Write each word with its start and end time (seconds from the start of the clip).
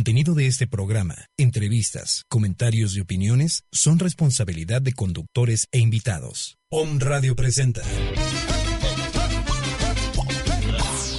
contenido 0.00 0.32
de 0.34 0.46
este 0.46 0.66
programa, 0.66 1.26
entrevistas, 1.36 2.24
comentarios 2.30 2.96
y 2.96 3.00
opiniones 3.00 3.64
son 3.70 3.98
responsabilidad 3.98 4.80
de 4.80 4.94
conductores 4.94 5.66
e 5.72 5.78
invitados. 5.78 6.56
Om 6.70 7.00
Radio 7.00 7.36
presenta. 7.36 7.82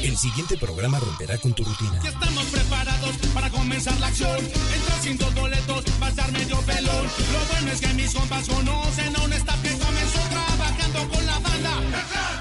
El 0.01 0.17
siguiente 0.17 0.57
programa 0.57 0.99
romperá 0.99 1.37
con 1.37 1.53
tu 1.53 1.63
rutina. 1.63 1.99
Ya 2.03 2.09
estamos 2.09 2.45
preparados 2.45 3.17
para 3.35 3.51
comenzar 3.51 3.99
la 3.99 4.07
acción. 4.07 4.39
Entra 4.39 5.01
sin 5.03 5.17
dos 5.19 5.35
boletos, 5.35 5.85
va 6.01 6.07
a 6.07 6.09
estar 6.09 6.31
medio 6.31 6.59
pelón. 6.61 7.05
Lo 7.05 7.53
bueno 7.53 7.71
es 7.73 7.81
que 7.81 7.93
mis 7.93 8.11
compas 8.15 8.47
conocen 8.47 9.15
a 9.15 9.23
un 9.23 9.33
staff 9.33 9.61
que 9.61 9.77
comenzó 9.77 10.19
trabajando 10.27 11.07
con 11.07 11.25
la 11.27 11.37
banda. 11.37 12.40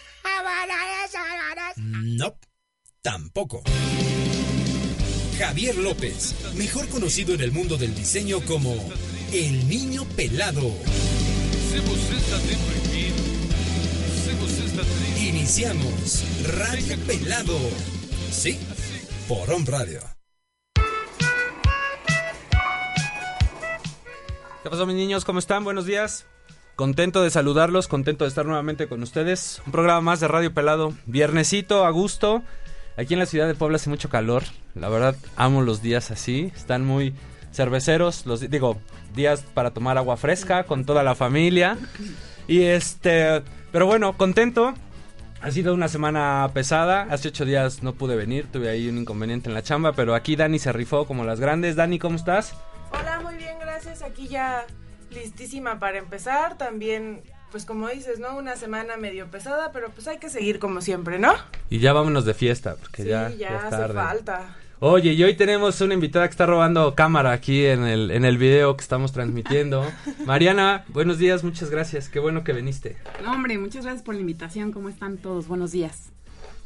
No, 1.77 2.35
tampoco. 3.01 3.63
Javier 5.37 5.75
López, 5.77 6.35
mejor 6.55 6.87
conocido 6.89 7.33
en 7.33 7.41
el 7.41 7.51
mundo 7.51 7.77
del 7.77 7.95
diseño 7.95 8.41
como 8.41 8.75
el 9.33 9.67
niño 9.67 10.05
pelado. 10.15 10.71
Iniciamos 15.19 16.23
Radio 16.57 16.97
Pelado. 17.07 17.57
Sí, 18.31 18.59
por 19.27 19.51
On 19.51 19.65
Radio. 19.65 20.01
¿Qué 24.63 24.69
pasó 24.69 24.85
mis 24.85 24.95
niños? 24.95 25.25
¿Cómo 25.25 25.39
están? 25.39 25.63
Buenos 25.63 25.85
días. 25.85 26.27
Contento 26.81 27.21
de 27.21 27.29
saludarlos, 27.29 27.87
contento 27.87 28.25
de 28.25 28.29
estar 28.29 28.47
nuevamente 28.47 28.87
con 28.87 29.03
ustedes. 29.03 29.61
Un 29.67 29.71
programa 29.71 30.01
más 30.01 30.19
de 30.19 30.27
Radio 30.27 30.51
Pelado. 30.51 30.95
Viernesito, 31.05 31.85
a 31.85 31.91
gusto. 31.91 32.41
Aquí 32.97 33.13
en 33.13 33.19
la 33.19 33.27
ciudad 33.27 33.45
de 33.45 33.53
Puebla 33.53 33.75
hace 33.75 33.91
mucho 33.91 34.09
calor. 34.09 34.41
La 34.73 34.89
verdad, 34.89 35.15
amo 35.35 35.61
los 35.61 35.83
días 35.83 36.09
así. 36.09 36.51
Están 36.55 36.83
muy 36.83 37.13
cerveceros. 37.53 38.25
Los, 38.25 38.49
digo, 38.49 38.81
días 39.13 39.43
para 39.53 39.69
tomar 39.69 39.99
agua 39.99 40.17
fresca 40.17 40.63
con 40.63 40.83
toda 40.83 41.03
la 41.03 41.13
familia. 41.13 41.77
Y 42.47 42.63
este, 42.63 43.43
pero 43.71 43.85
bueno, 43.85 44.17
contento. 44.17 44.73
Ha 45.39 45.51
sido 45.51 45.75
una 45.75 45.87
semana 45.87 46.49
pesada. 46.51 47.03
Hace 47.11 47.27
ocho 47.27 47.45
días 47.45 47.83
no 47.83 47.93
pude 47.93 48.15
venir. 48.15 48.47
Tuve 48.51 48.69
ahí 48.69 48.89
un 48.89 48.97
inconveniente 48.97 49.49
en 49.49 49.53
la 49.53 49.61
chamba. 49.61 49.93
Pero 49.93 50.15
aquí 50.15 50.35
Dani 50.35 50.57
se 50.57 50.73
rifó 50.73 51.05
como 51.05 51.25
las 51.25 51.39
grandes. 51.39 51.75
Dani, 51.75 51.99
¿cómo 51.99 52.15
estás? 52.15 52.55
Hola, 52.91 53.19
muy 53.19 53.35
bien, 53.35 53.59
gracias. 53.59 54.01
Aquí 54.01 54.27
ya 54.27 54.65
listísima 55.11 55.79
para 55.79 55.97
empezar. 55.99 56.57
También, 56.57 57.21
pues 57.51 57.65
como 57.65 57.87
dices, 57.89 58.19
¿no? 58.19 58.35
Una 58.37 58.55
semana 58.55 58.97
medio 58.97 59.29
pesada, 59.29 59.71
pero 59.71 59.89
pues 59.89 60.07
hay 60.07 60.17
que 60.17 60.29
seguir 60.29 60.59
como 60.59 60.81
siempre, 60.81 61.19
¿no? 61.19 61.33
Y 61.69 61.79
ya 61.79 61.93
vámonos 61.93 62.25
de 62.25 62.33
fiesta, 62.33 62.75
porque 62.79 63.03
sí, 63.03 63.09
ya, 63.09 63.29
ya, 63.29 63.35
ya 63.37 63.57
es 63.57 63.63
hace 63.65 63.77
tarde. 63.77 63.93
falta. 63.93 64.55
Oye, 64.83 65.13
y 65.13 65.23
hoy 65.23 65.35
tenemos 65.35 65.79
una 65.81 65.93
invitada 65.93 66.27
que 66.27 66.31
está 66.31 66.47
robando 66.47 66.95
cámara 66.95 67.33
aquí 67.33 67.67
en 67.67 67.83
el, 67.83 68.09
en 68.09 68.25
el 68.25 68.39
video 68.39 68.75
que 68.75 68.81
estamos 68.81 69.11
transmitiendo. 69.11 69.85
Mariana, 70.25 70.85
buenos 70.87 71.19
días, 71.19 71.43
muchas 71.43 71.69
gracias. 71.69 72.09
Qué 72.09 72.17
bueno 72.17 72.43
que 72.43 72.51
viniste. 72.51 72.97
No, 73.23 73.31
hombre, 73.33 73.59
muchas 73.59 73.83
gracias 73.83 74.03
por 74.03 74.15
la 74.15 74.21
invitación. 74.21 74.71
¿Cómo 74.71 74.89
están 74.89 75.17
todos? 75.17 75.47
Buenos 75.47 75.71
días. 75.71 76.09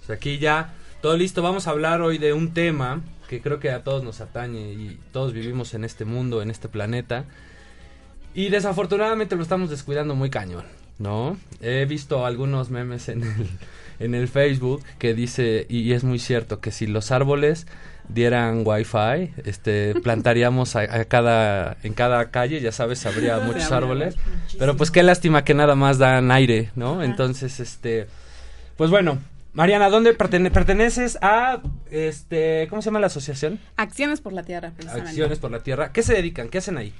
Pues 0.06 0.18
aquí 0.18 0.38
ya, 0.40 0.74
todo 1.02 1.18
listo. 1.18 1.42
Vamos 1.42 1.68
a 1.68 1.72
hablar 1.72 2.02
hoy 2.02 2.18
de 2.18 2.32
un 2.32 2.54
tema 2.54 3.02
que 3.28 3.42
creo 3.42 3.60
que 3.60 3.72
a 3.72 3.84
todos 3.84 4.04
nos 4.04 4.22
atañe 4.22 4.72
y 4.72 4.98
todos 5.12 5.34
vivimos 5.34 5.74
en 5.74 5.84
este 5.84 6.06
mundo, 6.06 6.42
en 6.42 6.52
este 6.52 6.70
planeta. 6.70 7.26
Y 8.36 8.50
desafortunadamente 8.50 9.36
lo 9.36 9.42
estamos 9.44 9.70
descuidando 9.70 10.14
muy 10.14 10.30
cañón, 10.30 10.66
¿no? 11.00 11.38
He 11.62 11.86
visto 11.86 12.26
algunos 12.26 12.70
memes 12.70 13.08
en 13.10 13.24
el, 13.24 13.48
en 14.00 14.14
el 14.14 14.28
Facebook 14.28 14.84
que 15.00 15.14
dice, 15.14 15.66
y 15.70 15.94
es 15.94 16.04
muy 16.04 16.20
cierto, 16.20 16.60
que 16.60 16.72
si 16.72 16.86
los 16.86 17.12
árboles 17.12 17.66
dieran 18.10 18.62
wifi, 18.66 19.32
este, 19.46 19.96
plantaríamos 20.02 20.76
a, 20.76 20.82
a 20.82 21.06
cada, 21.06 21.78
en 21.84 21.94
cada 21.94 22.30
calle, 22.30 22.60
ya 22.62 22.72
sabes, 22.74 23.06
habría 23.06 23.40
muchos 23.48 23.72
árboles. 23.72 24.16
Pero 24.60 24.76
pues 24.76 24.92
qué 24.92 25.02
lástima 25.02 25.44
que 25.46 25.54
nada 25.54 25.76
más 25.76 25.98
dan 25.98 26.30
aire, 26.32 26.70
¿no? 26.76 27.02
Entonces, 27.02 27.60
este, 27.62 28.08
pues 28.76 28.92
bueno, 28.92 29.18
Mariana, 29.54 29.90
¿dónde 29.90 30.16
pertene- 30.16 30.52
perteneces 30.52 31.18
a, 31.22 31.62
este, 31.90 32.68
¿cómo 32.70 32.82
se 32.82 32.88
llama 32.88 33.00
la 33.00 33.08
asociación? 33.08 33.60
Acciones 33.78 34.20
por 34.20 34.34
la 34.34 34.44
Tierra, 34.44 34.72
precisamente. 34.76 35.10
Acciones 35.12 35.40
por 35.40 35.52
la 35.52 35.60
Tierra. 35.64 35.94
¿Qué 35.94 36.04
se 36.04 36.14
dedican? 36.14 36.50
¿Qué 36.50 36.58
hacen 36.58 36.78
ahí? 36.78 36.94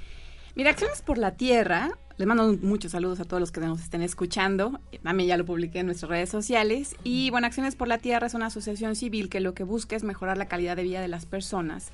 Mira, 0.56 0.70
Acciones 0.70 1.02
por 1.02 1.18
la 1.18 1.32
Tierra, 1.32 1.98
les 2.16 2.26
mando 2.26 2.56
muchos 2.62 2.92
saludos 2.92 3.20
a 3.20 3.26
todos 3.26 3.40
los 3.40 3.52
que 3.52 3.60
nos 3.60 3.78
estén 3.82 4.00
escuchando. 4.00 4.80
También 5.02 5.28
ya 5.28 5.36
lo 5.36 5.44
publiqué 5.44 5.80
en 5.80 5.86
nuestras 5.86 6.08
redes 6.08 6.30
sociales. 6.30 6.96
Y 7.04 7.28
bueno, 7.28 7.46
Acciones 7.46 7.76
por 7.76 7.88
la 7.88 7.98
Tierra 7.98 8.26
es 8.26 8.32
una 8.32 8.46
asociación 8.46 8.96
civil 8.96 9.28
que 9.28 9.40
lo 9.40 9.52
que 9.52 9.64
busca 9.64 9.96
es 9.96 10.02
mejorar 10.02 10.38
la 10.38 10.46
calidad 10.46 10.74
de 10.74 10.82
vida 10.84 11.02
de 11.02 11.08
las 11.08 11.26
personas 11.26 11.92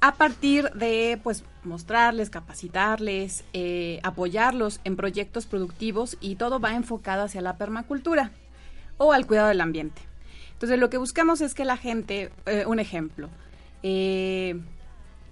a 0.00 0.16
partir 0.16 0.68
de 0.72 1.20
pues 1.22 1.44
mostrarles, 1.62 2.28
capacitarles, 2.28 3.44
eh, 3.52 4.00
apoyarlos 4.02 4.80
en 4.82 4.96
proyectos 4.96 5.46
productivos 5.46 6.16
y 6.20 6.34
todo 6.34 6.58
va 6.58 6.74
enfocado 6.74 7.22
hacia 7.22 7.40
la 7.40 7.56
permacultura 7.56 8.32
o 8.98 9.12
al 9.12 9.28
cuidado 9.28 9.46
del 9.46 9.60
ambiente. 9.60 10.02
Entonces 10.54 10.80
lo 10.80 10.90
que 10.90 10.96
buscamos 10.96 11.40
es 11.40 11.54
que 11.54 11.64
la 11.64 11.76
gente, 11.76 12.32
eh, 12.46 12.64
un 12.66 12.80
ejemplo, 12.80 13.28
eh, 13.84 14.60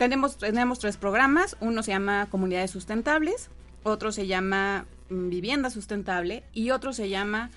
tenemos, 0.00 0.38
tenemos 0.38 0.78
tres 0.78 0.96
programas, 0.96 1.58
uno 1.60 1.82
se 1.82 1.90
llama 1.90 2.26
Comunidades 2.30 2.70
Sustentables, 2.70 3.50
otro 3.82 4.12
se 4.12 4.26
llama 4.26 4.86
mm, 5.10 5.28
Vivienda 5.28 5.68
Sustentable 5.68 6.42
y 6.54 6.70
otro 6.70 6.94
se 6.94 7.10
llama 7.10 7.50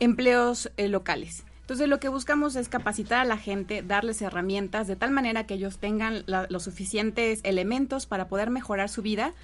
Empleos 0.00 0.72
eh, 0.76 0.88
Locales. 0.88 1.44
Entonces 1.60 1.86
lo 1.86 2.00
que 2.00 2.08
buscamos 2.08 2.56
es 2.56 2.68
capacitar 2.68 3.20
a 3.20 3.24
la 3.24 3.38
gente, 3.38 3.82
darles 3.82 4.20
herramientas 4.22 4.88
de 4.88 4.96
tal 4.96 5.12
manera 5.12 5.46
que 5.46 5.54
ellos 5.54 5.78
tengan 5.78 6.24
los 6.26 6.64
suficientes 6.64 7.38
elementos 7.44 8.06
para 8.06 8.26
poder 8.26 8.50
mejorar 8.50 8.88
su 8.88 9.02
vida. 9.02 9.34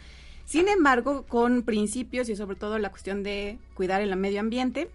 Sin 0.44 0.66
embargo, 0.66 1.26
con 1.28 1.62
principios 1.62 2.28
y 2.28 2.34
sobre 2.34 2.56
todo 2.56 2.80
la 2.80 2.90
cuestión 2.90 3.22
de 3.22 3.58
cuidar 3.74 4.00
el 4.00 4.16
medio 4.16 4.40
ambiente, 4.40 4.90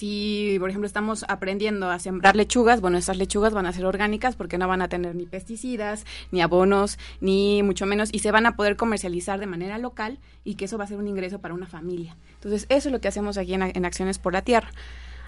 si, 0.00 0.56
por 0.58 0.70
ejemplo, 0.70 0.86
estamos 0.86 1.26
aprendiendo 1.28 1.90
a 1.90 1.98
sembrar 1.98 2.34
lechugas, 2.34 2.80
bueno, 2.80 2.96
esas 2.96 3.18
lechugas 3.18 3.52
van 3.52 3.66
a 3.66 3.72
ser 3.74 3.84
orgánicas 3.84 4.34
porque 4.34 4.56
no 4.56 4.66
van 4.66 4.80
a 4.80 4.88
tener 4.88 5.14
ni 5.14 5.26
pesticidas, 5.26 6.06
ni 6.30 6.40
abonos, 6.40 6.98
ni 7.20 7.62
mucho 7.62 7.84
menos, 7.84 8.08
y 8.10 8.20
se 8.20 8.30
van 8.30 8.46
a 8.46 8.56
poder 8.56 8.76
comercializar 8.76 9.38
de 9.38 9.44
manera 9.44 9.76
local 9.76 10.18
y 10.42 10.54
que 10.54 10.64
eso 10.64 10.78
va 10.78 10.84
a 10.84 10.86
ser 10.86 10.96
un 10.96 11.06
ingreso 11.06 11.40
para 11.40 11.52
una 11.52 11.66
familia. 11.66 12.16
Entonces, 12.32 12.64
eso 12.70 12.88
es 12.88 12.92
lo 12.92 13.02
que 13.02 13.08
hacemos 13.08 13.36
aquí 13.36 13.52
en, 13.52 13.60
en 13.62 13.84
Acciones 13.84 14.18
por 14.18 14.32
la 14.32 14.40
Tierra. 14.40 14.70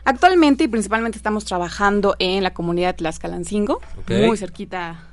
Actualmente 0.07 0.65
y 0.65 0.69
principalmente 0.69 1.19
estamos 1.19 1.45
trabajando 1.45 2.17
en 2.19 2.43
la 2.43 2.55
comunidad 2.55 2.95
de 2.95 2.95
Tlaxcalancingo, 2.95 3.83
muy 4.09 4.39
cerquita, 4.39 5.05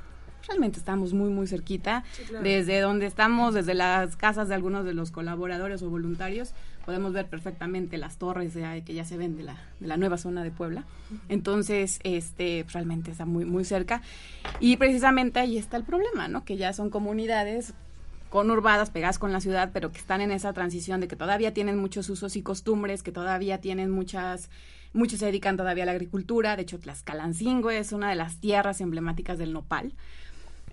realmente 0.48 0.78
estamos 0.78 1.12
muy, 1.12 1.28
muy 1.28 1.46
cerquita, 1.46 2.02
desde 2.42 2.80
donde 2.80 3.04
estamos, 3.04 3.52
desde 3.52 3.74
las 3.74 4.16
casas 4.16 4.48
de 4.48 4.54
algunos 4.54 4.86
de 4.86 4.94
los 4.94 5.10
colaboradores 5.10 5.82
o 5.82 5.90
voluntarios, 5.90 6.54
podemos 6.84 7.12
ver 7.12 7.26
perfectamente 7.26 7.98
las 7.98 8.16
torres 8.16 8.54
de 8.54 8.82
que 8.84 8.94
ya 8.94 9.04
se 9.04 9.16
ven 9.16 9.36
de 9.36 9.44
la, 9.44 9.56
de 9.80 9.86
la 9.86 9.96
nueva 9.96 10.18
zona 10.18 10.42
de 10.42 10.50
Puebla. 10.50 10.84
Entonces, 11.28 12.00
este, 12.04 12.64
realmente 12.72 13.10
está 13.10 13.26
muy, 13.26 13.44
muy 13.44 13.64
cerca. 13.64 14.02
Y 14.58 14.76
precisamente 14.76 15.40
ahí 15.40 15.58
está 15.58 15.76
el 15.76 15.84
problema, 15.84 16.28
¿no? 16.28 16.44
Que 16.44 16.56
ya 16.56 16.72
son 16.72 16.90
comunidades 16.90 17.74
conurbadas, 18.30 18.90
pegadas 18.90 19.18
con 19.18 19.32
la 19.32 19.40
ciudad, 19.40 19.70
pero 19.72 19.92
que 19.92 19.98
están 19.98 20.20
en 20.20 20.30
esa 20.30 20.52
transición 20.52 21.00
de 21.00 21.08
que 21.08 21.16
todavía 21.16 21.52
tienen 21.52 21.76
muchos 21.76 22.08
usos 22.08 22.36
y 22.36 22.42
costumbres, 22.42 23.02
que 23.02 23.12
todavía 23.12 23.60
tienen 23.60 23.90
muchas, 23.90 24.50
muchos 24.92 25.18
se 25.18 25.26
dedican 25.26 25.56
todavía 25.56 25.82
a 25.82 25.86
la 25.86 25.92
agricultura. 25.92 26.56
De 26.56 26.62
hecho, 26.62 26.78
Tlaxcalancingo 26.78 27.70
es 27.70 27.92
una 27.92 28.08
de 28.08 28.14
las 28.14 28.38
tierras 28.38 28.80
emblemáticas 28.80 29.36
del 29.36 29.52
nopal. 29.52 29.92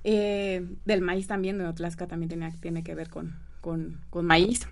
Eh, 0.03 0.65
del 0.85 1.01
maíz 1.01 1.27
también, 1.27 1.57
de 1.57 1.73
Tlaxca 1.73 2.07
también 2.07 2.29
tiene, 2.29 2.53
tiene 2.61 2.83
que 2.83 2.95
ver 2.95 3.09
con, 3.09 3.35
con, 3.59 3.99
con 4.09 4.25
maíz. 4.25 4.67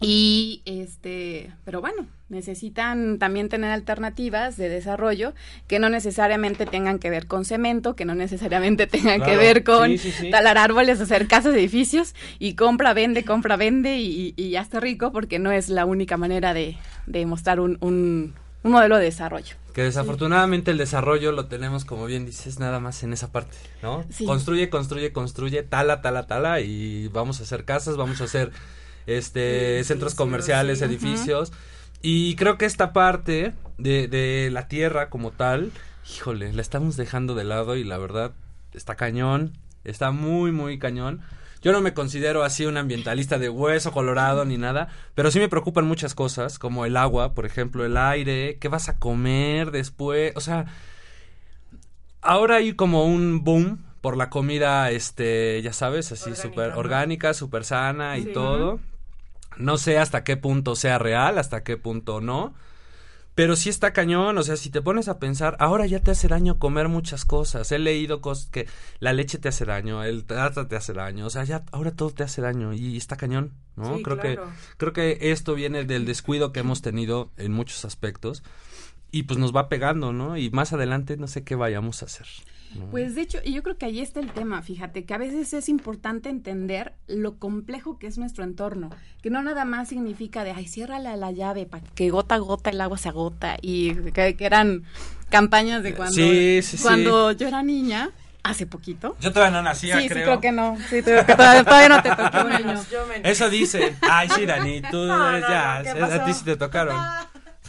Y 0.00 0.62
este, 0.64 1.52
pero 1.64 1.80
bueno, 1.80 2.06
necesitan 2.30 3.18
también 3.18 3.48
tener 3.48 3.70
alternativas 3.70 4.56
de 4.56 4.68
desarrollo 4.68 5.34
que 5.66 5.78
no 5.78 5.90
necesariamente 5.90 6.64
tengan 6.64 6.98
que 6.98 7.10
ver 7.10 7.26
con 7.26 7.44
cemento, 7.44 7.96
que 7.96 8.06
no 8.06 8.14
necesariamente 8.14 8.86
tengan 8.86 9.20
que 9.22 9.36
ver 9.36 9.62
con 9.62 9.90
sí, 9.90 9.98
sí, 9.98 10.12
sí. 10.12 10.30
talar 10.30 10.56
árboles, 10.56 11.00
hacer 11.00 11.26
casas, 11.26 11.54
edificios 11.54 12.14
y 12.38 12.54
compra, 12.54 12.94
vende, 12.94 13.24
compra, 13.24 13.56
vende 13.56 13.98
y, 13.98 14.32
y 14.36 14.50
ya 14.50 14.62
está 14.62 14.80
rico 14.80 15.12
porque 15.12 15.38
no 15.38 15.52
es 15.52 15.68
la 15.68 15.84
única 15.84 16.16
manera 16.16 16.54
de, 16.54 16.78
de 17.06 17.26
mostrar 17.26 17.60
un, 17.60 17.76
un, 17.80 18.34
un 18.62 18.72
modelo 18.72 18.96
de 18.96 19.04
desarrollo. 19.04 19.56
Que 19.74 19.82
desafortunadamente 19.82 20.72
el 20.72 20.78
desarrollo 20.78 21.30
lo 21.32 21.46
tenemos, 21.46 21.84
como 21.84 22.06
bien 22.06 22.26
dices, 22.26 22.58
nada 22.58 22.80
más 22.80 23.02
en 23.02 23.12
esa 23.12 23.30
parte, 23.30 23.56
¿no? 23.82 24.04
Sí. 24.10 24.24
Construye, 24.24 24.68
construye, 24.68 25.12
construye, 25.12 25.62
tala, 25.62 26.02
tala, 26.02 26.26
tala, 26.26 26.60
y 26.60 27.08
vamos 27.08 27.40
a 27.40 27.44
hacer 27.44 27.64
casas, 27.64 27.96
vamos 27.96 28.20
a 28.20 28.24
hacer 28.24 28.50
este 29.18 29.66
Edificios, 29.76 29.86
centros 29.86 30.14
comerciales, 30.14 30.78
sí. 30.78 30.84
edificios. 30.84 31.52
Y 32.02 32.34
creo 32.36 32.56
que 32.58 32.64
esta 32.64 32.92
parte 32.92 33.52
de, 33.78 34.08
de 34.08 34.48
la 34.50 34.68
tierra 34.68 35.10
como 35.10 35.30
tal, 35.32 35.72
híjole, 36.16 36.52
la 36.52 36.62
estamos 36.62 36.96
dejando 36.96 37.34
de 37.34 37.44
lado 37.44 37.76
y 37.76 37.84
la 37.84 37.98
verdad 37.98 38.32
está 38.72 38.94
cañón, 38.96 39.52
está 39.84 40.10
muy, 40.10 40.52
muy 40.52 40.78
cañón. 40.78 41.20
Yo 41.62 41.72
no 41.72 41.82
me 41.82 41.92
considero 41.92 42.42
así 42.42 42.64
un 42.64 42.78
ambientalista 42.78 43.38
de 43.38 43.50
hueso 43.50 43.92
colorado 43.92 44.46
ni 44.46 44.56
nada, 44.56 44.88
pero 45.14 45.30
sí 45.30 45.38
me 45.40 45.48
preocupan 45.50 45.84
muchas 45.86 46.14
cosas, 46.14 46.58
como 46.58 46.86
el 46.86 46.96
agua, 46.96 47.34
por 47.34 47.44
ejemplo, 47.44 47.84
el 47.84 47.98
aire, 47.98 48.56
qué 48.58 48.68
vas 48.68 48.88
a 48.88 48.98
comer 48.98 49.70
después, 49.70 50.32
o 50.36 50.40
sea, 50.40 50.64
ahora 52.22 52.56
hay 52.56 52.72
como 52.74 53.04
un 53.04 53.44
boom 53.44 53.84
por 54.00 54.16
la 54.16 54.30
comida, 54.30 54.90
este, 54.90 55.60
ya 55.62 55.74
sabes, 55.74 56.10
así 56.12 56.34
súper 56.34 56.70
orgánica, 56.72 57.34
súper 57.34 57.64
sana 57.64 58.16
y 58.16 58.24
Sí. 58.24 58.32
todo. 58.32 58.80
No 59.56 59.78
sé 59.78 59.98
hasta 59.98 60.24
qué 60.24 60.36
punto 60.36 60.76
sea 60.76 60.98
real, 60.98 61.38
hasta 61.38 61.62
qué 61.62 61.76
punto 61.76 62.20
no. 62.20 62.54
Pero 63.34 63.56
sí 63.56 63.70
está 63.70 63.92
cañón, 63.92 64.36
o 64.38 64.42
sea, 64.42 64.56
si 64.56 64.70
te 64.70 64.82
pones 64.82 65.08
a 65.08 65.18
pensar, 65.18 65.56
ahora 65.60 65.86
ya 65.86 66.00
te 66.00 66.10
hace 66.10 66.28
daño 66.28 66.58
comer 66.58 66.88
muchas 66.88 67.24
cosas. 67.24 67.70
He 67.72 67.78
leído 67.78 68.20
cosas 68.20 68.46
que 68.50 68.66
la 68.98 69.12
leche 69.12 69.38
te 69.38 69.48
hace 69.48 69.64
daño, 69.64 70.02
el 70.02 70.24
trata 70.24 70.68
te 70.68 70.76
hace 70.76 70.92
daño, 70.92 71.26
o 71.26 71.30
sea, 71.30 71.44
ya 71.44 71.64
ahora 71.72 71.92
todo 71.92 72.10
te 72.10 72.22
hace 72.22 72.42
daño 72.42 72.72
y 72.72 72.96
está 72.96 73.16
cañón, 73.16 73.54
¿no? 73.76 73.96
Sí, 73.96 74.02
creo 74.02 74.18
claro. 74.18 74.44
que 74.44 74.76
creo 74.76 74.92
que 74.92 75.30
esto 75.30 75.54
viene 75.54 75.84
del 75.84 76.04
descuido 76.04 76.52
que 76.52 76.60
hemos 76.60 76.82
tenido 76.82 77.30
en 77.36 77.52
muchos 77.52 77.84
aspectos 77.84 78.42
y 79.12 79.22
pues 79.22 79.38
nos 79.38 79.54
va 79.54 79.68
pegando, 79.68 80.12
¿no? 80.12 80.36
Y 80.36 80.50
más 80.50 80.72
adelante 80.72 81.16
no 81.16 81.26
sé 81.26 81.44
qué 81.44 81.54
vayamos 81.54 82.02
a 82.02 82.06
hacer. 82.06 82.26
Pues 82.90 83.14
de 83.14 83.22
hecho, 83.22 83.38
y 83.44 83.52
yo 83.52 83.62
creo 83.62 83.76
que 83.76 83.86
ahí 83.86 84.00
está 84.00 84.20
el 84.20 84.30
tema, 84.30 84.62
fíjate, 84.62 85.04
que 85.04 85.14
a 85.14 85.18
veces 85.18 85.52
es 85.52 85.68
importante 85.68 86.28
entender 86.28 86.92
lo 87.08 87.38
complejo 87.38 87.98
que 87.98 88.06
es 88.06 88.16
nuestro 88.18 88.44
entorno, 88.44 88.90
que 89.22 89.30
no 89.30 89.42
nada 89.42 89.64
más 89.64 89.88
significa 89.88 90.44
de, 90.44 90.52
ay, 90.52 90.66
ciérrala 90.66 91.16
la 91.16 91.32
llave 91.32 91.66
para 91.66 91.84
que 91.94 92.10
gota 92.10 92.36
a 92.36 92.38
gota 92.38 92.70
el 92.70 92.80
agua 92.80 92.98
se 92.98 93.08
agota, 93.08 93.56
y 93.60 93.94
que, 94.12 94.36
que 94.36 94.44
eran 94.46 94.84
campañas 95.28 95.82
de 95.82 95.94
cuando, 95.94 96.14
Sí, 96.14 96.60
sí, 96.62 96.76
sí. 96.76 96.82
cuando 96.82 97.32
yo 97.32 97.48
era 97.48 97.62
niña, 97.62 98.10
hace 98.42 98.66
poquito. 98.66 99.16
Yo 99.20 99.32
todavía 99.32 99.58
no 99.58 99.62
nacía, 99.62 99.96
sí, 99.96 100.02
sí, 100.02 100.08
creo 100.08 100.40
que 100.40 100.52
no, 100.52 100.76
sí, 100.88 101.02
creo 101.02 101.26
que 101.26 101.34
todavía, 101.34 101.64
todavía 101.64 101.88
no 101.88 102.02
te 102.02 102.10
tocó, 102.10 102.44
menos, 102.48 102.90
yo 102.92 103.06
menos. 103.06 103.28
Eso 103.28 103.50
dice. 103.50 103.96
Ay, 104.02 104.28
sí, 104.34 104.46
Dani, 104.46 104.80
tú 104.82 104.96
No, 105.06 105.32
no, 105.32 105.38
ya, 105.40 105.82
no, 105.84 106.08
¿qué 106.08 106.14
a 106.14 106.24
ti 106.24 106.34
sí 106.34 106.44
te 106.44 106.56
tocaron. 106.56 106.96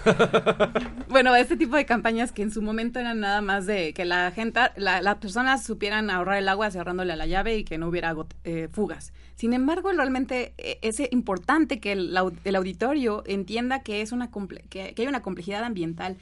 Bueno, 1.09 1.35
este 1.35 1.57
tipo 1.57 1.75
de 1.75 1.85
campañas 1.85 2.31
que 2.31 2.41
en 2.41 2.51
su 2.51 2.61
momento 2.61 2.97
eran 2.99 3.19
nada 3.19 3.41
más 3.41 3.65
de 3.65 3.93
que 3.93 4.05
la 4.05 4.31
gente, 4.31 4.61
la- 4.77 5.01
las 5.01 5.15
personas 5.17 5.63
supieran 5.63 6.09
ahorrar 6.09 6.37
el 6.37 6.47
agua 6.47 6.71
cerrándole 6.71 7.11
a 7.11 7.17
la 7.17 7.25
llave 7.27 7.57
y 7.57 7.63
que 7.65 7.77
no 7.77 7.89
hubiera 7.89 8.15
eh, 8.45 8.69
fugas. 8.71 9.11
Sin 9.35 9.53
embargo, 9.53 9.91
realmente 9.91 10.53
eh, 10.57 10.79
es 10.81 11.01
importante 11.11 11.79
que 11.81 11.91
el, 11.91 12.15
el 12.45 12.55
auditorio 12.55 13.23
entienda 13.25 13.81
que 13.83 14.01
es 14.01 14.13
una 14.13 14.31
comple- 14.31 14.63
que, 14.69 14.93
que 14.93 15.01
hay 15.01 15.07
una 15.09 15.21
complejidad 15.21 15.63
ambiental 15.65 16.17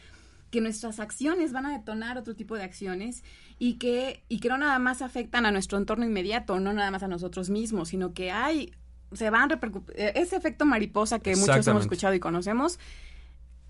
que 0.50 0.62
nuestras 0.62 1.00
acciones 1.00 1.52
van 1.54 1.68
a 1.68 1.78
detonar 1.78 2.18
otro 2.18 2.36
tipo 2.36 2.56
de 2.56 2.64
acciones 2.64 3.24
y 3.60 3.76
que, 3.76 4.24
y 4.28 4.40
que 4.40 4.50
no 4.50 4.58
nada 4.58 4.80
más 4.80 5.04
afectan 5.04 5.46
a 5.46 5.52
nuestro 5.52 5.78
entorno 5.78 6.06
inmediato, 6.06 6.60
no 6.60 6.74
nada 6.74 6.90
más 6.90 7.04
a 7.04 7.08
nosotros 7.08 7.52
mismos, 7.52 7.90
sino 7.90 8.14
que 8.16 8.32
hay, 8.32 8.72
se 9.14 9.30
van 9.30 9.52
eh, 9.94 10.14
ese 10.16 10.36
efecto 10.36 10.66
mariposa 10.66 11.20
que 11.20 11.36
muchos 11.36 11.68
hemos 11.68 11.84
escuchado 11.84 12.16
y 12.16 12.20
conocemos, 12.20 12.80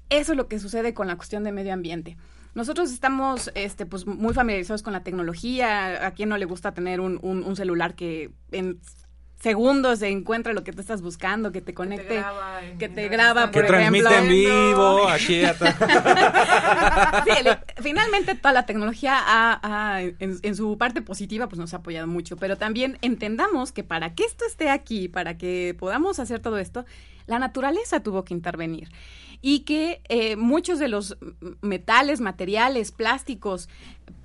eso 0.10 0.32
es 0.34 0.38
lo 0.38 0.48
que 0.48 0.60
sucede 0.60 0.94
con 0.94 1.08
la 1.08 1.16
cuestión 1.16 1.44
de 1.44 1.52
medio 1.52 1.74
ambiente. 1.74 2.18
Nosotros 2.56 2.92
estamos 2.92 3.52
este, 3.54 3.86
pues, 3.86 4.08
muy 4.08 4.34
familiarizados 4.34 4.82
con 4.82 4.94
la 4.94 5.04
tecnología. 5.04 6.06
¿A 6.06 6.12
quién 6.12 6.30
no 6.30 6.38
le 6.38 6.46
gusta 6.46 6.74
tener 6.74 7.00
un, 7.00 7.20
un- 7.22 7.56
celular 7.56 7.96
que 7.96 8.32
en 8.52 8.80
segundos 9.40 10.00
se 10.00 10.10
encuentra 10.10 10.52
lo 10.54 10.64
que 10.64 10.74
tú 10.74 10.82
estás 10.82 11.02
buscando, 11.02 11.52
que 11.52 11.62
te 11.62 11.74
conecte, 11.74 12.16
graba 12.18 12.64
en- 12.66 12.78
que 12.78 12.90
te 12.90 13.08
graba, 13.08 13.52
Que 13.52 13.62
por 13.64 13.76
ejemplo? 13.76 14.02
transmite 14.10 14.18
en 14.18 14.28
vivo, 14.30 15.08
aquí 15.10 15.46
atrás. 15.46 15.76
Sí, 17.26 17.44
le- 17.44 17.60
finalmente 17.82 18.36
toda 18.36 18.54
la 18.54 18.66
tecnología 18.66 19.18
ha- 19.18 19.60
ha, 19.96 20.02
en, 20.02 20.38
en 20.42 20.56
su 20.56 20.78
parte 20.78 21.02
positiva 21.02 21.48
pues 21.48 21.60
nos 21.60 21.74
ha 21.74 21.78
apoyado 21.78 22.08
mucho, 22.08 22.36
pero 22.38 22.58
también 22.58 22.98
entendamos 23.02 23.72
que 23.72 23.84
para 23.84 24.14
que 24.14 24.24
esto 24.26 24.46
esté 24.46 24.70
aquí, 24.70 25.08
para 25.08 25.38
que 25.38 25.76
podamos 25.80 26.20
hacer 26.20 26.40
todo 26.40 26.58
esto, 26.58 26.86
la 27.28 27.40
naturaleza 27.40 28.02
tuvo 28.02 28.26
que 28.26 28.34
intervenir 28.34 28.90
y 29.42 29.60
que 29.62 30.02
eh, 30.10 30.36
muchos 30.36 30.80
de 30.80 30.90
los 30.90 31.18
metales, 31.62 32.20
materiales, 32.20 32.92
plásticos, 32.92 33.70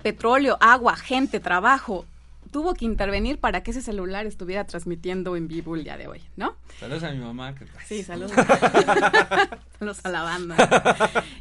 petróleo, 0.03 0.57
agua, 0.59 0.95
gente, 0.97 1.39
trabajo, 1.39 2.05
tuvo 2.55 2.73
que 2.73 2.85
intervenir 2.85 3.37
para 3.37 3.63
que 3.63 3.71
ese 3.71 3.81
celular 3.81 4.25
estuviera 4.25 4.65
transmitiendo 4.65 5.35
en 5.35 5.49
vivo 5.49 5.75
el 5.75 5.83
día 5.83 5.97
de 5.97 6.07
hoy, 6.07 6.21
¿no? 6.37 6.55
Saludos 6.79 7.03
a 7.03 7.11
mi 7.11 7.17
mamá. 7.19 7.53
que- 7.53 7.65
Sí, 7.85 8.01
saludos. 8.01 8.31
saludos 9.79 9.99
a 10.05 10.09
la 10.09 10.21
banda. 10.23 10.55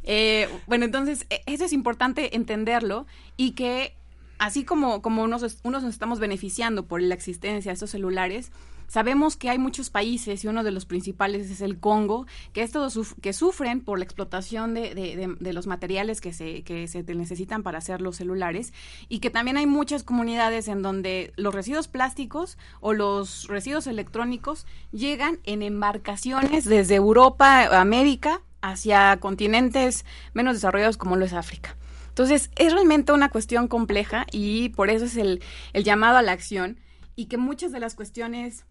Eh, 0.02 0.48
bueno, 0.66 0.84
entonces, 0.84 1.26
e- 1.30 1.40
eso 1.46 1.64
es 1.66 1.72
importante 1.72 2.34
entenderlo 2.34 3.06
y 3.36 3.52
que 3.52 3.94
así 4.38 4.64
como, 4.64 5.02
como 5.02 5.22
unos, 5.22 5.58
unos 5.62 5.84
nos 5.84 5.94
estamos 5.94 6.18
beneficiando 6.18 6.86
por 6.86 7.00
la 7.00 7.14
existencia 7.14 7.70
de 7.70 7.74
estos 7.74 7.90
celulares, 7.90 8.50
sabemos 8.94 9.36
que 9.36 9.50
hay 9.50 9.58
muchos 9.58 9.90
países 9.90 10.44
y 10.44 10.46
uno 10.46 10.62
de 10.62 10.70
los 10.70 10.86
principales 10.86 11.50
es 11.50 11.60
el 11.60 11.80
Congo, 11.80 12.26
que, 12.52 12.62
esto 12.62 12.86
suf- 12.90 13.16
que 13.20 13.32
sufren 13.32 13.80
por 13.80 13.98
la 13.98 14.04
explotación 14.04 14.72
de, 14.72 14.94
de- 14.94 15.36
de- 15.40 15.52
los 15.52 15.66
materiales 15.66 16.20
que 16.20 16.32
se, 16.32 16.62
que 16.62 16.86
se 16.86 17.02
necesitan 17.02 17.64
para 17.64 17.78
hacer 17.78 18.00
los 18.00 18.14
celulares 18.14 18.72
y 19.08 19.18
que 19.18 19.30
también 19.30 19.56
hay 19.56 19.66
muchas 19.66 20.04
comunidades 20.04 20.68
en 20.68 20.82
donde 20.82 21.32
los 21.36 21.52
residuos 21.52 21.88
plásticos 21.88 22.56
o 22.80 22.92
los 22.92 23.48
residuos 23.48 23.88
electrónicos 23.88 24.64
llegan 24.92 25.40
en 25.42 25.62
embarcaciones 25.62 26.64
desde 26.64 26.94
Europa, 26.94 27.80
América, 27.80 28.42
hacia 28.62 29.16
continentes 29.18 30.04
menos 30.34 30.54
desarrollados 30.54 30.96
como 30.96 31.16
lo 31.16 31.24
es 31.24 31.32
África. 31.32 31.76
Entonces, 32.10 32.48
es 32.54 32.72
realmente 32.72 33.12
una 33.12 33.28
cuestión 33.28 33.66
compleja 33.66 34.24
y 34.30 34.68
por 34.68 34.88
eso 34.88 35.06
es 35.06 35.16
el, 35.16 35.42
el 35.72 35.82
llamado 35.82 36.16
a 36.18 36.22
la 36.22 36.30
acción 36.30 36.78
y 37.16 37.26
que 37.26 37.38
muchas 37.38 37.72
de 37.72 37.80
las 37.80 37.96
cuestiones 37.96 38.64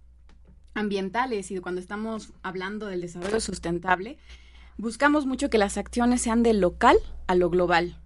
ambientales 0.74 1.52
y 1.52 1.60
cuando 1.60 1.81
estamos 1.81 2.34
hablando 2.42 2.88
del 2.88 3.02
desarrollo 3.02 3.40
sustentable, 3.40 4.18
buscamos 4.78 5.25
mucho 5.25 5.50
que 5.50 5.58
las 5.58 5.78
acciones 5.78 6.22
sean 6.22 6.44
de 6.44 6.54
local 6.54 6.98
a 7.28 7.36
lo 7.36 7.50
global. 7.50 8.00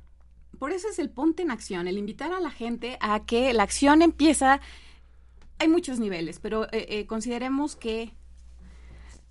Por 0.60 0.72
eso 0.72 0.90
es 0.90 1.00
el 1.00 1.10
ponte 1.10 1.44
en 1.44 1.52
acción, 1.52 1.88
el 1.88 1.98
invitar 1.98 2.32
a 2.34 2.40
la 2.40 2.52
gente 2.52 2.98
a 3.00 3.26
que 3.26 3.54
la 3.54 3.64
acción 3.64 4.02
empieza, 4.02 4.60
hay 5.60 5.68
muchos 5.68 6.00
niveles, 6.00 6.40
pero 6.40 6.66
eh, 6.72 6.88
eh, 6.90 7.06
consideremos 7.06 7.76
que 7.76 8.14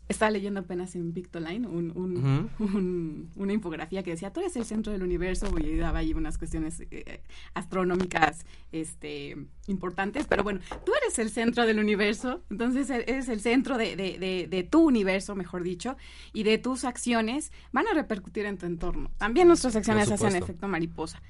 estaba 0.09 0.31
leyendo 0.31 0.61
apenas 0.61 0.95
en 0.95 1.13
Pictoline 1.13 1.67
un, 1.67 1.93
un- 1.97 2.51
un- 2.59 3.31
una 3.37 3.53
infografía 3.53 4.03
que 4.03 4.11
decía, 4.13 4.33
tú 4.33 4.41
eres 4.41 4.57
el 4.57 4.65
centro 4.65 4.93
del 4.93 5.03
universo 5.03 5.47
y 5.59 5.77
daba 5.77 5.99
ahí 6.01 6.13
unas 6.15 6.39
cuestiones 6.39 6.81
eh, 6.91 7.21
astronómicas 7.55 8.47
este, 8.73 9.37
importantes, 9.67 10.27
pero 10.27 10.43
bueno, 10.45 10.61
tú 10.85 10.93
eres 11.03 11.19
el 11.19 11.31
centro 11.31 11.67
del 11.67 11.79
universo, 11.79 12.43
entonces 12.51 12.89
e- 12.91 13.05
eres 13.09 13.29
el 13.29 13.41
centro 13.41 13.77
de, 13.79 13.97
de- 13.97 14.19
de- 14.19 14.47
de 14.49 14.63
tu 14.63 14.83
universo, 14.87 15.35
mejor 15.35 15.63
dicho, 15.63 15.97
y 16.33 16.43
de 16.45 16.59
tus 16.59 16.85
acciones 16.85 17.51
van 17.73 17.87
a 17.89 17.95
repercutir 17.95 18.45
en 18.47 18.59
tu 18.59 18.67
entorno. 18.67 19.11
También 19.19 19.49
nuestras 19.49 19.75
acciones 19.77 20.05
hacen 20.15 20.29
efecto 20.45 20.69
mariposa. 20.69 21.23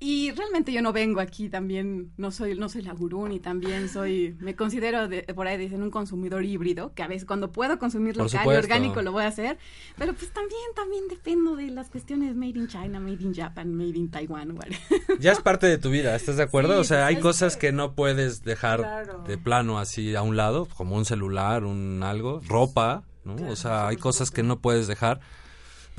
Y 0.00 0.30
realmente 0.30 0.72
yo 0.72 0.80
no 0.80 0.92
vengo 0.92 1.18
aquí 1.20 1.48
también, 1.48 2.12
no 2.16 2.30
soy, 2.30 2.56
no 2.56 2.68
soy 2.68 2.82
la 2.82 2.92
gurú 2.92 3.26
ni 3.26 3.40
también 3.40 3.88
soy, 3.88 4.36
me 4.38 4.54
considero 4.54 5.08
de- 5.08 5.22
por 5.34 5.48
ahí 5.48 5.58
dicen 5.58 5.82
un 5.82 5.90
consumidor 5.90 6.44
híbrido, 6.44 6.92
que 6.94 7.02
a 7.02 7.08
veces 7.08 7.24
cuando 7.24 7.50
puedo 7.50 7.80
consumir 7.80 8.16
local 8.16 8.46
y 8.46 8.48
orgánico 8.50 9.02
lo 9.02 9.10
voy 9.10 9.24
a 9.24 9.26
hacer, 9.26 9.58
pero 9.96 10.12
pues 10.14 10.32
también, 10.32 10.60
también 10.76 11.08
dependo 11.08 11.56
de 11.56 11.70
las 11.70 11.90
cuestiones 11.90 12.36
made 12.36 12.50
in 12.58 12.68
China, 12.68 13.00
made 13.00 13.20
in 13.24 13.34
Japan, 13.34 13.74
made 13.74 13.98
in 13.98 14.08
Taiwan. 14.08 14.56
Ya 15.18 15.32
es 15.32 15.40
parte 15.40 15.66
de 15.66 15.78
tu 15.78 15.90
vida, 15.90 16.14
¿estás 16.14 16.36
de 16.36 16.44
acuerdo? 16.44 16.74
Sí, 16.74 16.80
o 16.80 16.84
sea, 16.84 17.04
pues 17.06 17.16
hay 17.16 17.20
cosas 17.20 17.56
que- 17.56 17.66
que 17.68 17.72
no 17.72 17.94
puedes 17.96 18.44
dejar 18.44 18.78
Claro. 18.78 19.24
de 19.26 19.36
plano 19.36 19.80
así 19.80 20.14
a 20.14 20.22
un 20.22 20.36
lado, 20.36 20.68
como 20.76 20.94
un 20.96 21.06
celular, 21.06 21.64
un 21.64 22.04
algo, 22.04 22.40
ropa, 22.48 23.02
¿no? 23.24 23.34
o 23.50 23.56
sea, 23.56 23.88
hay 23.88 23.96
cosas 23.96 24.30
que 24.30 24.44
no 24.44 24.60
puedes 24.60 24.86
dejar. 24.86 25.18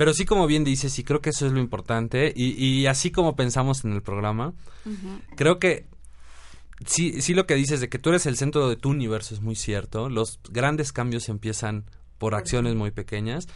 Pero 0.00 0.14
sí, 0.14 0.24
como 0.24 0.46
bien 0.46 0.64
dices, 0.64 0.98
y 0.98 1.04
creo 1.04 1.20
que 1.20 1.28
eso 1.28 1.44
es 1.44 1.52
lo 1.52 1.60
importante, 1.60 2.32
y, 2.34 2.52
y 2.52 2.86
así 2.86 3.10
como 3.10 3.36
pensamos 3.36 3.84
en 3.84 3.92
el 3.92 4.00
programa, 4.00 4.54
creo 5.36 5.58
que 5.58 5.84
sí, 6.86 7.20
sí 7.20 7.34
lo 7.34 7.44
que 7.44 7.54
dices 7.54 7.82
de 7.82 7.90
que 7.90 7.98
tú 7.98 8.08
eres 8.08 8.24
el 8.24 8.38
centro 8.38 8.70
de 8.70 8.76
tu 8.76 8.88
universo 8.88 9.34
es 9.34 9.42
muy 9.42 9.56
cierto. 9.56 10.08
Los 10.08 10.40
grandes 10.48 10.94
cambios 10.94 11.28
empiezan 11.28 11.84
por 12.16 12.34
acciones 12.34 12.76
muy 12.76 12.92
pequeñas. 12.92 13.46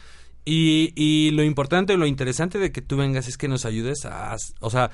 Y, 0.45 0.93
y 0.97 1.31
lo 1.31 1.45
importante, 1.45 1.97
lo 1.97 2.05
interesante 2.05 2.59
de 2.59 2.73
que 2.73 2.83
tú 2.83 2.99
vengas 2.99 3.27
es 3.27 3.39
que 3.39 3.49
nos 3.49 3.65
ayudes 3.65 4.05
a, 4.05 4.37
o 4.61 4.69
sea, 4.69 4.91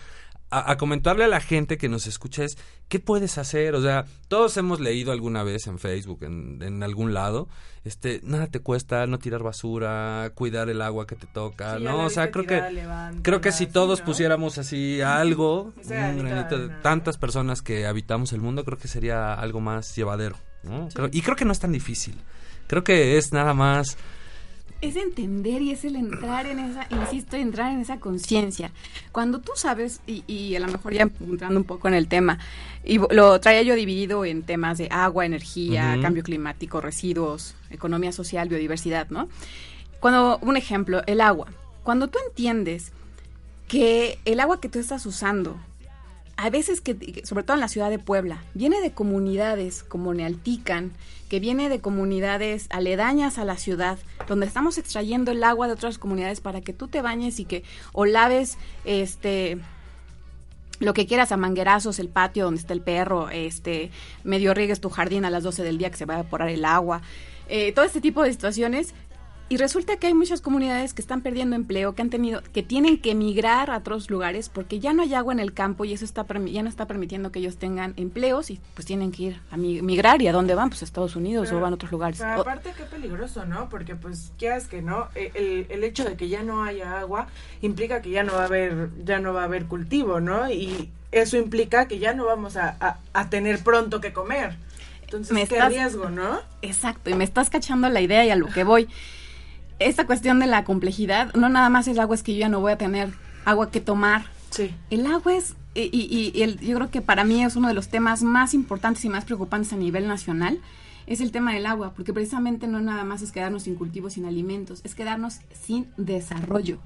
a, 0.50 0.70
a 0.72 0.76
comentarle 0.76 1.24
a 1.24 1.28
la 1.28 1.40
gente 1.40 1.78
que 1.78 1.88
nos 1.88 2.06
escucha 2.06 2.44
es, 2.44 2.58
¿qué 2.88 2.98
puedes 2.98 3.38
hacer? 3.38 3.74
O 3.74 3.82
sea, 3.82 4.04
todos 4.28 4.56
hemos 4.56 4.80
leído 4.80 5.12
alguna 5.12 5.42
vez 5.44 5.66
en 5.66 5.78
Facebook, 5.78 6.24
en, 6.24 6.60
en 6.62 6.82
algún 6.82 7.14
lado, 7.14 7.48
este, 7.84 8.20
nada 8.24 8.46
te 8.48 8.60
cuesta 8.60 9.06
no 9.06 9.18
tirar 9.18 9.42
basura, 9.42 10.32
cuidar 10.34 10.68
el 10.68 10.82
agua 10.82 11.06
que 11.06 11.16
te 11.16 11.26
toca, 11.26 11.78
Sí, 11.78 11.84
¿no? 11.84 12.04
O 12.04 12.10
sea, 12.10 12.30
creo 12.30 12.44
que, 12.46 12.62
creo 13.22 13.40
que 13.40 13.52
si 13.52 13.66
todos 13.66 14.00
¿no? 14.00 14.04
pusiéramos 14.06 14.58
así 14.58 15.00
algo, 15.04 15.72
un 15.76 16.18
granito 16.18 16.58
de 16.58 16.68
tantas 16.82 17.16
personas 17.16 17.62
que 17.62 17.86
habitamos 17.86 18.32
el 18.32 18.40
mundo, 18.40 18.64
creo 18.64 18.76
que 18.78 18.88
sería 18.88 19.34
algo 19.34 19.60
más 19.60 19.94
llevadero, 19.96 20.36
¿no? 20.64 20.88
Creo- 20.92 21.10
y 21.12 21.22
creo 21.22 21.36
que 21.36 21.44
no 21.44 21.52
es 21.52 21.60
tan 21.60 21.72
difícil. 21.72 22.16
Creo 22.66 22.84
que 22.84 23.16
es 23.18 23.32
nada 23.32 23.54
más 23.54 23.96
Es 24.80 24.96
entender 24.96 25.60
y 25.60 25.72
es 25.72 25.84
el 25.84 25.94
entrar 25.94 26.46
en 26.46 26.58
esa, 26.58 26.86
insisto, 26.90 27.36
entrar 27.36 27.72
en 27.72 27.80
esa 27.80 28.00
conciencia. 28.00 28.72
Cuando 29.12 29.40
tú 29.40 29.52
sabes, 29.54 30.00
y, 30.06 30.24
y 30.26 30.56
a 30.56 30.60
lo 30.60 30.68
mejor 30.68 30.94
ya 30.94 31.02
entrando 31.02 31.60
un 31.60 31.64
poco 31.64 31.86
en 31.88 31.94
el 31.94 32.08
tema, 32.08 32.38
y 32.82 32.98
lo 32.98 33.38
traía 33.40 33.62
yo 33.62 33.74
dividido 33.74 34.24
en 34.24 34.42
temas 34.42 34.78
de 34.78 34.88
agua, 34.90 35.26
energía, 35.26 35.98
cambio 36.00 36.22
climático, 36.22 36.80
residuos, 36.80 37.54
economía 37.70 38.12
social, 38.12 38.48
biodiversidad, 38.48 39.10
¿no? 39.10 39.28
Cuando, 40.00 40.38
un 40.40 40.56
ejemplo, 40.56 41.02
el 41.06 41.20
agua. 41.20 41.48
Cuando 41.82 42.08
tú 42.08 42.18
entiendes 42.28 42.92
que 43.68 44.18
el 44.24 44.40
agua 44.40 44.60
que 44.60 44.70
tú 44.70 44.78
estás 44.78 45.04
usando, 45.04 45.60
a 46.42 46.48
veces 46.48 46.80
que, 46.80 47.20
sobre 47.24 47.44
todo 47.44 47.54
en 47.54 47.60
la 47.60 47.68
ciudad 47.68 47.90
de 47.90 47.98
Puebla, 47.98 48.42
viene 48.54 48.80
de 48.80 48.92
comunidades 48.92 49.82
como 49.82 50.14
Nealtican, 50.14 50.90
que 51.28 51.38
viene 51.38 51.68
de 51.68 51.80
comunidades 51.80 52.66
aledañas 52.70 53.36
a 53.36 53.44
la 53.44 53.58
ciudad, 53.58 53.98
donde 54.26 54.46
estamos 54.46 54.78
extrayendo 54.78 55.32
el 55.32 55.44
agua 55.44 55.66
de 55.66 55.74
otras 55.74 55.98
comunidades 55.98 56.40
para 56.40 56.62
que 56.62 56.72
tú 56.72 56.88
te 56.88 57.02
bañes 57.02 57.40
y 57.40 57.44
que 57.44 57.62
o 57.92 58.06
laves 58.06 58.56
este 58.86 59.58
lo 60.78 60.94
que 60.94 61.06
quieras 61.06 61.30
a 61.30 61.36
manguerazos, 61.36 61.98
el 61.98 62.08
patio 62.08 62.44
donde 62.44 62.62
está 62.62 62.72
el 62.72 62.80
perro, 62.80 63.28
este 63.28 63.90
medio 64.24 64.54
riegues 64.54 64.80
tu 64.80 64.88
jardín 64.88 65.26
a 65.26 65.30
las 65.30 65.42
12 65.42 65.62
del 65.62 65.76
día 65.76 65.90
que 65.90 65.98
se 65.98 66.06
va 66.06 66.14
a 66.14 66.20
evaporar 66.20 66.48
el 66.48 66.64
agua, 66.64 67.02
eh, 67.50 67.72
todo 67.72 67.84
este 67.84 68.00
tipo 68.00 68.22
de 68.22 68.30
situaciones 68.30 68.94
y 69.50 69.56
resulta 69.56 69.96
que 69.96 70.06
hay 70.06 70.14
muchas 70.14 70.40
comunidades 70.40 70.94
que 70.94 71.02
están 71.02 71.20
perdiendo 71.22 71.56
empleo, 71.56 71.94
que 71.96 72.02
han 72.02 72.08
tenido, 72.08 72.40
que 72.52 72.62
tienen 72.62 72.96
que 72.98 73.10
emigrar 73.10 73.70
a 73.70 73.78
otros 73.78 74.08
lugares 74.08 74.48
porque 74.48 74.78
ya 74.78 74.92
no 74.92 75.02
hay 75.02 75.12
agua 75.12 75.32
en 75.32 75.40
el 75.40 75.52
campo 75.52 75.84
y 75.84 75.92
eso 75.92 76.04
está 76.04 76.24
ya 76.46 76.62
no 76.62 76.68
está 76.68 76.86
permitiendo 76.86 77.32
que 77.32 77.40
ellos 77.40 77.56
tengan 77.56 77.92
empleos 77.96 78.50
y 78.50 78.60
pues 78.74 78.86
tienen 78.86 79.10
que 79.10 79.22
ir 79.24 79.40
a 79.50 79.56
mi- 79.56 79.82
migrar 79.82 80.22
y 80.22 80.28
a 80.28 80.32
dónde 80.32 80.54
van, 80.54 80.68
pues 80.70 80.82
a 80.82 80.84
Estados 80.84 81.16
Unidos 81.16 81.48
Pero- 81.48 81.58
o 81.58 81.62
van 81.62 81.72
a 81.72 81.74
otros 81.74 81.90
lugares. 81.90 82.18
Pero 82.20 82.40
aparte 82.42 82.72
qué 82.76 82.84
peligroso, 82.84 83.44
¿no? 83.44 83.68
Porque 83.68 83.96
pues 83.96 84.32
quieras 84.38 84.68
que 84.68 84.82
no, 84.82 85.08
eh, 85.16 85.32
el, 85.34 85.66
el 85.68 85.82
hecho 85.84 86.04
de 86.04 86.16
que 86.16 86.28
ya 86.28 86.44
no 86.44 86.62
haya 86.62 87.00
agua 87.00 87.26
implica 87.60 88.00
que 88.02 88.10
ya 88.10 88.22
no 88.22 88.34
va 88.34 88.42
a 88.42 88.46
haber, 88.46 88.88
ya 89.04 89.18
no 89.18 89.34
va 89.34 89.42
a 89.42 89.44
haber 89.46 89.66
cultivo, 89.66 90.20
¿no? 90.20 90.48
Y 90.48 90.90
eso 91.10 91.36
implica 91.36 91.88
que 91.88 91.98
ya 91.98 92.14
no 92.14 92.24
vamos 92.24 92.56
a, 92.56 92.76
a- 92.78 92.98
a 93.12 93.28
tener 93.30 93.58
pronto 93.64 94.00
que 94.00 94.12
comer. 94.12 94.56
Entonces, 95.02 95.32
Me 95.32 95.44
qué 95.48 95.56
estás- 95.56 95.70
riesgo, 95.72 96.08
¿no? 96.08 96.38
Exacto, 96.62 97.10
y 97.10 97.14
me 97.14 97.24
estás 97.24 97.50
cachando 97.50 97.88
la 97.88 98.00
idea 98.00 98.24
y 98.24 98.30
a 98.30 98.36
lo 98.36 98.46
que 98.46 98.62
voy. 98.62 98.88
Esta 99.80 100.06
cuestión 100.06 100.38
de 100.38 100.46
la 100.46 100.62
complejidad, 100.64 101.32
no 101.34 101.48
nada 101.48 101.68
más 101.70 101.88
el 101.88 101.98
agua 101.98 102.14
es 102.14 102.22
que 102.22 102.34
yo 102.34 102.40
ya 102.40 102.48
no 102.48 102.60
voy 102.60 102.70
a 102.72 102.78
tener 102.78 103.08
agua 103.44 103.70
que 103.70 103.80
tomar. 103.80 104.26
Sí. 104.50 104.72
El 104.90 105.06
agua 105.06 105.34
es, 105.34 105.54
y, 105.74 105.82
y- 105.92 106.30
y 106.38 106.42
el- 106.42 106.60
yo 106.60 106.76
creo 106.76 106.90
que 106.90 107.00
para 107.00 107.24
mí 107.24 107.42
es 107.42 107.56
uno 107.56 107.66
de 107.68 107.74
los 107.74 107.88
temas 107.88 108.22
más 108.22 108.52
importantes 108.54 109.04
y 109.04 109.08
más 109.08 109.24
preocupantes 109.24 109.72
a 109.72 109.76
nivel 109.76 110.06
nacional, 110.06 110.60
es 111.06 111.20
el 111.20 111.32
tema 111.32 111.52
del 111.54 111.66
agua, 111.66 111.92
porque 111.96 112.12
precisamente 112.12 112.66
no 112.68 112.80
nada 112.80 113.04
más 113.04 113.22
es 113.22 113.32
quedarnos 113.32 113.62
sin 113.64 113.74
cultivos, 113.74 114.12
sin 114.12 114.26
alimentos, 114.26 114.80
es 114.84 114.94
quedarnos 114.94 115.38
sin 115.60 115.86
desarrollo. 115.96 116.78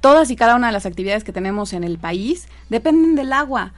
Todas 0.00 0.30
y 0.30 0.36
cada 0.36 0.56
una 0.56 0.66
de 0.66 0.72
las 0.72 0.84
actividades 0.84 1.24
que 1.24 1.32
tenemos 1.32 1.72
en 1.72 1.84
el 1.84 1.96
país 1.98 2.48
dependen 2.68 3.14
del 3.14 3.32
agua. 3.32 3.72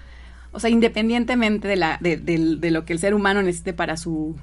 O 0.52 0.58
sea, 0.60 0.70
independientemente 0.70 1.68
de, 1.68 1.76
la, 1.76 1.98
de, 2.00 2.16
del- 2.16 2.60
de 2.60 2.70
lo 2.70 2.86
que 2.86 2.94
el 2.94 2.98
ser 2.98 3.12
humano 3.14 3.42
necesite 3.42 3.74
para 3.74 3.96
su 3.98 4.34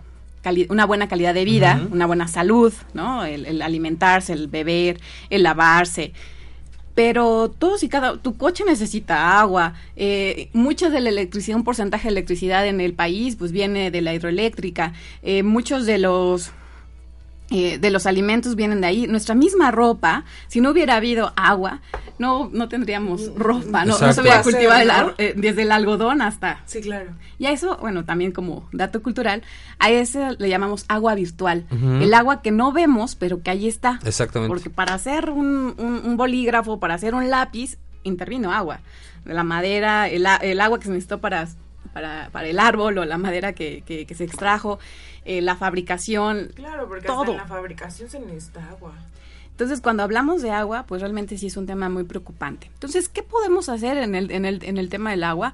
una 0.70 0.86
buena 0.86 1.08
calidad 1.08 1.34
de 1.34 1.46
vida, 1.46 1.88
una 1.92 2.06
buena 2.06 2.28
salud, 2.28 2.74
¿no? 2.94 3.26
El, 3.26 3.46
el 3.46 3.62
alimentarse, 3.62 4.34
el 4.34 4.48
beber, 4.48 5.00
el 5.30 5.44
lavarse. 5.44 6.14
Pero 6.96 7.52
todos 7.52 7.84
y 7.84 7.90
cada, 7.90 8.18
tu 8.18 8.38
coche 8.38 8.64
necesita 8.66 9.38
agua. 9.40 9.74
Eh, 9.98 10.50
mucha 10.54 10.90
de 10.90 11.02
la 11.02 11.10
electricidad, 11.10 11.58
un 11.58 11.66
porcentaje 11.66 12.04
de 12.04 12.14
electricidad 12.14 12.66
en 12.66 12.80
el 12.80 12.94
país, 12.94 13.36
pues 13.36 13.52
viene 13.52 13.92
de 13.92 14.02
la 14.02 14.14
hidroeléctrica. 14.14 14.94
Eh, 15.22 15.44
muchos 15.44 15.86
de 15.86 15.98
los 15.98 16.52
eh, 17.52 17.78
de 17.78 17.92
los 17.92 18.06
alimentos 18.06 18.56
vienen 18.56 18.80
de 18.82 18.88
ahí. 18.88 19.08
Nuestra 19.08 19.36
misma 19.36 19.72
ropa, 19.72 20.24
si 20.48 20.62
no 20.62 20.72
hubiera 20.72 20.96
habido 20.96 21.34
agua, 21.36 21.82
no, 22.18 22.50
no 22.54 22.70
tendríamos 22.70 23.34
ropa, 23.36 23.84
no, 23.86 23.98
no 24.00 24.14
se 24.14 24.22
hubiera 24.22 24.42
cultivado 24.42 25.14
el 25.18 25.26
eh, 25.26 25.34
desde 25.36 25.64
el 25.64 25.72
algodón 25.72 26.22
hasta 26.22 26.62
Sí, 26.66 26.82
claro. 26.82 27.12
y 27.38 27.46
a 27.48 27.52
eso, 27.52 27.78
bueno, 27.82 28.06
también 28.06 28.32
como 28.32 28.68
dato 28.72 29.02
cultural, 29.04 29.44
a 29.80 29.90
ese 29.90 30.36
le 30.38 30.48
llamamos 30.50 30.86
agua 30.88 31.16
virtual. 31.16 31.66
El 31.72 32.14
agua 32.14 32.42
que 32.42 32.52
no 32.52 32.72
vemos, 32.72 33.16
pero 33.16 33.42
que 33.44 33.50
ahí 33.52 33.68
está. 33.68 34.00
Exactamente. 34.06 34.48
Porque 34.54 34.70
para 34.70 34.94
hacer 34.94 35.30
un, 35.30 35.76
un- 35.78 36.02
un 36.06 36.18
bolígrafo, 36.18 36.80
para 36.80 36.94
hacer 36.94 37.14
un 37.16 37.30
lápiz, 37.30 37.78
intervino 38.04 38.54
agua. 38.54 38.80
La 39.26 39.44
madera, 39.44 40.08
el, 40.08 40.26
a- 40.26 40.38
el 40.38 40.62
agua 40.62 40.78
que 40.80 40.86
se 40.86 40.92
necesitó 40.92 41.20
para, 41.20 41.48
para, 41.94 42.30
para 42.32 42.48
el 42.48 42.60
árbol 42.60 42.98
o 43.00 43.06
la 43.06 43.18
madera 43.18 43.54
que, 43.54 43.84
que- 43.86 44.06
que 44.06 44.16
se 44.16 44.24
extrajo, 44.24 44.80
eh, 45.26 45.42
la 45.42 45.56
fabricación. 45.56 46.52
Claro, 46.56 46.88
porque 46.88 47.08
Todo. 47.08 47.22
hasta 47.22 47.32
en 47.32 47.38
la 47.38 47.46
fabricación 47.48 48.10
se 48.10 48.20
necesita 48.20 48.64
agua. 48.70 48.94
Entonces, 49.56 49.80
cuando 49.80 50.04
hablamos 50.04 50.42
de 50.42 50.52
agua, 50.52 50.84
pues 50.86 51.00
realmente 51.02 51.38
sí 51.38 51.48
es 51.48 51.56
un 51.56 51.66
tema 51.66 51.88
muy 51.88 52.04
preocupante. 52.04 52.68
Entonces, 52.74 53.08
¿qué 53.08 53.24
podemos 53.24 53.70
hacer 53.70 53.96
en 53.98 54.14
el, 54.14 54.30
en 54.32 54.44
el, 54.44 54.62
en 54.66 54.78
el 54.78 54.90
tema 54.90 55.12
del 55.12 55.24
agua? 55.24 55.54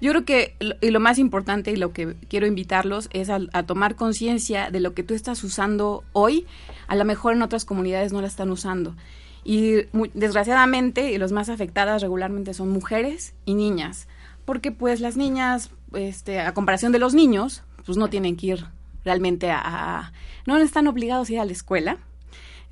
Yo 0.00 0.10
creo 0.12 0.24
que 0.24 0.56
y 0.80 0.90
lo 0.90 0.98
más 0.98 1.18
importante 1.18 1.70
y 1.70 1.76
lo 1.76 1.92
que 1.92 2.14
quiero 2.28 2.46
invitarlos 2.46 3.08
es 3.12 3.28
a, 3.28 3.38
a 3.52 3.62
tomar 3.64 3.96
conciencia 3.96 4.70
de 4.70 4.80
lo 4.80 4.94
que 4.94 5.02
tú 5.02 5.12
estás 5.14 5.44
usando 5.44 6.04
hoy. 6.14 6.46
A 6.88 6.96
lo 6.96 7.04
mejor 7.04 7.34
en 7.34 7.42
otras 7.42 7.64
comunidades 7.66 8.12
no 8.14 8.22
la 8.22 8.26
están 8.28 8.50
usando. 8.50 8.96
Y 9.44 9.74
mu- 9.92 10.08
desgraciadamente, 10.14 11.16
los 11.18 11.32
más 11.32 11.50
afectadas 11.50 12.00
regularmente 12.00 12.54
son 12.54 12.70
mujeres 12.70 13.34
y 13.44 13.54
niñas. 13.54 14.08
Porque 14.46 14.72
pues 14.72 15.00
las 15.00 15.16
niñas, 15.18 15.70
este, 15.92 16.40
a 16.40 16.54
comparación 16.54 16.92
de 16.92 16.98
los 16.98 17.12
niños, 17.14 17.62
pues 17.84 17.98
no 17.98 18.08
tienen 18.08 18.36
que 18.36 18.46
ir 18.46 18.64
realmente 19.04 19.50
a... 19.50 19.60
a- 19.62 20.12
no 20.46 20.56
están 20.56 20.86
obligados 20.86 21.28
a 21.28 21.32
ir 21.34 21.40
a 21.40 21.44
la 21.44 21.52
escuela 21.52 21.98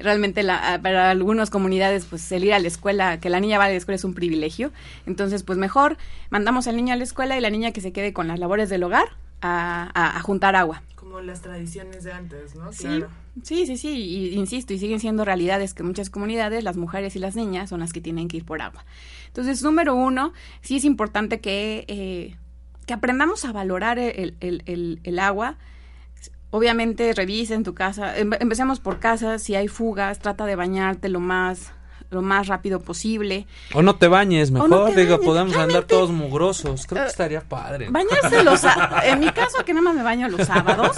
realmente 0.02 0.42
la, 0.42 0.80
para 0.82 1.10
algunas 1.10 1.50
comunidades 1.50 2.04
pues 2.04 2.30
el 2.32 2.44
ir 2.44 2.52
a 2.54 2.58
la 2.58 2.68
escuela, 2.68 3.18
que 3.20 3.30
la 3.30 3.40
niña 3.40 3.58
vaya 3.58 3.68
a 3.70 3.72
la 3.72 3.78
escuela 3.78 3.96
es 3.96 4.04
un 4.04 4.14
privilegio. 4.14 4.72
Entonces 5.06 5.42
pues 5.42 5.58
mejor 5.58 5.96
mandamos 6.30 6.66
al 6.68 6.76
niño 6.76 6.92
a 6.92 6.96
la 6.96 7.04
escuela 7.04 7.36
y 7.36 7.40
la 7.40 7.50
niña 7.50 7.72
que 7.72 7.80
se 7.80 7.92
quede 7.92 8.12
con 8.12 8.28
las 8.28 8.38
labores 8.38 8.68
del 8.68 8.82
hogar 8.82 9.06
a, 9.40 9.90
a- 9.94 10.16
a 10.16 10.20
juntar 10.20 10.56
agua. 10.56 10.82
Como 10.94 11.20
las 11.20 11.42
tradiciones 11.42 12.04
de 12.04 12.12
antes, 12.12 12.54
¿no? 12.54 12.72
Sí, 12.72 12.84
Claro. 12.84 13.08
sí, 13.42 13.66
sí, 13.66 13.76
sí, 13.76 13.88
y, 13.90 14.34
insisto, 14.38 14.72
y 14.72 14.78
siguen 14.78 15.00
siendo 15.00 15.24
realidades 15.24 15.74
que 15.74 15.82
en 15.82 15.88
muchas 15.88 16.10
comunidades 16.10 16.62
las 16.62 16.76
mujeres 16.76 17.16
y 17.16 17.18
las 17.18 17.34
niñas 17.34 17.70
son 17.70 17.80
las 17.80 17.92
que 17.92 18.00
tienen 18.00 18.28
que 18.28 18.36
ir 18.36 18.44
por 18.44 18.62
agua. 18.62 18.84
Entonces, 19.26 19.62
número 19.64 19.94
uno, 19.96 20.32
sí 20.60 20.76
es 20.76 20.84
importante 20.84 21.40
que, 21.40 21.84
eh, 21.88 22.36
que 22.86 22.94
aprendamos 22.94 23.44
a 23.44 23.52
valorar 23.52 23.98
el, 23.98 24.36
el- 24.40 24.62
el- 24.66 25.00
el 25.02 25.18
agua. 25.18 25.56
Obviamente, 26.52 27.12
revisa 27.14 27.54
en 27.54 27.64
tu 27.64 27.74
casa, 27.74 28.16
em- 28.16 28.34
empecemos 28.38 28.78
por 28.78 29.00
casa, 29.00 29.38
si 29.40 29.54
hay 29.56 29.66
fugas, 29.68 30.20
trata 30.20 30.46
de 30.46 30.54
bañarte 30.54 31.08
lo 31.08 31.18
más 31.18 31.72
lo 32.10 32.20
más 32.20 32.46
rápido 32.46 32.78
posible. 32.80 33.46
O 33.72 33.80
no 33.80 33.96
te 33.96 34.06
bañes, 34.06 34.50
mejor. 34.50 34.68
no 34.68 34.84
te 34.90 35.00
Digo, 35.00 35.12
bañes. 35.16 35.26
podemos 35.26 35.56
andar 35.56 35.84
todos 35.84 36.10
mugrosos. 36.10 36.86
Creo 36.86 37.04
que 37.04 37.06
Eh, 37.06 37.10
estaría 37.10 37.40
padre. 37.40 37.88
Bañarse 37.88 38.44
los 38.44 38.60
en 39.04 39.18
mi 39.20 39.30
caso 39.30 39.64
que 39.64 39.72
nada 39.72 39.84
más 39.84 39.94
me 39.94 40.02
baño 40.02 40.28
los 40.28 40.46
sábados. 40.46 40.94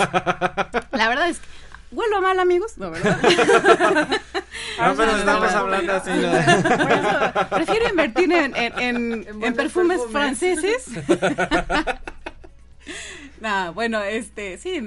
La 0.91 1.09
verdad 1.09 1.29
es 1.29 1.39
que 1.39 1.47
huelo 1.93 2.21
mal, 2.21 2.41
amigos, 2.41 2.77
no, 2.79 2.91
¿verdad? 2.91 3.17
Ah, 4.81 4.93
pero 4.97 5.13
no, 5.13 5.19
estamos 5.19 5.53
no, 5.53 5.59
hablando 5.59 5.93
no. 5.93 5.99
así. 5.99 6.11
¿no? 6.11 6.33
Por 6.33 6.91
eso 6.91 7.49
prefiero 7.51 7.89
invertir 7.91 8.33
en, 8.33 8.57
en, 8.57 8.79
en- 8.81 9.13
en 9.29 9.39
buenos 9.39 9.57
perfumes, 9.57 10.01
perfumes. 10.01 10.11
franceses. 10.11 10.89
no, 13.41 13.73
bueno, 13.75 14.03
este, 14.03 14.59
sí, 14.59 14.81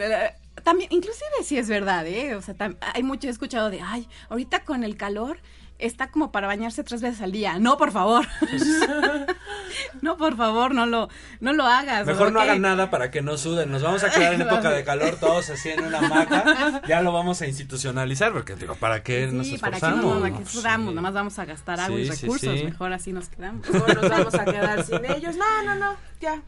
también, 0.67 0.89
inclusive 0.91 1.29
sí 1.45 1.57
es 1.57 1.69
verdad, 1.69 2.05
¿eh? 2.05 2.35
O 2.35 2.41
sea, 2.41 2.53
tam- 2.53 2.75
hay 2.93 3.01
mucho, 3.01 3.27
he 3.27 3.31
escuchado 3.31 3.69
de, 3.69 3.79
ay, 3.81 4.05
ahorita 4.27 4.65
con 4.65 4.83
el 4.83 4.97
calor 4.97 5.39
está 5.79 6.09
como 6.11 6.29
para 6.33 6.45
bañarse 6.47 6.83
tres 6.83 7.01
veces 7.01 7.21
al 7.21 7.31
día. 7.31 7.57
No, 7.57 7.77
por 7.77 7.91
favor. 7.93 8.25
no, 10.01 10.17
por 10.17 10.35
favor, 10.35 10.73
no 10.73 10.85
lo, 10.85 11.07
no 11.39 11.53
lo 11.53 11.65
hagas. 11.65 12.05
Mejor 12.05 12.31
no 12.31 12.39
hagan 12.41 12.61
nada 12.61 12.89
para 12.89 13.11
que 13.11 13.21
no 13.21 13.37
suden. 13.37 13.71
Nos 13.71 13.81
vamos 13.83 14.03
a 14.03 14.09
quedar 14.09 14.33
en 14.33 14.41
época 14.47 14.69
de 14.71 14.83
calor 14.83 15.15
todos 15.19 15.49
así 15.49 15.69
en 15.69 15.85
una 15.85 15.99
hamaca. 15.99 16.81
Ya 16.87 17.01
lo 17.01 17.11
vamos 17.11 17.41
a 17.41 17.47
institucionalizar 17.47 18.33
porque 18.33 18.55
digo, 18.55 18.75
¿para 18.75 19.03
qué 19.03 19.27
nos 19.27 19.47
Sí, 19.47 19.57
para 19.57 19.71
que 19.79 19.85
esforzamos? 19.85 20.15
no, 20.15 20.21
para 20.21 20.37
que 20.37 20.45
Sí. 20.45 20.57
sudamos, 20.57 20.89
nada 20.93 21.01
más 21.01 21.13
vamos 21.13 21.39
a 21.39 21.45
gastar 21.45 21.79
agua 21.79 21.99
y 21.99 22.05
Sí, 22.07 22.11
sí, 22.15 22.21
recursos, 22.23 22.59
sí. 22.59 22.65
mejor 22.65 22.91
así 22.93 23.13
nos 23.13 23.29
quedamos. 23.29 23.69
Luego 23.69 23.87
nos 23.87 24.09
vamos 24.09 24.33
a 24.35 24.45
quedar 24.45 24.83
sin 24.83 25.05
ellos. 25.05 25.35
No, 25.37 25.63
no, 25.63 25.75
no, 25.75 25.95
ya. 26.19 26.35
Sí, 26.35 26.41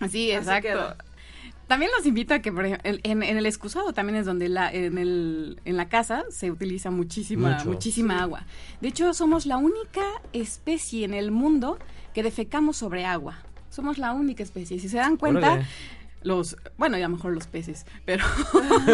Así 0.00 0.30
exacto. 0.32 0.94
También 1.68 1.90
los 1.96 2.06
invito 2.06 2.34
a 2.34 2.38
que, 2.40 2.50
por 2.50 2.64
ejemplo, 2.64 2.90
en, 3.02 3.22
en 3.22 3.36
el 3.36 3.46
excusado 3.46 3.92
también 3.92 4.18
es 4.18 4.26
donde 4.26 4.48
la, 4.48 4.72
en, 4.72 4.96
el, 4.98 5.60
en 5.66 5.76
la 5.76 5.88
casa 5.88 6.24
se 6.30 6.50
utiliza 6.50 6.90
muchísima, 6.90 7.58
Mucho. 7.58 7.68
muchísima 7.68 8.22
agua. 8.22 8.46
De 8.80 8.88
hecho, 8.88 9.12
somos 9.12 9.44
la 9.44 9.58
única 9.58 10.02
especie 10.32 11.04
en 11.04 11.12
el 11.12 11.30
mundo 11.30 11.78
que 12.14 12.22
defecamos 12.22 12.78
sobre 12.78 13.04
agua. 13.04 13.36
Somos 13.68 13.98
la 13.98 14.12
única 14.14 14.42
especie. 14.42 14.80
Si 14.80 14.88
se 14.88 14.96
dan 14.96 15.18
cuenta, 15.18 15.52
Órale. 15.52 15.66
Los, 16.22 16.56
bueno, 16.76 16.98
y 16.98 17.02
a 17.02 17.08
lo 17.08 17.16
mejor 17.16 17.32
los 17.32 17.46
peces, 17.46 17.86
pero 18.04 18.24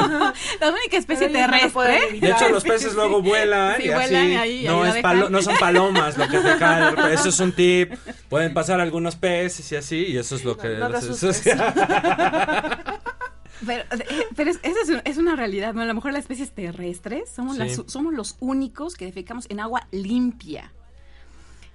la 0.60 0.70
única 0.70 0.96
especie 0.98 1.28
Pero 1.28 1.46
no 1.46 1.52
terrestre. 1.58 2.20
De 2.20 2.30
hecho, 2.30 2.48
los 2.50 2.62
peces 2.64 2.94
luego 2.94 3.22
vuelan 3.22 3.76
Sí, 3.78 3.84
y 3.84 3.90
vuelan 3.90 4.36
ahí- 4.36 4.64
no, 4.66 4.82
ahí 4.82 4.88
es 4.90 4.94
la 4.96 5.02
palo- 5.02 5.28
no 5.30 5.42
son 5.42 5.56
palomas 5.56 6.18
lo 6.18 6.28
que 6.28 6.38
te 6.38 6.56
cae. 6.58 6.94
Eso 7.14 7.30
es 7.30 7.40
un 7.40 7.52
tip. 7.52 7.92
Pueden 8.28 8.52
pasar 8.54 8.80
algunos 8.80 9.16
peces 9.16 9.70
y 9.72 9.76
así, 9.76 9.96
y 10.06 10.16
eso 10.18 10.36
es 10.36 10.44
lo 10.44 10.56
que... 10.56 10.68
no 10.76 10.88
eso-. 10.96 11.14
Pero, 13.66 13.82
eh, 13.92 14.26
pero 14.36 14.50
es, 14.50 14.58
esa 14.62 14.80
es, 14.82 14.88
un- 14.90 15.02
es 15.04 15.16
una 15.16 15.36
realidad. 15.36 15.78
A 15.78 15.84
lo 15.84 15.94
mejor 15.94 16.12
las 16.12 16.22
especies 16.22 16.50
terrestres 16.52 17.30
somos, 17.30 17.56
Sí. 17.56 17.62
las, 17.62 17.80
somos 17.86 18.12
los 18.12 18.36
únicos 18.40 18.94
que 18.96 19.06
defecamos 19.06 19.46
en 19.48 19.60
agua 19.60 19.86
limpia. 19.90 20.72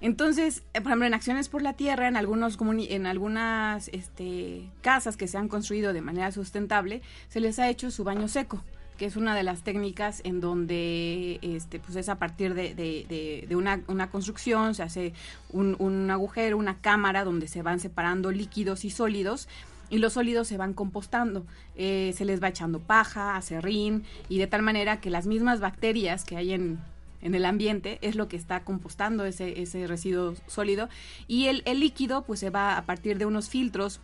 Entonces, 0.00 0.62
eh, 0.72 0.80
por 0.80 0.88
ejemplo, 0.88 1.06
en 1.06 1.14
Acciones 1.14 1.48
por 1.48 1.62
la 1.62 1.74
Tierra, 1.74 2.08
en, 2.08 2.16
algunos 2.16 2.58
en 2.60 3.06
algunas 3.06 3.88
este, 3.88 4.68
casas 4.80 5.16
que 5.16 5.28
se 5.28 5.38
han 5.38 5.48
construido 5.48 5.92
de 5.92 6.00
manera 6.00 6.32
sustentable, 6.32 7.02
se 7.28 7.40
les 7.40 7.58
ha 7.58 7.68
hecho 7.68 7.90
su 7.90 8.04
baño 8.04 8.28
seco 8.28 8.62
que 8.96 9.06
es 9.06 9.16
una 9.16 9.34
de 9.34 9.42
las 9.42 9.62
técnicas 9.62 10.20
en 10.24 10.42
donde 10.42 11.38
este, 11.40 11.80
pues 11.80 11.96
es 11.96 12.10
a 12.10 12.18
partir 12.18 12.52
de, 12.52 13.48
una, 13.50 14.10
construcción, 14.10 14.74
se 14.74 14.82
hace 14.82 15.14
un, 15.48 15.74
un 15.78 16.10
agujero, 16.10 16.58
una 16.58 16.82
cámara 16.82 17.24
donde 17.24 17.48
se 17.48 17.62
van 17.62 17.80
separando 17.80 18.30
líquidos 18.30 18.84
y 18.84 18.90
sólidos 18.90 19.48
y 19.90 19.98
los 19.98 20.14
sólidos 20.14 20.48
se 20.48 20.56
van 20.56 20.72
compostando. 20.72 21.44
Eh, 21.76 22.14
se 22.16 22.24
les 22.24 22.42
va 22.42 22.48
echando 22.48 22.78
paja, 22.78 23.36
acerrín 23.36 24.04
y 24.28 24.38
de 24.38 24.46
tal 24.46 24.62
manera 24.62 25.00
que 25.00 25.10
las 25.10 25.26
mismas 25.26 25.60
bacterias 25.60 26.24
que 26.24 26.36
hay 26.36 26.52
en, 26.52 26.78
en 27.22 27.34
el 27.34 27.44
ambiente 27.44 27.98
es 28.02 28.16
lo 28.16 28.28
que 28.28 28.36
está 28.36 28.64
compostando 28.64 29.24
ese, 29.24 29.60
ese 29.60 29.86
residuo 29.86 30.34
sólido 30.46 30.88
y 31.28 31.46
el, 31.46 31.62
el 31.66 31.80
líquido 31.80 32.22
pues 32.22 32.40
se 32.40 32.50
va 32.50 32.76
a 32.76 32.86
partir 32.86 33.18
de 33.18 33.26
unos 33.26 33.48
filtros 33.48 34.00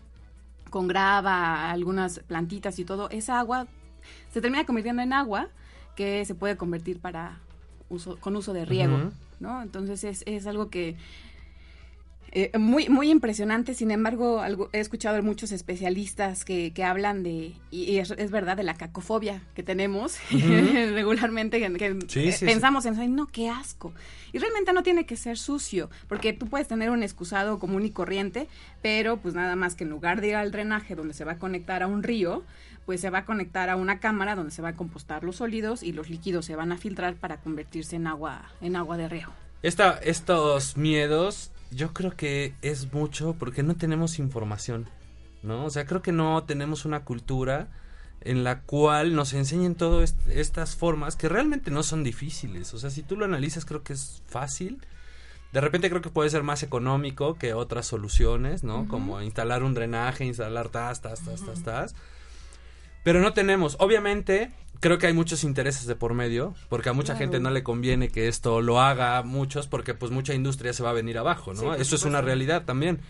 con 0.71 0.89
grava, 0.89 1.71
algunas 1.71 2.21
plantitas 2.21 2.79
y 2.79 2.85
todo, 2.85 3.09
esa 3.11 3.39
agua 3.39 3.67
se 4.33 4.41
termina 4.41 4.67
convirtiendo 4.67 5.03
en 5.03 5.13
agua 5.13 5.49
que 5.95 6.25
se 6.25 6.35
puede 6.35 6.57
convertir 6.57 7.01
para 7.01 7.39
uso, 7.89 8.19
con 8.21 8.37
uso 8.37 8.53
de 8.53 8.65
riego. 8.65 9.11
¿no? 9.41 9.63
Entonces 9.63 10.05
es, 10.05 10.23
es 10.27 10.47
algo 10.47 10.71
que 10.71 10.97
eh, 12.33 12.51
muy, 12.59 12.89
muy 12.89 13.11
impresionante, 13.11 13.75
sin 13.75 13.91
embargo, 13.91 14.41
algo, 14.41 14.69
he 14.73 14.81
escuchado 14.81 15.17
a 15.19 15.23
muchos 15.23 15.53
especialistas 15.53 16.45
que, 16.45 16.73
que 16.73 16.85
hablan 16.85 17.23
de, 17.23 17.55
y, 17.71 17.97
es, 17.99 18.11
es 18.11 18.31
verdad, 18.31 18.57
de 18.57 18.63
la 18.63 18.75
cacofobia 18.75 19.43
que 19.55 19.63
tenemos 19.63 20.19
regularmente, 20.31 21.59
que, 21.61 21.73
que, 21.75 21.97
Sí, 22.09 22.29
eh, 22.29 22.33
sí. 22.33 22.45
pensamos 22.45 22.85
en, 22.87 22.99
"Ay, 22.99 23.09
no, 23.09 23.27
qué 23.27 23.49
asco. 23.49 23.93
Y 24.33 24.39
realmente 24.39 24.73
no 24.73 24.83
tiene 24.83 25.07
que 25.07 25.17
ser 25.17 25.39
sucio, 25.39 25.89
porque 26.09 26.33
tú 26.33 26.47
puedes 26.47 26.69
tener 26.69 26.91
un 26.91 27.03
excusado 27.03 27.59
común 27.59 27.85
y 27.85 27.91
corriente, 27.91 28.49
pero 28.83 29.17
pues 29.17 29.35
nada 29.35 29.57
más 29.57 29.75
que 29.75 29.85
en 29.85 29.91
lugar 29.91 30.21
de 30.21 30.29
ir 30.29 30.35
al 30.37 30.51
drenaje 30.53 30.95
donde 30.95 31.15
se 31.15 31.25
va 31.25 31.33
a 31.33 31.39
conectar 31.39 31.83
a 31.83 31.87
un 31.87 32.03
río, 32.03 32.43
pues 32.85 33.01
se 33.01 33.11
va 33.11 33.19
a 33.21 33.25
conectar 33.25 33.71
a 33.71 33.77
una 33.77 33.99
cámara 33.99 34.35
donde 34.37 34.51
se 34.53 34.63
va 34.63 34.69
a 34.71 34.75
compostar 34.75 35.25
los 35.25 35.37
sólidos 35.37 35.83
y 35.83 35.93
los 35.93 36.11
líquidos 36.11 36.45
se 36.45 36.55
van 36.55 36.71
a 36.71 36.77
filtrar 36.77 37.15
para 37.15 37.39
convertirse 37.39 37.97
en 37.97 38.07
agua, 38.07 38.51
en 38.61 38.77
agua 38.77 38.97
de 38.97 39.09
riego. 39.09 39.33
Esta, 39.63 39.99
estos 40.05 40.77
miedos, 40.77 41.51
yo 41.71 41.93
creo 41.93 42.17
que 42.17 42.55
es 42.63 42.93
mucho 42.93 43.35
porque 43.39 43.63
no 43.63 43.77
tenemos 43.77 44.19
información, 44.19 44.89
¿no? 45.43 45.65
O 45.65 45.71
sea, 45.71 45.87
creo 45.87 46.03
que 46.03 46.13
no 46.13 46.45
tenemos 46.45 46.85
una 46.85 47.05
cultura 47.05 47.69
en 48.23 48.45
la 48.45 48.61
cual 48.63 49.15
nos 49.15 49.35
enseñen 49.35 49.75
todas 49.75 50.17
estas 50.29 50.75
formas 50.75 51.17
que 51.17 51.29
realmente 51.29 51.71
no 51.71 51.83
son 51.83 52.03
difíciles. 52.03 52.75
O 52.75 52.79
sea, 52.79 52.91
si 52.91 53.03
tú 53.03 53.17
lo 53.17 53.25
analizas, 53.25 53.65
creo 53.65 53.83
que 53.83 53.93
es 53.93 54.23
fácil. 54.27 54.81
De 55.53 55.61
repente 55.61 55.89
creo 55.89 56.03
que 56.03 56.11
puede 56.11 56.31
ser 56.31 56.43
más 56.43 56.63
económico 56.63 57.35
que 57.35 57.55
otras 57.55 57.87
soluciones, 57.87 58.65
¿no? 58.65 58.89
Como 58.89 59.21
instalar 59.23 59.63
un 59.63 59.75
drenaje, 59.75 60.25
instalar 60.25 60.69
tas, 60.69 61.01
tas, 61.03 61.25
tas, 61.25 61.45
tas, 61.45 61.63
tas. 61.63 61.95
Pero 63.05 63.21
no 63.21 63.33
tenemos. 63.33 63.77
Obviamente, 63.79 64.51
creo 64.81 64.99
que 64.99 65.07
hay 65.07 65.13
muchos 65.13 65.45
intereses 65.45 65.87
de 65.87 65.97
por 65.97 66.15
medio, 66.15 66.55
porque 66.69 66.89
a 66.89 66.93
mucha 66.93 67.15
Claro. 67.15 67.19
gente 67.21 67.41
no 67.41 67.51
le 67.51 67.63
conviene 67.63 68.09
que 68.09 68.29
esto 68.29 68.61
lo 68.61 68.81
haga 68.81 69.23
muchos, 69.23 69.67
porque 69.67 69.95
pues 69.95 70.11
mucha 70.13 70.35
industria 70.35 70.73
se 70.73 70.83
va 70.83 70.91
a 70.91 70.95
venir 70.95 71.19
abajo, 71.19 71.55
¿no? 71.55 71.75
Sí, 71.75 71.81
Eso 71.83 71.97
es 71.97 72.05
una 72.05 72.21
realidad 72.21 72.65
también. 72.65 73.01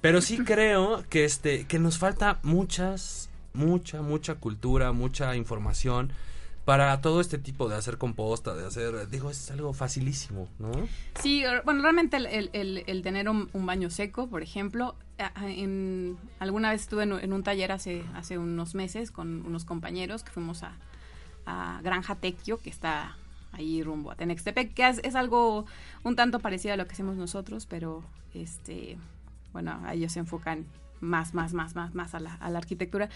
Pero 0.00 0.20
sí 0.20 0.38
creo 0.44 1.04
que 1.08 1.24
este, 1.24 1.66
que 1.66 1.78
nos 1.78 1.98
falta 1.98 2.38
muchas, 2.42 3.30
mucha, 3.52 4.02
mucha 4.02 4.34
cultura, 4.36 4.92
mucha 4.92 5.34
información 5.36 6.12
para 6.64 6.98
todo 7.02 7.20
este 7.20 7.36
tipo 7.36 7.68
de 7.68 7.76
hacer 7.76 7.98
composta, 7.98 8.54
de 8.54 8.66
hacer, 8.66 9.08
digo, 9.10 9.30
es 9.30 9.50
algo 9.50 9.74
facilísimo, 9.74 10.48
¿no? 10.58 10.72
Sí, 11.20 11.42
bueno, 11.64 11.82
realmente 11.82 12.16
el, 12.16 12.24
el- 12.26 12.50
el- 12.54 12.84
el 12.86 13.02
tener 13.02 13.28
un, 13.28 13.50
un 13.52 13.66
baño 13.66 13.90
seco, 13.90 14.28
por 14.28 14.42
ejemplo, 14.42 14.94
en, 15.46 16.16
alguna 16.38 16.70
vez 16.70 16.80
estuve 16.82 17.02
en, 17.02 17.12
en 17.12 17.32
un 17.34 17.42
taller 17.42 17.70
hace, 17.72 18.02
hace 18.14 18.38
unos 18.38 18.74
meses 18.74 19.10
con 19.10 19.44
unos 19.46 19.64
compañeros 19.66 20.24
que 20.24 20.30
fuimos 20.32 20.62
a, 20.62 20.76
a 21.46 21.80
Granja 21.82 22.14
Tequio, 22.16 22.58
que 22.58 22.70
está 22.70 23.16
ahí 23.52 23.82
rumbo 23.82 24.10
a 24.10 24.16
Tenextepec, 24.16 24.74
que 24.74 24.88
es, 24.88 25.14
algo 25.14 25.66
un 26.02 26.16
tanto 26.16 26.40
parecido 26.40 26.74
a 26.74 26.76
lo 26.76 26.86
que 26.86 26.92
hacemos 26.92 27.16
nosotros, 27.16 27.66
pero 27.66 28.02
este, 28.34 28.98
bueno, 29.52 29.80
ellos 29.92 30.12
se 30.12 30.20
enfocan 30.20 30.66
más, 31.00 31.34
más, 31.34 31.52
más, 31.52 31.74
más, 31.74 31.94
más 31.94 32.14
a 32.14 32.20
la, 32.20 32.34
a 32.34 32.50
la 32.50 32.58
arquitectura. 32.58 33.08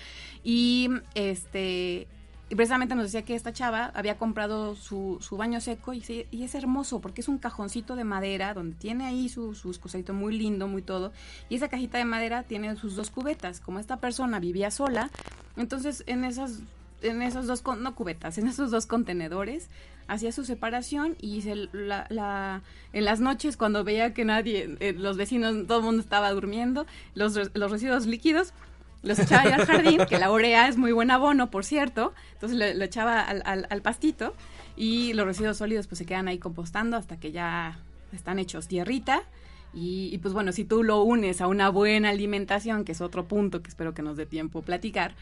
Y 0.44 0.88
este 1.14 2.06
y 2.50 2.54
precisamente 2.54 2.94
nos 2.94 3.04
decía 3.04 3.22
que 3.22 3.34
esta 3.34 3.52
chava 3.52 3.92
había 3.94 4.16
comprado 4.16 4.74
su, 4.74 5.18
su 5.20 5.36
baño 5.36 5.60
seco 5.60 5.92
y, 5.92 6.02
y 6.30 6.44
es 6.44 6.54
hermoso 6.54 6.98
porque 7.00 7.20
es 7.20 7.28
un 7.28 7.36
cajoncito 7.36 7.94
de 7.94 8.04
madera 8.04 8.54
donde 8.54 8.74
tiene 8.74 9.04
ahí 9.04 9.28
su, 9.28 9.54
su 9.54 9.68
excusadito 9.68 10.14
muy 10.14 10.36
lindo, 10.36 10.66
muy 10.66 10.80
todo. 10.80 11.12
Y 11.50 11.56
esa 11.56 11.68
cajita 11.68 11.98
de 11.98 12.06
madera 12.06 12.44
tiene 12.44 12.74
sus 12.76 12.96
dos 12.96 13.10
cubetas. 13.10 13.60
Como 13.60 13.78
esta 13.78 13.98
persona 13.98 14.40
vivía 14.40 14.70
sola, 14.70 15.10
entonces 15.58 16.04
en 16.06 16.24
esas, 16.24 16.60
en 17.02 17.22
esos 17.22 17.46
dos, 17.46 17.62
no 17.78 17.94
cubetas, 17.94 18.38
en 18.38 18.46
esos 18.46 18.70
dos 18.70 18.86
contenedores 18.86 19.68
hacía 20.06 20.32
su 20.32 20.44
separación 20.44 21.16
y 21.20 21.42
se, 21.42 21.54
la, 21.72 22.06
la- 22.08 22.62
en 22.92 23.04
las 23.04 23.20
noches 23.20 23.56
cuando 23.56 23.84
veía 23.84 24.14
que 24.14 24.24
nadie, 24.24 24.76
eh, 24.80 24.94
los 24.94 25.16
vecinos, 25.16 25.66
todo 25.66 25.78
el 25.78 25.84
mundo 25.84 26.02
estaba 26.02 26.30
durmiendo, 26.32 26.86
los, 27.14 27.38
los 27.54 27.70
residuos 27.70 28.06
líquidos 28.06 28.52
los 29.02 29.18
echaba 29.18 29.44
ya 29.48 29.56
al 29.56 29.66
jardín, 29.66 30.00
que 30.08 30.18
la 30.18 30.32
urea 30.32 30.66
es 30.66 30.76
muy 30.76 30.92
buen 30.92 31.10
abono, 31.10 31.50
por 31.50 31.64
cierto, 31.64 32.14
entonces 32.32 32.58
lo, 32.76 32.84
echaba 32.84 33.20
al 33.20 33.82
pastito 33.82 34.34
y 34.76 35.12
los 35.12 35.24
residuos 35.26 35.56
sólidos 35.58 35.86
pues 35.86 35.98
se 35.98 36.06
quedan 36.06 36.26
ahí 36.26 36.38
compostando 36.38 36.96
hasta 36.96 37.16
que 37.18 37.30
ya 37.30 37.78
están 38.12 38.38
hechos 38.38 38.66
tierrita. 38.66 39.22
Y, 39.74 40.08
y, 40.12 40.18
pues 40.18 40.32
bueno, 40.32 40.50
si 40.52 40.64
tú 40.64 40.82
lo 40.82 41.02
unes 41.02 41.40
a 41.42 41.46
una 41.46 41.68
buena 41.68 42.08
alimentación, 42.08 42.84
que 42.84 42.92
es 42.92 43.00
otro 43.02 43.26
punto 43.28 43.60
que 43.62 43.68
espero 43.68 43.92
que 43.92 44.02
nos 44.02 44.16
dé 44.16 44.24
tiempo 44.24 44.62
platicar, 44.62 45.14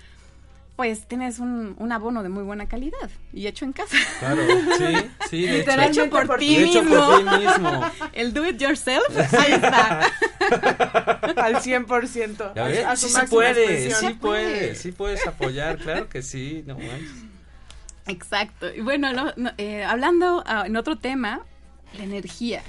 pues 0.77 1.09
tienes 1.09 1.39
un, 1.39 1.75
un 1.79 1.93
abono 1.93 2.23
de 2.23 2.29
muy 2.29 2.43
buena 2.45 2.69
calidad 2.69 3.09
y 3.33 3.47
hecho 3.47 3.65
en 3.65 3.73
casa. 3.73 3.97
Claro, 4.21 4.43
sí, 4.77 4.85
sí, 5.31 5.43
de 5.47 5.61
hecho. 5.61 5.81
Hecho 5.81 6.11
por, 6.11 6.27
por 6.27 6.39
ti 6.39 6.59
mismo. 6.59 6.83
por 7.07 7.19
ti 7.25 7.39
mismo. 7.47 7.85
El 8.13 8.35
do 8.35 8.47
it 8.47 8.59
yourself, 8.61 9.05
ahí 9.35 9.53
está. 9.53 10.01
Al 11.37 11.57
100%. 11.57 12.53
¿Ya 12.55 12.65
a- 12.65 12.69
ves? 12.69 12.85
a 12.85 12.97
su 12.97 13.09
Sí 13.09 13.15
se 13.15 13.27
puede, 13.27 13.91
sí 13.91 14.15
puede, 14.21 14.75
sí 14.75 14.93
puedes 14.93 15.27
apoyar, 15.27 15.79
claro 15.79 16.09
que 16.09 16.23
sí, 16.23 16.63
no 16.67 16.75
manches. 16.77 17.11
Exacto. 18.07 18.73
Y 18.73 18.81
bueno, 18.83 19.13
no- 19.13 19.33
no, 19.37 19.51
eh, 19.59 19.83
hablando 19.83 20.45
ah, 20.47 20.65
en 20.67 20.77
otro 20.77 20.97
tema, 20.97 21.41
la 21.97 22.05
energía. 22.05 22.63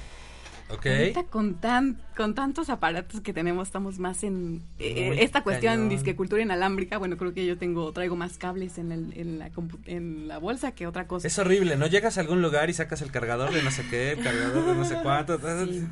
Ahorita 0.69 1.23
con 1.23 1.55
tan 1.55 1.97
con 2.15 2.35
tantos 2.35 2.69
aparatos 2.69 3.21
que 3.21 3.31
tenemos 3.31 3.67
estamos 3.67 3.99
más 3.99 4.23
en 4.23 4.63
eh, 4.79 5.17
esta 5.19 5.41
cuestión 5.43 5.73
cañón. 5.73 5.89
disquecultura 5.89 6.41
inalámbrica. 6.41 6.97
Bueno, 6.97 7.15
creo 7.15 7.33
que 7.33 7.45
yo 7.45 7.57
tengo 7.57 7.91
traigo 7.93 8.15
más 8.15 8.37
cables 8.37 8.77
en, 8.77 8.91
el, 8.91 9.13
en, 9.15 9.39
la, 9.39 9.51
en 9.85 10.27
la 10.27 10.39
bolsa 10.39 10.73
que 10.73 10.85
otra 10.85 11.07
cosa. 11.07 11.27
Es 11.27 11.39
horrible, 11.39 11.77
¿no? 11.77 11.87
Llegas 11.87 12.17
a 12.17 12.21
algún 12.21 12.41
lugar 12.41 12.69
y 12.69 12.73
sacas 12.73 13.01
el 13.01 13.11
cargador 13.11 13.53
de 13.53 13.63
no 13.63 13.71
sé 13.71 13.85
qué, 13.89 14.11
el 14.11 14.23
cargador 14.23 14.65
de 14.65 14.75
no 14.75 14.83
sé 14.85 14.97
cuánto. 15.01 15.37
Sí. 15.65 15.87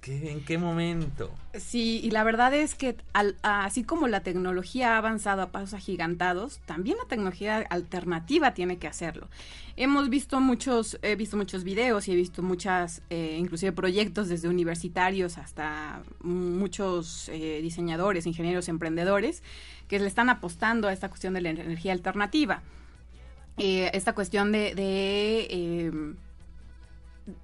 ¿Qué- 0.00 0.32
¿En 0.32 0.42
qué 0.46 0.56
momento? 0.56 1.30
Sí, 1.58 2.00
y 2.02 2.10
la 2.10 2.24
verdad 2.24 2.54
es 2.54 2.74
que 2.74 2.96
al- 3.12 3.36
así 3.42 3.84
como 3.84 4.08
la 4.08 4.20
tecnología 4.22 4.94
ha 4.94 4.98
avanzado 4.98 5.42
a 5.42 5.50
pasos 5.52 5.74
agigantados, 5.74 6.58
también 6.64 6.96
la 6.96 7.04
tecnología 7.06 7.58
alternativa 7.68 8.54
tiene 8.54 8.78
que 8.78 8.86
hacerlo. 8.86 9.28
Hemos 9.76 10.08
visto 10.08 10.40
muchos, 10.40 10.98
he 11.02 11.16
visto 11.16 11.36
muchos 11.36 11.64
videos 11.64 12.08
y 12.08 12.12
he 12.12 12.16
visto 12.16 12.42
muchas, 12.42 13.02
eh, 13.10 13.36
inclusive 13.38 13.72
proyectos 13.72 14.28
desde 14.28 14.48
universitarios 14.48 15.36
hasta 15.36 16.02
muchos 16.22 17.28
eh, 17.28 17.60
diseñadores, 17.60 18.26
ingenieros, 18.26 18.68
emprendedores, 18.70 19.42
que 19.86 19.98
le 19.98 20.06
están 20.06 20.30
apostando 20.30 20.88
a 20.88 20.94
esta 20.94 21.08
cuestión 21.10 21.34
de 21.34 21.42
la 21.42 21.50
energía 21.50 21.92
alternativa. 21.92 22.62
Eh, 23.58 23.90
esta 23.92 24.14
cuestión 24.14 24.52
de, 24.52 24.72
eh, 24.78 25.92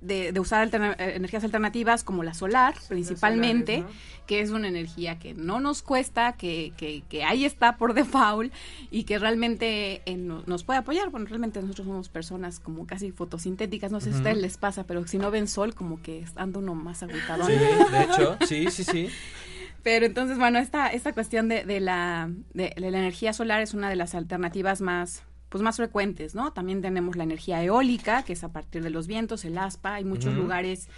de, 0.00 0.32
de 0.32 0.40
usar 0.40 0.60
alterna- 0.62 0.94
eh, 0.98 1.14
energías 1.16 1.44
alternativas 1.44 2.04
como 2.04 2.22
la 2.22 2.34
solar, 2.34 2.74
principalmente, 2.88 3.76
solares, 3.78 3.96
que 4.26 4.40
es 4.40 4.50
una 4.50 4.68
energía 4.68 5.18
que 5.18 5.34
no 5.34 5.60
nos 5.60 5.82
cuesta, 5.82 6.32
que, 6.32 6.72
que, 6.76 7.02
que 7.08 7.24
ahí 7.24 7.44
está 7.44 7.76
por 7.76 7.94
default 7.94 8.52
y 8.90 9.04
que 9.04 9.18
realmente 9.18 10.02
eh, 10.06 10.16
no- 10.16 10.42
nos 10.46 10.64
puede 10.64 10.78
apoyar. 10.78 11.10
Bueno, 11.10 11.26
realmente 11.26 11.60
nosotros 11.60 11.86
somos 11.86 12.08
personas 12.08 12.58
como 12.60 12.86
casi 12.86 13.12
fotosintéticas, 13.12 13.92
no 13.92 14.00
sé 14.00 14.10
si 14.10 14.14
a 14.14 14.16
ustedes 14.18 14.36
les 14.38 14.56
pasa, 14.58 14.84
pero 14.84 15.06
si 15.06 15.18
no 15.18 15.30
ven 15.30 15.48
sol, 15.48 15.74
como 15.74 16.02
que 16.02 16.24
anda 16.36 16.58
uno 16.58 16.74
más 16.74 17.02
agotado. 17.02 17.46
Sí, 17.46 17.54
de 17.92 18.02
hecho, 18.04 18.38
sí, 18.46 18.70
sí, 18.70 18.84
sí. 18.84 19.08
Pero 19.82 20.04
entonces, 20.04 20.36
bueno, 20.36 20.58
esta, 20.58 20.88
esta 20.88 21.12
cuestión 21.12 21.46
de, 21.48 21.64
de 21.64 21.78
la, 21.78 22.28
de, 22.54 22.72
de 22.76 22.90
la 22.90 22.98
energía 22.98 23.32
solar 23.32 23.60
es 23.62 23.72
una 23.72 23.88
de 23.88 23.94
las 23.94 24.16
alternativas 24.16 24.80
más 24.80 25.22
pues 25.56 25.64
más 25.64 25.76
frecuentes, 25.76 26.34
¿no? 26.34 26.52
También 26.52 26.82
tenemos 26.82 27.16
la 27.16 27.24
energía 27.24 27.64
eólica, 27.64 28.22
que 28.24 28.34
es 28.34 28.44
a 28.44 28.48
partir 28.48 28.82
de 28.82 28.90
los 28.90 29.06
vientos, 29.06 29.42
el 29.46 29.56
aspa, 29.56 29.94
hay 29.94 30.04
muchos 30.04 30.34
lugares 30.34 30.88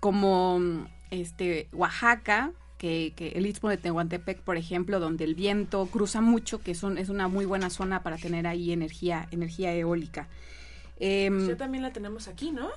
como 0.00 0.86
este 1.10 1.68
Oaxaca, 1.72 2.52
que, 2.78 3.12
que 3.14 3.32
el 3.32 3.44
istmo 3.44 3.68
de 3.68 3.76
Tehuantepec, 3.76 4.40
por 4.40 4.56
ejemplo, 4.56 5.00
donde 5.00 5.24
el 5.24 5.34
viento 5.34 5.84
cruza 5.84 6.22
mucho, 6.22 6.62
que 6.62 6.74
son, 6.74 6.96
es 6.96 7.10
una 7.10 7.28
muy 7.28 7.44
buena 7.44 7.68
zona 7.68 8.02
para 8.02 8.16
tener 8.16 8.46
ahí 8.46 8.72
energía, 8.72 9.28
energía 9.32 9.74
eólica. 9.74 10.28
Ya 11.48 11.56
también 11.58 11.82
la 11.82 11.92
tenemos 11.92 12.26
aquí, 12.26 12.52
¿no? 12.52 12.68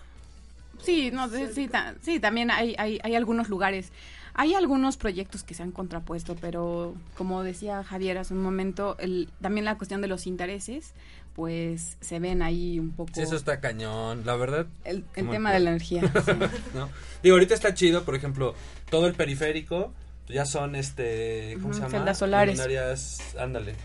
Sí, 0.81 1.09
no, 1.13 1.29
sí, 1.29 1.45
sí, 1.53 1.67
ta- 1.69 1.95
sí, 2.01 2.19
también 2.19 2.51
hay, 2.51 2.75
hay, 2.77 2.99
hay 3.01 3.15
algunos 3.15 3.47
lugares. 3.47 3.93
Hay 4.35 4.55
algunos 4.55 4.97
proyectos 4.97 5.43
que 5.43 5.53
se 5.53 5.61
han 5.63 5.71
contrapuesto, 5.71 6.35
pero 6.39 6.95
como 7.17 7.43
decía 7.43 7.83
Javier 7.83 8.17
hace 8.17 8.33
un 8.33 8.41
momento, 8.41 8.95
el, 8.99 9.29
también 9.41 9.63
la 9.65 9.77
cuestión 9.77 10.01
de 10.01 10.07
los 10.07 10.25
intereses, 10.25 10.93
pues 11.35 11.97
se 12.01 12.19
ven 12.19 12.41
ahí 12.41 12.79
un 12.79 12.91
poco 12.91 13.11
Sí, 13.13 13.21
eso 13.21 13.35
está 13.35 13.59
cañón, 13.59 14.23
la 14.25 14.35
verdad. 14.35 14.65
el, 14.85 15.03
el 15.15 15.29
tema 15.29 15.49
el- 15.49 15.53
de 15.55 15.59
la 15.65 15.69
energía. 15.71 16.01
sí. 16.25 16.31
¿no? 16.73 16.89
Digo, 17.21 17.35
ahorita 17.35 17.53
está 17.53 17.73
chido, 17.73 18.03
por 18.05 18.15
ejemplo, 18.15 18.55
todo 18.89 19.05
el 19.07 19.13
periférico 19.13 19.93
ya 20.27 20.45
son, 20.45 20.75
este, 20.75 21.53
¿cómo 21.55 21.67
Ujú, 21.67 21.73
se 21.75 21.79
llama? 21.81 21.91
celdas 21.91 22.17
solares. 22.17 22.55
Luminarias, 22.57 23.19
ándale, 23.37 23.75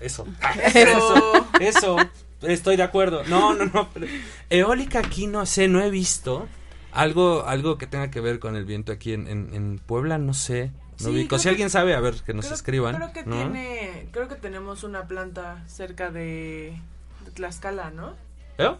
eso, 0.00 0.26
Eso. 0.74 1.46
eso, 1.60 2.08
estoy 2.42 2.76
de 2.76 2.82
acuerdo. 2.84 3.24
No, 3.24 3.54
no, 3.54 3.64
no, 3.66 3.88
eólica 4.50 5.00
aquí 5.00 5.26
no 5.26 5.44
sé, 5.46 5.68
no 5.68 5.82
he 5.82 5.90
visto 5.90 6.48
algo, 6.94 7.44
algo 7.46 7.76
que 7.78 7.86
tenga 7.86 8.10
que 8.10 8.20
ver 8.20 8.38
con 8.38 8.56
el 8.56 8.64
viento 8.64 8.92
aquí 8.92 9.12
en, 9.12 9.26
en, 9.28 9.50
en 9.52 9.78
Puebla, 9.78 10.18
no 10.18 10.32
sé. 10.34 10.70
No 11.00 11.06
Sí, 11.06 11.10
ubico. 11.10 11.38
Si 11.38 11.44
que- 11.44 11.48
alguien 11.50 11.70
sabe, 11.70 11.94
a 11.94 12.00
ver, 12.00 12.14
que 12.24 12.34
nos 12.34 12.44
creo, 12.46 12.54
escriban. 12.54 12.94
Creo 12.96 13.12
que 13.12 13.24
¿no? 13.24 13.36
tiene, 13.36 14.08
creo 14.12 14.28
que 14.28 14.36
tenemos 14.36 14.84
una 14.84 15.06
planta 15.08 15.62
cerca 15.66 16.10
de, 16.10 16.78
de 17.24 17.30
Tlaxcala, 17.32 17.90
¿no? 17.90 18.14
¿Eh? 18.58 18.70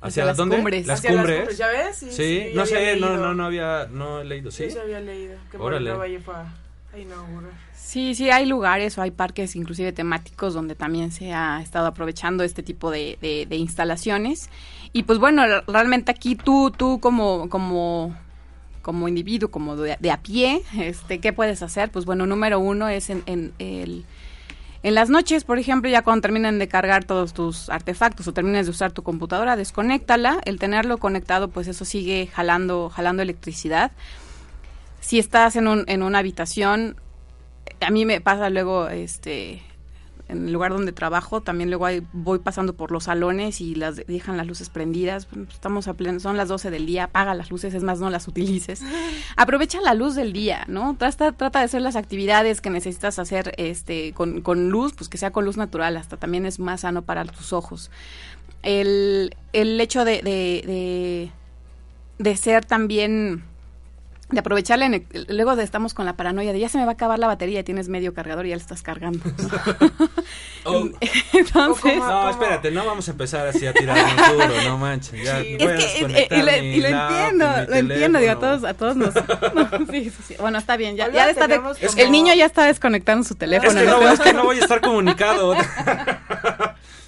¿Hacia 0.00 0.24
las 0.24 0.36
dónde? 0.36 0.56
cumbres. 0.56 0.86
Las 0.86 0.98
Hacia 0.98 1.12
cumbres. 1.12 1.56
¿Ya 1.56 1.68
ves? 1.68 1.96
Sí, 1.96 2.10
Sí, 2.10 2.42
no 2.54 2.64
yo 2.66 2.76
había 2.76 2.92
sé, 2.94 3.00
no, 3.00 3.08
leído. 3.10 3.22
no, 3.22 3.34
no 3.34 3.44
había, 3.46 3.86
no 3.90 4.20
he 4.20 4.24
leído, 4.24 4.50
¿sí? 4.50 4.68
Se 4.70 4.80
había 4.80 5.00
leído 5.00 5.36
que 5.50 5.56
Órale. 5.58 5.92
Valle 5.92 6.18
fue 6.18 6.34
a, 6.34 6.52
a 6.92 6.98
inaugurar. 6.98 7.52
Sí, 7.72 8.14
sí, 8.16 8.28
hay 8.30 8.46
lugares 8.46 8.98
o 8.98 9.02
hay 9.02 9.12
parques 9.12 9.54
inclusive 9.54 9.92
temáticos 9.92 10.54
donde 10.54 10.74
también 10.74 11.12
se 11.12 11.32
ha 11.32 11.60
estado 11.62 11.86
aprovechando 11.86 12.42
este 12.42 12.62
tipo 12.64 12.90
de, 12.90 13.16
de- 13.20 13.46
de 13.46 13.56
instalaciones. 13.56 14.50
Y 14.92 15.04
pues 15.04 15.18
bueno, 15.18 15.42
realmente 15.66 16.10
aquí 16.10 16.36
tú, 16.36 16.70
tú 16.70 17.00
como, 17.00 17.48
como, 17.48 18.14
como 18.82 19.08
individuo, 19.08 19.50
como 19.50 19.76
de, 19.76 19.96
de 19.98 20.10
a 20.10 20.18
pie, 20.18 20.62
este, 20.78 21.18
¿qué 21.18 21.32
puedes 21.32 21.62
hacer? 21.62 21.90
Pues 21.90 22.04
bueno, 22.04 22.26
número 22.26 22.60
uno 22.60 22.88
es 22.88 23.10
en, 23.10 23.22
en 23.26 23.52
el... 23.58 24.04
En 24.84 24.96
las 24.96 25.10
noches, 25.10 25.44
por 25.44 25.60
ejemplo, 25.60 25.88
ya 25.88 26.02
cuando 26.02 26.22
terminen 26.22 26.58
de 26.58 26.66
cargar 26.66 27.04
todos 27.04 27.32
tus 27.32 27.70
artefactos 27.70 28.26
o 28.26 28.32
termines 28.32 28.66
de 28.66 28.70
usar 28.70 28.90
tu 28.90 29.04
computadora, 29.04 29.54
desconéctala. 29.54 30.40
El 30.44 30.58
tenerlo 30.58 30.98
conectado, 30.98 31.46
pues 31.46 31.68
eso 31.68 31.84
sigue 31.84 32.26
jalando, 32.26 32.90
jalando 32.90 33.22
electricidad. 33.22 33.92
Si 35.00 35.20
estás 35.20 35.54
en, 35.54 35.68
un, 35.68 35.84
en 35.86 36.02
una 36.02 36.18
habitación, 36.18 36.96
a 37.80 37.90
mí 37.92 38.04
me 38.04 38.20
pasa 38.20 38.50
luego, 38.50 38.88
este, 38.88 39.62
en 40.32 40.46
el 40.48 40.52
lugar 40.52 40.72
donde 40.72 40.92
trabajo, 40.92 41.40
también 41.40 41.70
luego 41.70 41.86
hay- 41.86 42.02
voy 42.12 42.40
pasando 42.40 42.74
por 42.74 42.90
los 42.90 43.04
salones 43.04 43.60
y 43.60 43.74
las 43.76 43.96
de- 43.96 44.04
dejan 44.04 44.36
las 44.36 44.46
luces 44.46 44.68
prendidas. 44.68 45.26
Pues, 45.26 45.48
Estamos 45.50 45.86
a 45.88 45.94
pleno, 45.94 46.18
son 46.18 46.36
las 46.36 46.48
12 46.48 46.70
del 46.70 46.86
día, 46.86 47.04
apaga 47.04 47.34
las 47.34 47.50
luces, 47.50 47.72
es 47.74 47.82
más, 47.84 48.00
no 48.00 48.10
las 48.10 48.26
utilices. 48.26 48.82
Aprovecha 49.36 49.80
la 49.80 49.94
luz 49.94 50.14
del 50.14 50.32
día, 50.32 50.64
¿no? 50.66 50.96
Trata, 50.98 51.32
trata 51.32 51.60
de 51.60 51.66
hacer 51.66 51.82
las 51.82 51.94
actividades 51.96 52.60
que 52.60 52.70
necesitas 52.70 53.18
hacer 53.18 53.54
este, 53.58 54.12
con, 54.12 54.40
con 54.40 54.70
luz, 54.70 54.92
pues 54.94 55.08
que 55.08 55.18
sea 55.18 55.30
con 55.30 55.44
luz 55.44 55.56
natural, 55.56 55.96
hasta 55.96 56.16
también 56.16 56.46
es 56.46 56.58
más 56.58 56.80
sano 56.80 57.02
para 57.02 57.24
tus 57.24 57.52
ojos. 57.52 57.90
El, 58.62 59.36
el 59.52 59.80
hecho 59.80 60.04
de, 60.04 60.22
de, 60.22 60.62
de, 60.66 61.30
de 62.18 62.36
ser 62.36 62.64
también 62.64 63.44
de 64.32 64.40
aprovechar 64.40 64.78
la 64.78 64.86
ener- 64.86 65.04
luego 65.28 65.54
de 65.54 65.62
estamos 65.62 65.94
con 65.94 66.04
la 66.06 66.14
paranoia 66.16 66.52
de 66.52 66.58
ya 66.58 66.68
se 66.68 66.78
me 66.78 66.84
va 66.84 66.90
a 66.90 66.94
acabar 66.94 67.18
la 67.18 67.26
batería 67.28 67.60
y 67.60 67.62
tienes 67.64 67.88
medio 67.88 68.12
cargador 68.14 68.46
y 68.46 68.48
ya 68.50 68.56
lo 68.56 68.60
estás 68.62 68.82
cargando. 68.82 69.20
Oh, 70.64 70.88
Entonces, 71.32 71.82
como- 71.82 72.06
no, 72.06 72.30
espérate, 72.30 72.70
no 72.70 72.84
vamos 72.86 73.08
a 73.08 73.10
empezar 73.10 73.48
así 73.48 73.66
a 73.66 73.72
tirarnos 73.72 74.28
duro, 74.32 74.62
no 74.64 74.78
manches. 74.78 75.20
Ya 75.24 75.40
Sí. 75.42 75.56
es 75.58 75.66
que 75.84 75.98
y, 75.98 76.42
lo- 76.42 76.56
y 76.56 76.80
lo 76.80 76.88
entiendo, 76.88 77.46
lo 77.68 77.74
entiendo, 77.74 78.18
digo, 78.20 78.30
a 78.32 78.38
todos, 78.38 78.62
a 78.64 78.74
todos 78.74 78.94
nos... 78.94 79.12
no, 79.54 79.68
sí, 79.90 80.10
sí, 80.10 80.22
sí. 80.28 80.34
Bueno, 80.38 80.58
está 80.58 80.76
bien, 80.76 80.94
ya, 80.94 81.06
Hola, 81.06 81.14
ya 81.14 81.30
está 81.30 81.42
de- 81.48 81.54
tenemos 81.56 81.82
el 81.82 81.88
como- 81.88 82.10
niño 82.12 82.34
ya 82.34 82.46
está 82.46 82.64
desconectando 82.66 83.24
su 83.24 83.34
Es 83.34 83.38
teléfono. 83.40 83.72
que, 83.80 83.86
¿no? 83.86 84.00
no, 84.02 84.08
es 84.08 84.20
que 84.20 84.32
no 84.32 84.44
voy 84.44 84.58
a 84.58 84.60
estar 84.60 84.80
comunicado. 84.80 85.56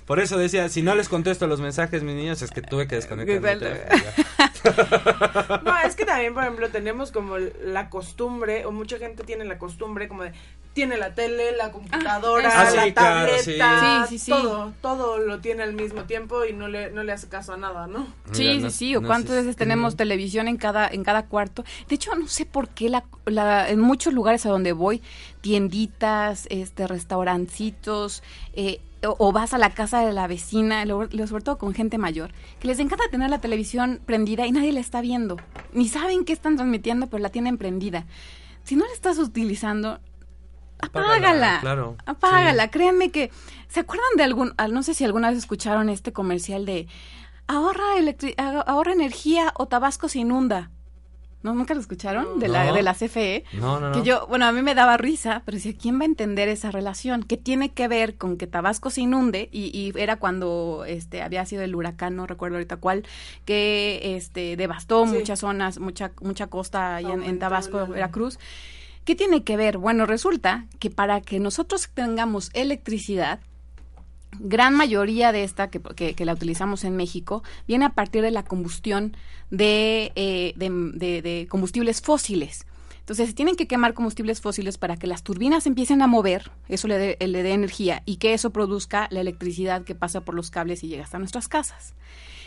Por 0.07 0.21
eso 0.21 0.37
decía, 0.37 0.69
si 0.69 0.83
no 0.83 0.95
les 0.95 1.09
contesto 1.09 1.47
los 1.47 1.61
mensajes, 1.61 2.03
mis 2.03 2.14
niños, 2.14 2.43
es 2.43 2.51
que 2.51 2.61
tuve 2.62 2.87
que 2.87 2.97
desconectar. 2.97 3.40
No, 5.64 5.79
es 5.85 5.95
que 5.97 6.05
también, 6.05 6.35
por 6.35 6.43
ejemplo, 6.43 6.69
tenemos 6.71 7.11
como 7.12 7.37
la 7.38 7.90
costumbre, 7.90 8.64
o 8.67 8.73
mucha 8.73 8.99
gente 8.99 9.25
tiene 9.25 9.45
la 9.45 9.59
costumbre 9.59 10.09
como 10.09 10.23
de, 10.25 10.33
tiene 10.73 10.97
la 10.97 11.14
tele, 11.14 11.53
la 11.57 11.71
computadora, 11.71 12.51
Ah, 12.55 12.71
sí, 12.71 12.77
la 12.77 12.93
claro, 12.95 13.27
tableta, 13.31 14.07
sí. 14.07 14.09
Sí, 14.09 14.19
sí, 14.19 14.25
sí. 14.25 14.31
todo, 14.31 14.73
todo 14.81 15.19
lo 15.19 15.40
tiene 15.40 15.62
al 15.62 15.75
mismo 15.75 16.05
tiempo 16.05 16.45
y 16.45 16.53
no 16.53 16.69
le, 16.69 16.90
no 16.90 17.03
le 17.03 17.12
hace 17.12 17.29
caso 17.29 17.53
a 17.53 17.57
nada, 17.57 17.87
¿no? 17.87 18.07
Sí, 18.33 18.43
Mira, 18.45 18.53
sí, 18.55 18.61
no- 18.61 18.71
sí, 18.71 18.97
o 18.97 19.01
no 19.01 19.07
cuántas 19.09 19.37
veces 19.37 19.57
tenemos 19.57 19.97
televisión 19.97 20.49
en 20.49 20.57
cada 20.57 20.88
en 20.88 21.05
cada 21.05 21.27
cuarto. 21.27 21.64
De 21.88 21.95
hecho, 21.95 22.14
no 22.14 22.27
sé 22.27 22.47
por 22.47 22.69
qué 22.69 22.88
la, 22.88 23.05
la- 23.27 23.69
en 23.69 23.81
muchos 23.81 24.12
lugares 24.12 24.45
a 24.47 24.51
donde 24.51 24.73
voy, 24.73 25.03
tienditas, 25.43 26.47
este 26.51 26.87
restaurancitos, 26.87 28.23
eh, 28.55 28.81
o, 29.07 29.17
o 29.19 29.33
vas 29.33 29.55
a 29.55 29.59
la 29.59 29.71
casa 29.71 30.01
de 30.01 30.12
la 30.12 30.27
vecina, 30.27 30.85
lo- 30.85 31.05
lo- 31.11 31.27
sobre 31.27 31.43
todo 31.45 31.59
con 31.59 31.75
gente 31.75 31.99
mayor, 31.99 32.33
que 32.61 32.69
les 32.69 32.79
encanta 32.79 33.05
tener 33.11 33.31
la 33.31 33.40
televisión 33.40 34.01
prendida 34.05 34.47
y 34.47 34.53
nadie 34.53 34.73
la 34.73 34.81
está 34.81 35.01
viendo. 35.01 35.37
Ni 35.73 35.88
saben 35.88 36.25
qué 36.25 36.33
están 36.33 36.57
transmitiendo, 36.57 37.07
pero 37.09 37.23
la 37.23 37.29
tienen 37.31 37.59
prendida. 37.59 38.07
Si 38.64 38.77
no 38.77 38.85
la 38.87 38.93
estás 38.93 39.19
utilizando, 39.19 40.01
Apágala, 40.81 41.14
apágala. 41.17 41.59
claro, 41.61 41.97
Apágala. 42.05 42.64
sí. 42.64 42.71
Créanme 42.71 43.11
que. 43.11 43.31
¿Se 43.69 43.81
acuerdan 43.81 44.07
de 44.17 44.25
algún.? 44.25 44.55
No 44.71 44.83
sé 44.83 44.93
si 44.95 45.05
alguna 45.05 45.29
vez 45.31 45.38
escucharon 45.38 45.88
este 45.88 46.12
comercial 46.12 46.67
de. 46.67 46.88
Ahorra, 47.47 47.83
ah, 48.38 48.64
ahorra 48.67 48.93
energía 48.93 49.53
o 49.57 49.67
Tabasco 49.67 50.09
se 50.09 50.19
inunda. 50.21 50.71
¿No? 51.44 51.54
¿Nunca 51.54 51.74
lo 51.74 51.80
escucharon? 51.80 52.38
De, 52.40 52.48
la, 52.48 52.72
de 52.72 52.83
la 52.83 52.94
CFE. 52.94 53.44
No, 53.52 53.78
no, 53.78 53.90
no. 53.90 53.92
Que 53.94 54.02
yo, 54.02 54.26
bueno, 54.28 54.46
a 54.46 54.52
mí 54.52 54.62
me 54.62 54.74
daba 54.74 54.96
risa, 54.96 55.42
pero 55.44 55.57
decía, 55.57 55.74
¿quién 55.80 55.98
va 56.00 56.02
a 56.02 56.07
entender 56.07 56.48
esa 56.48 56.70
relación? 56.70 57.22
¿Qué 57.22 57.37
tiene 57.37 57.68
que 57.72 57.87
ver 57.87 58.16
con 58.16 58.38
que 58.38 58.46
Tabasco 58.46 58.88
se 58.88 59.02
inunde? 59.02 59.50
Y, 59.52 59.64
y 59.78 59.92
era 60.00 60.16
cuando 60.16 60.85
este 60.88 61.20
había 61.22 61.44
sido 61.44 61.62
el 61.62 61.74
huracán, 61.76 62.16
no 62.16 62.26
recuerdo 62.26 62.57
ahorita 62.57 62.78
cuál, 62.78 63.04
que 63.44 64.16
este 64.16 64.57
devastó 64.57 65.07
Sí. 65.07 65.12
muchas 65.18 65.40
zonas, 65.40 65.78
mucha, 65.78 66.12
mucha 66.22 66.46
costa 66.46 66.96
ahí 66.96 67.04
en, 67.07 67.38
Tabasco, 67.38 67.80
la- 67.80 67.85
Veracruz. 67.85 68.38
¿Qué 69.04 69.14
tiene 69.14 69.42
que 69.44 69.59
ver? 69.59 69.76
Bueno, 69.76 70.07
resulta 70.07 70.64
que 70.78 70.88
para 70.88 71.20
que 71.20 71.38
nosotros 71.40 71.90
tengamos 71.92 72.50
electricidad, 72.54 73.40
gran 74.40 74.75
mayoría 74.75 75.33
de 75.33 75.44
esta 75.44 75.68
que, 75.68 75.81
que- 75.81 76.25
la 76.25 76.33
utilizamos 76.33 76.85
en 76.85 76.97
México 76.97 77.42
viene 77.66 77.85
a 77.85 77.90
partir 77.90 78.23
de 78.23 78.31
la 78.31 78.44
combustión 78.44 79.16
de, 79.51 80.12
eh, 80.16 80.55
de, 80.57 81.47
combustibles 81.49 82.01
fósiles. 82.01 82.66
Entonces, 83.01 83.29
se 83.29 83.35
tienen 83.35 83.57
que 83.57 83.66
quemar 83.66 83.92
combustibles 83.92 84.40
fósiles 84.40 84.79
para 84.79 84.97
que 84.97 85.07
las 85.07 85.23
turbinas 85.23 85.66
empiecen 85.66 86.01
a 86.01 86.07
mover, 86.07 86.51
eso 86.68 86.88
le 86.88 86.97
dé 86.97 87.27
le 87.29 87.42
dé 87.42 87.53
energía 87.53 88.03
y 88.07 88.16
que 88.16 88.33
eso 88.33 88.51
produzca 88.51 89.09
la 89.11 89.20
electricidad 89.20 89.83
que 89.85 89.94
pasa 89.94 90.23
por 90.23 90.35
los 90.35 90.51
cables 90.51 90.83
y 90.83 90.88
llega 90.88 91.05
hasta 91.05 91.18
nuestras 91.18 91.47
casas. 91.49 91.92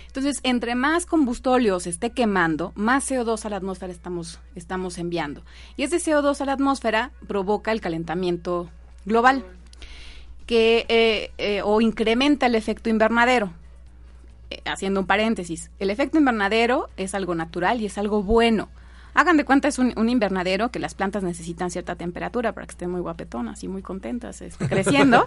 Entonces, 0.07 0.39
entre 0.41 0.73
más 0.73 1.05
combustóleo 1.05 1.79
se 1.79 1.91
esté 1.91 2.09
quemando, 2.09 2.71
más 2.75 3.11
CO2 3.11 3.45
a 3.45 3.49
la 3.49 3.57
atmósfera 3.57 3.93
estamos, 3.93 4.39
estamos 4.55 4.97
enviando. 4.97 5.43
Y 5.75 5.83
ese 5.83 5.97
CO2 5.97 6.41
a 6.41 6.45
la 6.45 6.53
atmósfera 6.53 7.11
provoca 7.27 7.71
el 7.71 7.81
calentamiento 7.81 8.71
global, 9.05 9.45
que 10.47 10.85
eh, 10.89 11.31
eh, 11.37 11.61
o 11.63 11.79
incrementa 11.81 12.47
el 12.47 12.55
efecto 12.55 12.89
invernadero. 12.89 13.53
Eh, 14.49 14.61
haciendo 14.65 15.01
un 15.01 15.05
paréntesis, 15.05 15.69
el 15.77 15.89
efecto 15.89 16.17
invernadero 16.17 16.89
es 16.97 17.13
algo 17.13 17.35
natural 17.35 17.81
y 17.81 17.85
es 17.85 17.97
algo 17.97 18.23
bueno. 18.23 18.69
Hagan 19.13 19.35
de 19.37 19.43
cuenta, 19.45 19.67
es 19.67 19.77
un, 19.77 19.93
un 19.97 20.09
invernadero 20.09 20.69
que 20.69 20.79
las 20.79 20.93
plantas 20.95 21.21
necesitan 21.23 21.69
cierta 21.69 21.95
temperatura 21.95 22.53
para 22.53 22.65
que 22.65 22.71
estén 22.71 22.89
muy 22.89 23.01
guapetonas 23.01 23.63
y 23.63 23.67
muy 23.67 23.81
contentas 23.81 24.41
este, 24.41 24.67
creciendo. 24.69 25.25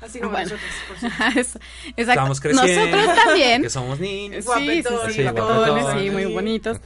Así 0.00 0.18
como 0.18 0.32
Bueno. 0.32 0.48
nosotros, 0.50 0.70
por 0.88 0.96
exacto. 1.38 1.60
Estamos 1.96 2.40
creciendo. 2.40 2.96
Nosotros 2.96 3.24
también. 3.24 3.62
Que 3.62 3.70
somos 3.70 4.00
niños. 4.00 4.44
Sí, 4.44 4.50
sí, 4.50 4.82
Guapetones, 4.82 5.14
sí, 5.14 5.22
guapetones. 5.22 5.56
guapetones, 5.68 6.02
sí, 6.02 6.10
muy 6.10 6.24
bonitos. 6.24 6.80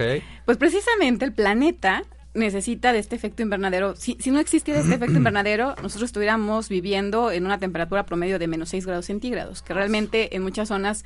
Pues 0.45 0.59
precisamente 0.59 1.25
el 1.25 1.33
planeta 1.33 2.03
necesita 2.35 2.93
de 2.93 2.99
este 2.99 3.17
efecto 3.17 3.43
invernadero. 3.43 3.97
Si, 3.97 4.17
si 4.21 4.31
no 4.31 4.41
existiera 4.41 4.81
este 4.81 4.95
efecto 4.95 5.17
invernadero, 5.19 5.75
nosotros 5.83 6.09
estuviéramos 6.09 6.69
viviendo 6.69 7.31
en 7.31 7.47
una 7.47 7.59
temperatura 7.59 8.05
promedio 8.07 8.39
de 8.39 8.49
menos 8.49 8.69
6 8.71 8.87
grados 8.87 9.07
centígrados, 9.07 9.63
que 9.63 9.75
realmente 9.75 10.35
en 10.37 10.43
muchas 10.43 10.69
zonas 10.69 11.05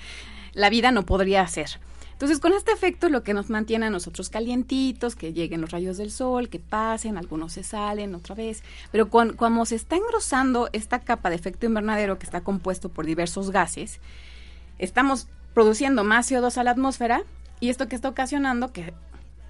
la 0.55 0.71
vida 0.71 0.91
no 0.91 1.05
podría 1.05 1.43
hacer. 1.43 1.69
Entonces, 2.13 2.41
con 2.41 2.53
este 2.53 2.73
efecto, 2.73 3.09
lo 3.11 3.23
que 3.23 3.33
nos 3.33 3.49
mantiene 3.49 3.87
a 3.87 3.91
nosotros 3.91 4.29
calientitos, 4.29 5.15
que 5.15 5.33
lleguen 5.33 5.61
los 5.61 5.71
rayos 5.71 5.99
del 5.99 6.11
sol, 6.11 6.49
que 6.49 6.59
pasen, 6.59 7.17
algunos 7.17 7.53
se 7.53 7.63
salen 7.63 8.13
otra 8.17 8.35
vez, 8.35 8.65
pero 8.91 9.09
cuan- 9.09 9.35
cuando 9.35 9.65
se 9.67 9.77
está 9.77 9.95
engrosando 9.95 10.69
esta 10.73 10.99
capa 10.99 11.31
de 11.31 11.37
efecto 11.37 11.67
invernadero 11.67 12.19
que 12.19 12.27
está 12.27 12.41
compuesto 12.41 12.89
por 12.89 13.07
diversos 13.07 13.53
gases, 13.53 14.01
estamos 14.81 15.29
produciendo 15.55 16.03
más 16.03 16.29
CO2 16.31 16.57
a 16.57 16.65
la 16.65 16.73
atmósfera 16.73 17.23
y 17.61 17.69
esto 17.69 17.87
que 17.87 17.95
está 17.95 18.09
ocasionando 18.09 18.73
que 18.73 18.93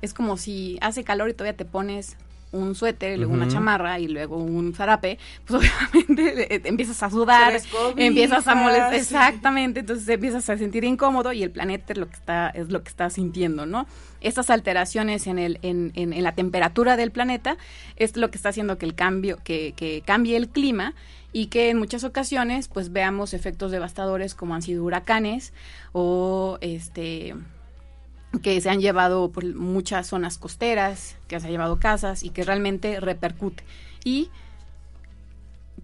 es 0.02 0.14
como 0.14 0.36
si 0.36 0.78
hace 0.80 1.04
calor 1.04 1.30
y 1.30 1.34
todavía 1.34 1.56
te 1.56 1.64
pones 1.64 2.16
un 2.52 2.74
suéter, 2.74 3.14
y 3.14 3.16
luego 3.18 3.34
una 3.34 3.48
chamarra 3.48 3.98
y 3.98 4.08
luego 4.08 4.36
un 4.36 4.74
zarape, 4.74 5.18
pues 5.44 5.62
obviamente 5.92 6.54
eh, 6.54 6.62
empiezas 6.64 7.02
a 7.02 7.10
sudar, 7.10 7.52
cobijas, 7.70 7.94
empiezas 7.98 8.46
a 8.46 8.54
molestar, 8.54 8.94
sí. 8.94 9.00
exactamente, 9.00 9.80
entonces 9.80 10.06
te 10.06 10.14
empiezas 10.14 10.48
a 10.48 10.56
sentir 10.56 10.84
incómodo 10.84 11.32
y 11.32 11.42
el 11.42 11.50
planeta 11.50 11.92
es 11.92 11.98
lo 11.98 12.08
que 12.08 12.14
está, 12.14 12.48
es 12.50 12.70
lo 12.70 12.82
que 12.82 12.88
está 12.88 13.10
sintiendo, 13.10 13.66
¿no? 13.66 13.86
Estas 14.20 14.50
alteraciones 14.50 15.26
en 15.26 15.38
el, 15.38 15.58
en, 15.62 15.92
en, 15.94 16.12
en 16.12 16.22
la 16.22 16.32
temperatura 16.32 16.96
del 16.96 17.10
planeta 17.10 17.56
es 17.96 18.16
lo 18.16 18.30
que 18.30 18.36
está 18.36 18.48
haciendo 18.48 18.78
que 18.78 18.86
el 18.86 18.94
cambio, 18.94 19.38
que, 19.44 19.74
que 19.76 20.02
cambie 20.04 20.36
el 20.36 20.48
clima 20.48 20.94
y 21.32 21.46
que 21.46 21.70
en 21.70 21.78
muchas 21.78 22.04
ocasiones 22.04 22.68
pues 22.68 22.92
veamos 22.92 23.34
efectos 23.34 23.70
devastadores 23.70 24.34
como 24.34 24.54
han 24.54 24.62
sido 24.62 24.82
huracanes 24.82 25.52
o 25.92 26.58
este 26.62 27.34
que 28.42 28.60
se 28.60 28.70
han 28.70 28.80
llevado 28.80 29.30
por 29.30 29.44
muchas 29.54 30.06
zonas 30.06 30.38
costeras, 30.38 31.16
que 31.28 31.38
se 31.40 31.46
han 31.46 31.52
llevado 31.52 31.78
casas 31.78 32.22
y 32.22 32.30
que 32.30 32.44
realmente 32.44 33.00
repercute. 33.00 33.64
Y 34.04 34.30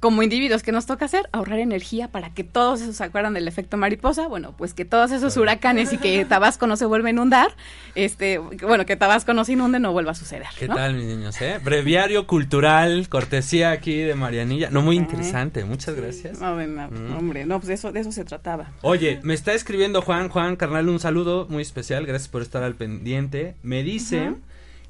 como 0.00 0.22
individuos, 0.22 0.62
¿qué 0.62 0.72
nos 0.72 0.87
toca 0.87 1.04
hacer? 1.07 1.28
Ahorrar 1.33 1.59
energía 1.59 2.09
para 2.09 2.35
que 2.35 2.44
todos 2.44 2.80
esos 2.83 2.96
se 2.96 3.04
acuerdan 3.04 3.35
del 3.35 3.48
efecto 3.48 3.76
mariposa. 3.76 4.28
Bueno, 4.28 4.54
pues 4.57 4.74
que 4.74 4.85
todos 4.85 5.11
esos 5.11 5.37
huracanes 5.37 5.92
y 5.92 5.98
que 5.98 6.24
Tabasco 6.28 6.66
no 6.66 6.76
se 6.76 6.85
vuelva 6.85 7.09
a 7.09 7.11
inundar, 7.12 7.54
este, 7.94 8.40
que, 8.59 8.66
bueno, 8.66 8.87
que 8.87 8.96
Tabasco 8.96 9.33
no 9.33 9.44
se 9.44 9.52
inunde 9.52 9.78
no 9.78 9.92
vuelva 9.92 10.12
a 10.12 10.14
suceder. 10.14 10.46
¿Qué 10.59 10.68
¿no? 10.68 10.74
tal, 10.74 10.94
mis 10.94 11.07
niños? 11.07 11.40
Eh? 11.40 11.59
Breviario 11.62 12.26
cultural, 12.26 13.09
cortesía 13.09 13.70
aquí 13.70 13.96
de 13.98 14.14
Marianilla. 14.14 14.70
No, 14.70 14.83
muy 14.83 14.96
interesante, 14.96 15.64
muchas 15.64 15.94
gracias. 15.94 16.40
No, 16.40 16.54
bueno, 16.54 16.74
Mm. 16.74 17.16
Hombre, 17.16 17.46
no, 17.46 17.59
pues 17.59 17.68
de 17.68 17.74
eso, 17.74 17.92
de 17.92 18.00
eso 18.00 18.12
se 18.12 18.24
trataba. 18.24 18.72
Oye, 18.83 19.20
me 19.22 19.35
está 19.35 19.52
escribiendo 19.54 20.02
Juan, 20.02 20.28
Juan, 20.28 20.57
carnal, 20.57 20.88
un 20.88 20.98
saludo 20.98 21.46
muy 21.48 21.62
especial, 21.62 22.07
gracias 22.07 22.28
por 22.28 22.42
estar 22.42 22.62
al 22.62 22.74
pendiente. 22.74 23.54
Me 23.62 23.83
dice 23.83 24.35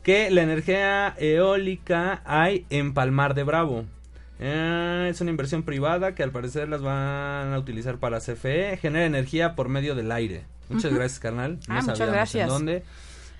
que 0.03 0.31
la 0.31 0.43
energía 0.43 1.14
eólica 1.19 2.23
hay 2.25 2.67
en 2.71 2.95
Palmar 2.95 3.35
de 3.35 3.43
Bravo. 3.45 3.85
Eh, 4.40 5.09
es 5.11 5.20
una 5.20 5.31
inversión 5.31 5.62
privada 5.62 6.14
que 6.14 6.23
al 6.23 6.31
parecer 6.33 6.68
las 6.68 6.83
van 6.83 7.53
a 7.53 7.59
utilizar 7.59 7.99
para 7.99 8.18
CFE, 8.20 8.77
genera 8.79 9.05
energía 9.07 9.55
por 9.55 9.68
medio 9.68 9.94
del 9.94 10.11
aire. 10.12 10.44
Muchas 10.68 10.92
gracias, 10.92 11.20
carnal. 11.20 11.59
No 11.68 11.75
Ah, 11.79 11.83
muchas 11.83 12.09
gracias. 12.09 12.42
en 12.44 12.49
dónde. 12.49 12.83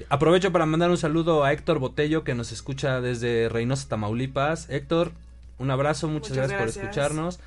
Aprovecho 0.09 0.53
para 0.53 0.67
mandar 0.67 0.91
un 0.91 0.99
saludo 0.99 1.45
a 1.45 1.53
Héctor 1.53 1.79
Botello 1.79 2.25
que 2.25 2.35
nos 2.35 2.53
escucha 2.53 3.01
desde 3.01 3.49
Reynosa, 3.49 3.89
Tamaulipas. 3.89 4.69
Héctor, 4.71 5.13
un 5.59 5.71
abrazo, 5.71 6.09
muchas, 6.09 6.31
Muchas 6.31 6.49
gracias, 6.51 6.59
por 6.59 6.67
gracias. 6.67 6.85
escucharnos. 6.85 7.41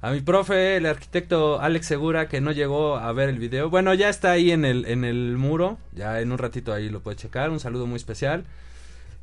A 0.00 0.10
mi 0.10 0.20
profe, 0.20 0.76
el 0.76 0.86
arquitecto 0.86 1.60
Alex 1.60 1.86
Segura, 1.86 2.28
que 2.28 2.40
no 2.40 2.50
llegó 2.50 2.96
a 2.96 3.12
ver 3.12 3.28
el 3.28 3.38
video. 3.38 3.70
Bueno, 3.70 3.94
ya 3.94 4.08
está 4.08 4.32
ahí 4.32 4.50
en 4.50 4.64
el, 4.64 4.84
en 4.86 5.04
el 5.04 5.36
muro. 5.36 5.78
Ya 5.94 6.20
en 6.20 6.32
un 6.32 6.38
ratito 6.38 6.72
ahí 6.72 6.88
lo 6.88 7.00
puede 7.00 7.16
checar. 7.16 7.50
Un 7.50 7.60
saludo 7.60 7.86
muy 7.86 7.96
especial. 7.96 8.44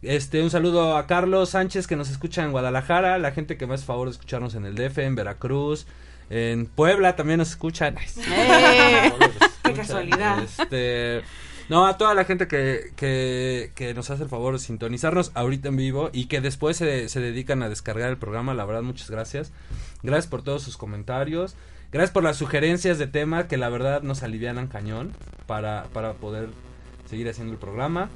Este, 0.02 0.42
un 0.42 0.50
saludo 0.50 0.96
a 0.96 1.08
Carlos 1.08 1.50
Sánchez 1.50 1.86
que 1.86 1.98
nos 1.98 2.10
escucha 2.10 2.44
en 2.44 2.52
Guadalajara. 2.52 3.18
La 3.18 3.32
gente 3.32 3.58
que 3.58 3.68
me 3.68 3.74
hace 3.74 3.86
favor 3.86 4.08
de 4.08 4.14
escucharnos 4.14 4.56
en 4.56 4.66
el 4.66 4.76
DF, 4.76 5.00
en 5.00 5.16
Veracruz. 5.16 5.88
En 6.30 6.68
Puebla 6.68 7.16
también 7.16 7.40
nos 7.40 7.50
escuchan. 7.50 7.98
¡Eh! 7.98 9.12
Qué 9.64 9.74
casualidad. 9.74 10.44
Este, 10.44 11.22
no, 11.68 11.86
a 11.86 11.98
toda 11.98 12.14
la 12.14 12.24
gente 12.24 12.48
que, 12.48 12.94
que, 12.96 13.72
que 13.76 13.94
nos 13.94 14.10
hace 14.10 14.24
el 14.24 14.30
favor 14.30 14.54
de 14.54 14.60
sintonizarnos 14.60 15.32
ahorita 15.34 15.68
en 15.68 15.76
vivo 15.76 16.10
y 16.14 16.26
que 16.26 16.40
después 16.40 16.78
se, 16.78 17.10
se 17.10 17.20
dedican 17.20 17.62
a 17.62 17.70
descargar 17.70 18.10
el 18.10 18.18
programa, 18.18 18.54
la 18.54 18.66
verdad, 18.66 18.84
muchas 18.84 19.10
gracias. 19.10 19.52
Gracias 20.02 20.28
por 20.28 20.44
todos 20.44 20.64
sus 20.64 20.78
comentarios. 20.78 21.56
Gracias 21.92 22.12
por 22.12 22.24
las 22.24 22.38
sugerencias 22.38 23.00
de 23.00 23.08
tema 23.08 23.48
que 23.48 23.58
la 23.58 23.68
verdad 23.70 24.02
nos 24.02 24.24
alivianan 24.24 24.68
cañón 24.68 25.12
para, 25.46 25.86
para 25.92 26.14
poder 26.14 26.50
seguir 27.10 27.28
haciendo 27.28 27.52
el 27.54 27.60
programa. 27.60 28.10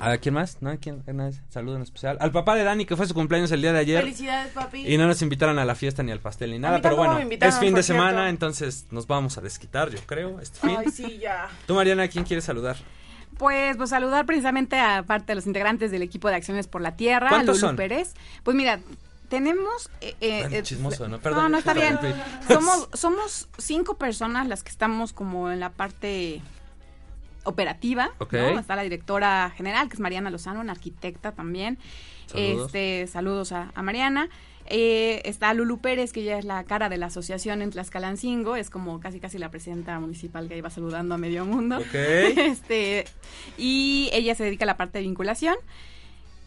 ¿A 0.00 0.16
quién 0.18 0.34
más? 0.34 0.58
¿No? 0.60 0.70
¿A 0.70 0.76
quién? 0.76 1.02
¿Nadie? 1.06 1.38
Saludo 1.48 1.76
en 1.76 1.82
especial. 1.82 2.16
Al 2.20 2.30
papá 2.32 2.54
de 2.54 2.64
Dani, 2.64 2.84
que 2.86 2.96
fue 2.96 3.06
su 3.06 3.14
cumpleaños 3.14 3.50
el 3.52 3.60
día 3.62 3.72
de 3.72 3.78
ayer. 3.80 4.00
Felicidades, 4.02 4.52
papi. 4.52 4.86
Y 4.86 4.96
no 4.98 5.06
nos 5.06 5.20
invitaron 5.22 5.58
a 5.58 5.64
la 5.64 5.74
fiesta 5.74 6.02
ni 6.02 6.12
al 6.12 6.20
pastel 6.20 6.50
ni 6.52 6.58
nada, 6.58 6.80
pero 6.80 6.96
bueno, 6.96 7.18
es 7.18 7.26
fin 7.58 7.74
de 7.74 7.82
cierto. 7.82 7.82
semana, 7.82 8.28
entonces 8.28 8.86
nos 8.90 9.06
vamos 9.06 9.36
a 9.38 9.40
desquitar, 9.40 9.90
yo 9.90 9.98
creo, 10.06 10.40
este 10.40 10.60
fin. 10.60 10.76
Ay, 10.78 10.90
sí, 10.90 11.18
ya. 11.18 11.48
Tú, 11.66 11.74
Mariana, 11.74 12.04
¿a 12.04 12.08
quién 12.08 12.24
quieres 12.24 12.44
saludar? 12.44 12.76
Pues, 13.38 13.76
pues 13.76 13.90
saludar 13.90 14.26
precisamente 14.26 14.78
a 14.78 15.02
parte 15.02 15.26
de 15.32 15.34
los 15.34 15.46
integrantes 15.46 15.90
del 15.90 16.02
equipo 16.02 16.28
de 16.28 16.36
Acciones 16.36 16.68
por 16.68 16.80
la 16.80 16.96
Tierra, 16.96 17.26
a 17.26 17.30
¿Cuántos 17.30 17.58
son? 17.58 17.74
Pérez. 17.74 18.14
Pues 18.44 18.56
mira, 18.56 18.78
tenemos... 19.28 19.90
eh, 20.00 20.14
eh, 20.20 20.40
Bueno, 20.42 20.56
eh, 20.56 20.62
chismoso, 20.62 21.08
¿no? 21.08 21.16
No, 21.16 21.22
Perdón. 21.22 21.50
no, 21.50 21.58
está 21.58 21.74
bien. 21.74 21.98
Somos, 22.46 22.88
somos 22.92 23.48
cinco 23.58 23.98
personas 23.98 24.46
las 24.46 24.62
que 24.62 24.70
estamos 24.70 25.12
como 25.12 25.50
en 25.50 25.58
la 25.58 25.70
parte 25.70 26.42
operativa. 27.44 28.10
Está 28.20 28.76
la 28.76 28.82
directora 28.82 29.52
general, 29.56 29.88
que 29.88 29.94
es 29.94 30.00
Mariana 30.00 30.30
Lozano, 30.30 30.60
una 30.60 30.72
arquitecta 30.72 31.32
también. 31.32 31.78
Saludos. 32.26 32.66
Este, 32.66 33.06
saludos 33.06 33.52
a, 33.52 33.70
a 33.74 33.82
Mariana. 33.82 34.28
Eh, 34.66 35.20
está 35.24 35.52
Lulu 35.52 35.78
Pérez, 35.78 36.12
que 36.12 36.20
ella 36.20 36.38
es 36.38 36.44
la 36.44 36.64
cara 36.64 36.88
de 36.88 36.96
la 36.96 37.06
asociación 37.06 37.60
en 37.60 37.70
Tlaxcalancingo, 37.70 38.56
es 38.56 38.70
como 38.70 38.98
casi 38.98 39.20
casi 39.20 39.38
la 39.38 39.50
presidenta 39.50 39.98
municipal 40.00 40.48
que 40.48 40.56
iba 40.56 40.70
saludando 40.70 41.14
a 41.14 41.18
medio 41.18 41.44
mundo. 41.44 41.80
Este, 41.94 43.04
y 43.58 44.08
ella 44.12 44.34
se 44.34 44.44
dedica 44.44 44.64
a 44.64 44.66
la 44.66 44.76
parte 44.76 44.98
de 44.98 45.04
vinculación. 45.04 45.56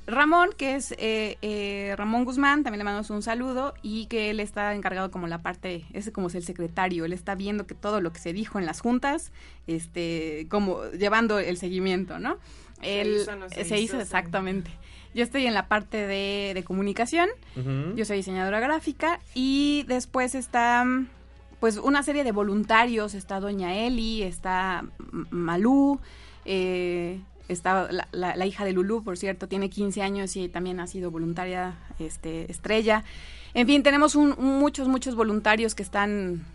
Ramón, 0.07 0.49
que 0.57 0.75
es 0.75 0.93
eh, 0.93 1.37
eh, 1.41 1.93
Ramón 1.97 2.23
Guzmán, 2.23 2.63
también 2.63 2.79
le 2.79 2.85
mandamos 2.85 3.09
un 3.09 3.21
saludo 3.21 3.73
y 3.81 4.05
que 4.05 4.29
él 4.29 4.39
está 4.39 4.73
encargado 4.73 5.11
como 5.11 5.27
la 5.27 5.41
parte, 5.41 5.85
ese 5.91 6.13
como 6.13 6.27
es 6.27 6.35
el 6.35 6.43
secretario, 6.43 7.03
él 7.03 7.11
está 7.11 7.35
viendo 7.35 7.67
que 7.67 7.75
todo 7.75 7.99
lo 7.99 8.13
que 8.13 8.19
se 8.19 8.31
dijo 8.31 8.57
en 8.57 8.65
las 8.65 8.79
juntas, 8.79 9.33
este, 9.67 10.47
como 10.49 10.85
llevando 10.91 11.39
el 11.39 11.57
seguimiento, 11.57 12.19
¿no? 12.19 12.37
Se 12.81 13.01
Él 13.01 13.17
hizo, 13.21 13.35
no 13.35 13.49
se 13.49 13.65
se 13.65 13.79
hizo, 13.79 13.99
exactamente. 13.99 14.71
Yo 15.13 15.23
estoy 15.23 15.45
en 15.45 15.53
la 15.53 15.67
parte 15.67 16.07
de, 16.07 16.53
de 16.53 16.63
comunicación, 16.63 17.29
yo 17.95 18.05
soy 18.05 18.17
diseñadora 18.17 18.59
gráfica 18.59 19.19
y 19.33 19.83
después 19.87 20.35
está 20.35 20.85
pues 21.59 21.77
una 21.77 22.03
serie 22.03 22.23
de 22.23 22.31
voluntarios, 22.31 23.13
está 23.13 23.39
Doña 23.39 23.75
Eli, 23.75 24.21
está 24.21 24.85
Malú, 25.31 25.99
eh, 26.45 27.19
está 27.47 27.91
la, 27.91 28.07
la- 28.11 28.35
la 28.35 28.45
hija 28.45 28.65
de 28.65 28.73
Lulú, 28.73 29.03
por 29.03 29.17
cierto, 29.17 29.47
tiene 29.47 29.69
15 29.69 30.01
años 30.01 30.35
y 30.35 30.49
también 30.49 30.79
ha 30.79 30.87
sido 30.87 31.11
voluntaria 31.11 31.75
este, 31.99 32.51
estrella. 32.51 33.03
En 33.53 33.67
fin, 33.67 33.83
tenemos 33.83 34.15
un- 34.15 34.35
muchos, 34.39 34.87
muchos 34.87 35.15
voluntarios 35.15 35.73
que 35.75 35.83
están 35.83 36.45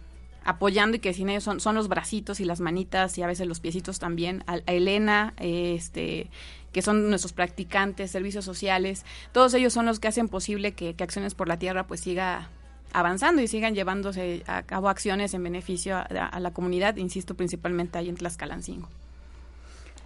apoyando 0.45 0.97
y 0.97 1.01
que 1.01 1.15
sin 1.15 1.29
ellos 1.29 1.45
son, 1.45 1.61
son 1.61 1.75
los 1.77 1.87
bracitos 1.89 2.41
y 2.41 2.45
las 2.45 2.61
manitas 2.61 3.17
y 3.17 3.23
a 3.23 3.27
veces 3.29 3.47
los 3.47 3.61
piecitos 3.61 3.99
también. 3.99 4.43
A, 4.47 4.57
Elena, 4.67 5.35
este, 5.39 6.29
que 6.73 6.83
son 6.83 7.09
nuestros 7.11 7.33
practicantes, 7.33 8.11
servicios 8.11 8.45
sociales, 8.45 9.05
todos 9.33 9.55
ellos 9.55 9.73
son 9.73 9.87
los 9.87 10.01
que 10.01 10.09
hacen 10.09 10.29
posible 10.29 10.73
que, 10.73 10.95
que 10.95 11.05
Acciones 11.05 11.35
por 11.35 11.47
la 11.49 11.59
Tierra 11.59 11.87
pues 11.87 12.01
siga 12.01 12.49
avanzando 12.93 13.41
y 13.41 13.49
sigan 13.49 13.75
llevándose 13.75 14.43
a 14.47 14.63
cabo 14.65 14.89
acciones 14.89 15.33
en 15.33 15.43
beneficio 15.45 15.97
a, 15.97 16.03
a 16.03 16.41
la 16.41 16.51
comunidad, 16.53 16.97
insisto, 16.97 17.35
principalmente 17.35 17.97
ahí 17.99 18.09
en 18.09 18.17
Tlaxcalancingo. 18.17 18.89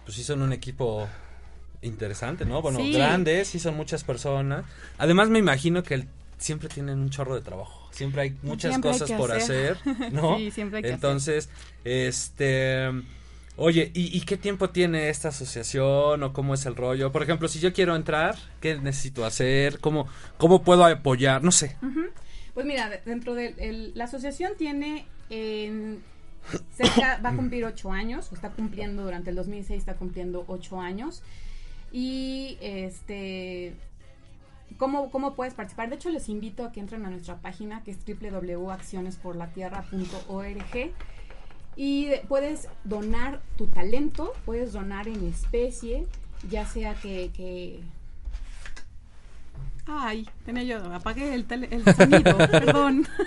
Pues 0.07 0.15
sí 0.15 0.23
son 0.23 0.41
un 0.41 0.53
equipo 0.53 1.05
interesante, 1.81 2.45
¿no? 2.45 2.61
Bueno, 2.61 2.79
Sí. 2.79 2.93
grandes, 2.93 3.49
sí 3.49 3.59
son 3.59 3.75
muchas 3.75 4.05
personas. 4.05 4.63
Además 4.97 5.27
me 5.29 5.37
imagino 5.37 5.83
que 5.83 5.95
el- 5.95 6.07
siempre 6.37 6.69
tienen 6.69 6.97
un 6.99 7.09
chorro 7.09 7.35
de 7.35 7.41
trabajo. 7.41 7.89
Siempre 7.91 8.21
hay 8.21 8.37
muchas 8.41 8.71
Siempre 8.71 8.91
cosas 8.91 9.11
por 9.11 9.33
hacer, 9.33 9.77
hacer. 9.85 10.13
¿no? 10.13 10.37
Sí, 10.37 10.49
siempre 10.51 10.77
hay 10.77 10.83
que 10.83 10.89
Entonces, 10.91 11.49
este... 11.83 12.89
Oye, 13.57 13.91
¿y, 13.93 14.15
y 14.17 14.21
qué 14.21 14.37
tiempo 14.37 14.69
tiene 14.69 15.09
esta 15.09 15.27
asociación 15.29 16.23
o 16.23 16.31
cómo 16.31 16.53
es 16.53 16.65
el 16.67 16.75
rollo? 16.77 17.11
Por 17.11 17.23
ejemplo, 17.23 17.49
si 17.49 17.59
yo 17.59 17.73
quiero 17.73 17.95
entrar, 17.97 18.37
¿qué 18.61 18.75
necesito 18.79 19.25
hacer? 19.25 19.79
¿Cómo, 19.79 20.07
cómo 20.37 20.63
puedo 20.63 20.85
apoyar? 20.85 21.43
No 21.43 21.51
sé. 21.51 21.75
Pues 22.53 22.65
mira, 22.65 22.87
de- 22.89 23.01
dentro 23.05 23.33
de 23.35 23.91
la 23.93 24.05
asociación 24.05 24.53
tiene 24.57 25.05
en 25.29 26.01
cerca, 26.75 27.19
va 27.23 27.29
a 27.29 27.35
cumplir 27.35 27.63
ocho 27.65 27.91
años, 27.91 28.31
o 28.31 28.35
está 28.35 28.49
cumpliendo 28.51 29.03
durante 29.03 29.29
el 29.31 29.35
2006, 29.35 29.79
está 29.79 29.95
cumpliendo 29.95 30.43
ocho 30.47 30.79
años. 30.81 31.21
Y 31.91 32.57
este 32.61 33.73
¿Cómo, 34.77 35.09
¿Cómo 35.11 35.33
puedes 35.35 35.53
participar? 35.53 35.87
De 35.89 35.95
hecho, 35.95 36.09
les 36.09 36.27
invito 36.29 36.65
a 36.65 36.71
que 36.73 36.79
entren 36.81 37.05
a 37.05 37.09
nuestra 37.09 37.37
página 37.37 37.83
que 37.83 37.91
es 37.91 37.97
www.accionesporlatierra.org 38.05 40.91
y 41.75 42.05
de- 42.07 42.23
puedes 42.27 42.67
donar 42.83 43.41
tu 43.57 43.67
talento, 43.67 44.33
puedes 44.45 44.73
donar 44.73 45.07
en 45.07 45.25
especie, 45.27 46.05
ya 46.49 46.65
sea 46.65 46.95
que... 46.95 47.29
que... 47.33 47.79
Ay, 49.85 50.27
tenía 50.45 50.63
yo, 50.63 50.93
apagué 50.93 51.33
el, 51.33 51.47
tele- 51.47 51.69
el 51.71 51.83
sonido, 51.95 52.37
perdón. 52.51 53.07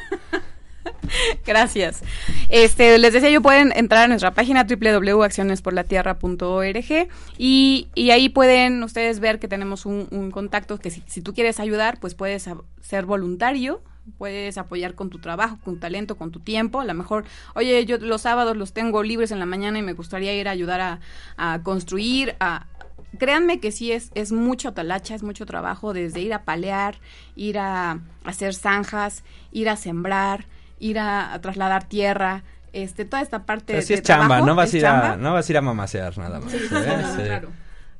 Gracias. 1.47 2.03
Este, 2.49 2.99
les 2.99 3.13
decía, 3.13 3.31
yo 3.31 3.43
pueden 3.43 3.73
entrar 3.75 4.05
a 4.05 4.09
nuestra 4.09 4.33
página 4.33 4.65
www.accionesporlatierra.org 4.65 7.09
y, 7.39 7.89
y 7.95 8.11
ahí 8.11 8.29
pueden 8.29 8.83
ustedes 8.83 9.21
ver 9.21 9.39
que 9.39 9.47
tenemos 9.49 9.87
un, 9.87 10.31
contacto 10.31 10.79
que 10.79 10.91
si, 10.91 11.23
tú 11.23 11.35
quieres 11.35 11.61
ayudar, 11.61 11.99
pues 12.01 12.15
puedes 12.15 12.49
ser 12.81 13.07
voluntario, 13.07 13.83
puedes 14.19 14.59
apoyar 14.59 14.95
con 14.95 15.11
tu 15.11 15.19
trabajo, 15.19 15.59
con 15.65 15.75
tu 15.75 15.81
talento, 15.81 16.17
con 16.17 16.31
tu 16.31 16.41
tiempo. 16.41 16.81
A 16.81 16.85
lo 16.85 16.95
mejor, 16.95 17.25
oye, 17.55 17.85
yo 17.87 17.99
los 17.99 18.23
sábados 18.23 18.57
los 18.57 18.73
tengo 18.73 19.03
libres 19.03 19.31
en 19.31 19.39
la 19.39 19.47
mañana 19.47 19.79
y 19.79 19.83
me 19.83 19.93
gustaría 19.93 20.35
ir 20.35 20.49
a 20.49 20.53
ayudar 20.53 21.01
a, 21.37 21.63
construir, 21.63 22.37
Créanme 23.19 23.59
que 23.59 23.73
sí 23.73 23.91
es, 23.91 24.13
es 24.15 24.31
mucho 24.31 24.73
talacha, 24.73 25.17
es 25.17 25.25
mucho 25.25 25.45
trabajo, 25.45 25.93
desde 25.93 26.21
ir 26.21 26.33
a 26.33 26.45
palear, 26.45 27.01
ir 27.35 27.59
a 27.59 27.99
hacer 28.23 28.55
zanjas, 28.55 29.25
ir 29.51 29.69
a 29.69 29.75
sembrar, 29.75 30.47
ir 30.81 30.99
a, 30.99 31.33
a 31.33 31.41
trasladar 31.41 31.85
tierra, 31.85 32.43
este, 32.73 33.05
toda 33.05 33.23
esta 33.23 33.45
parte 33.47 33.77
Así 33.77 33.89
de 33.95 34.01
es 34.01 34.03
chamba, 34.03 34.41
no 34.41 34.55
vas, 34.57 34.75
ir 34.75 34.87
a, 34.87 35.17
no 35.17 35.33
vas 35.33 35.49
a 35.49 35.53
ir 35.53 35.59
a 35.59 35.61
mamasear 35.63 36.19
nada 36.19 36.41
más. 36.41 36.51
Sí, 36.53 36.59
¿eh? 36.59 36.69
no, 36.73 36.97
no, 37.03 37.17
Sí. 37.17 37.23
claro. 37.23 37.49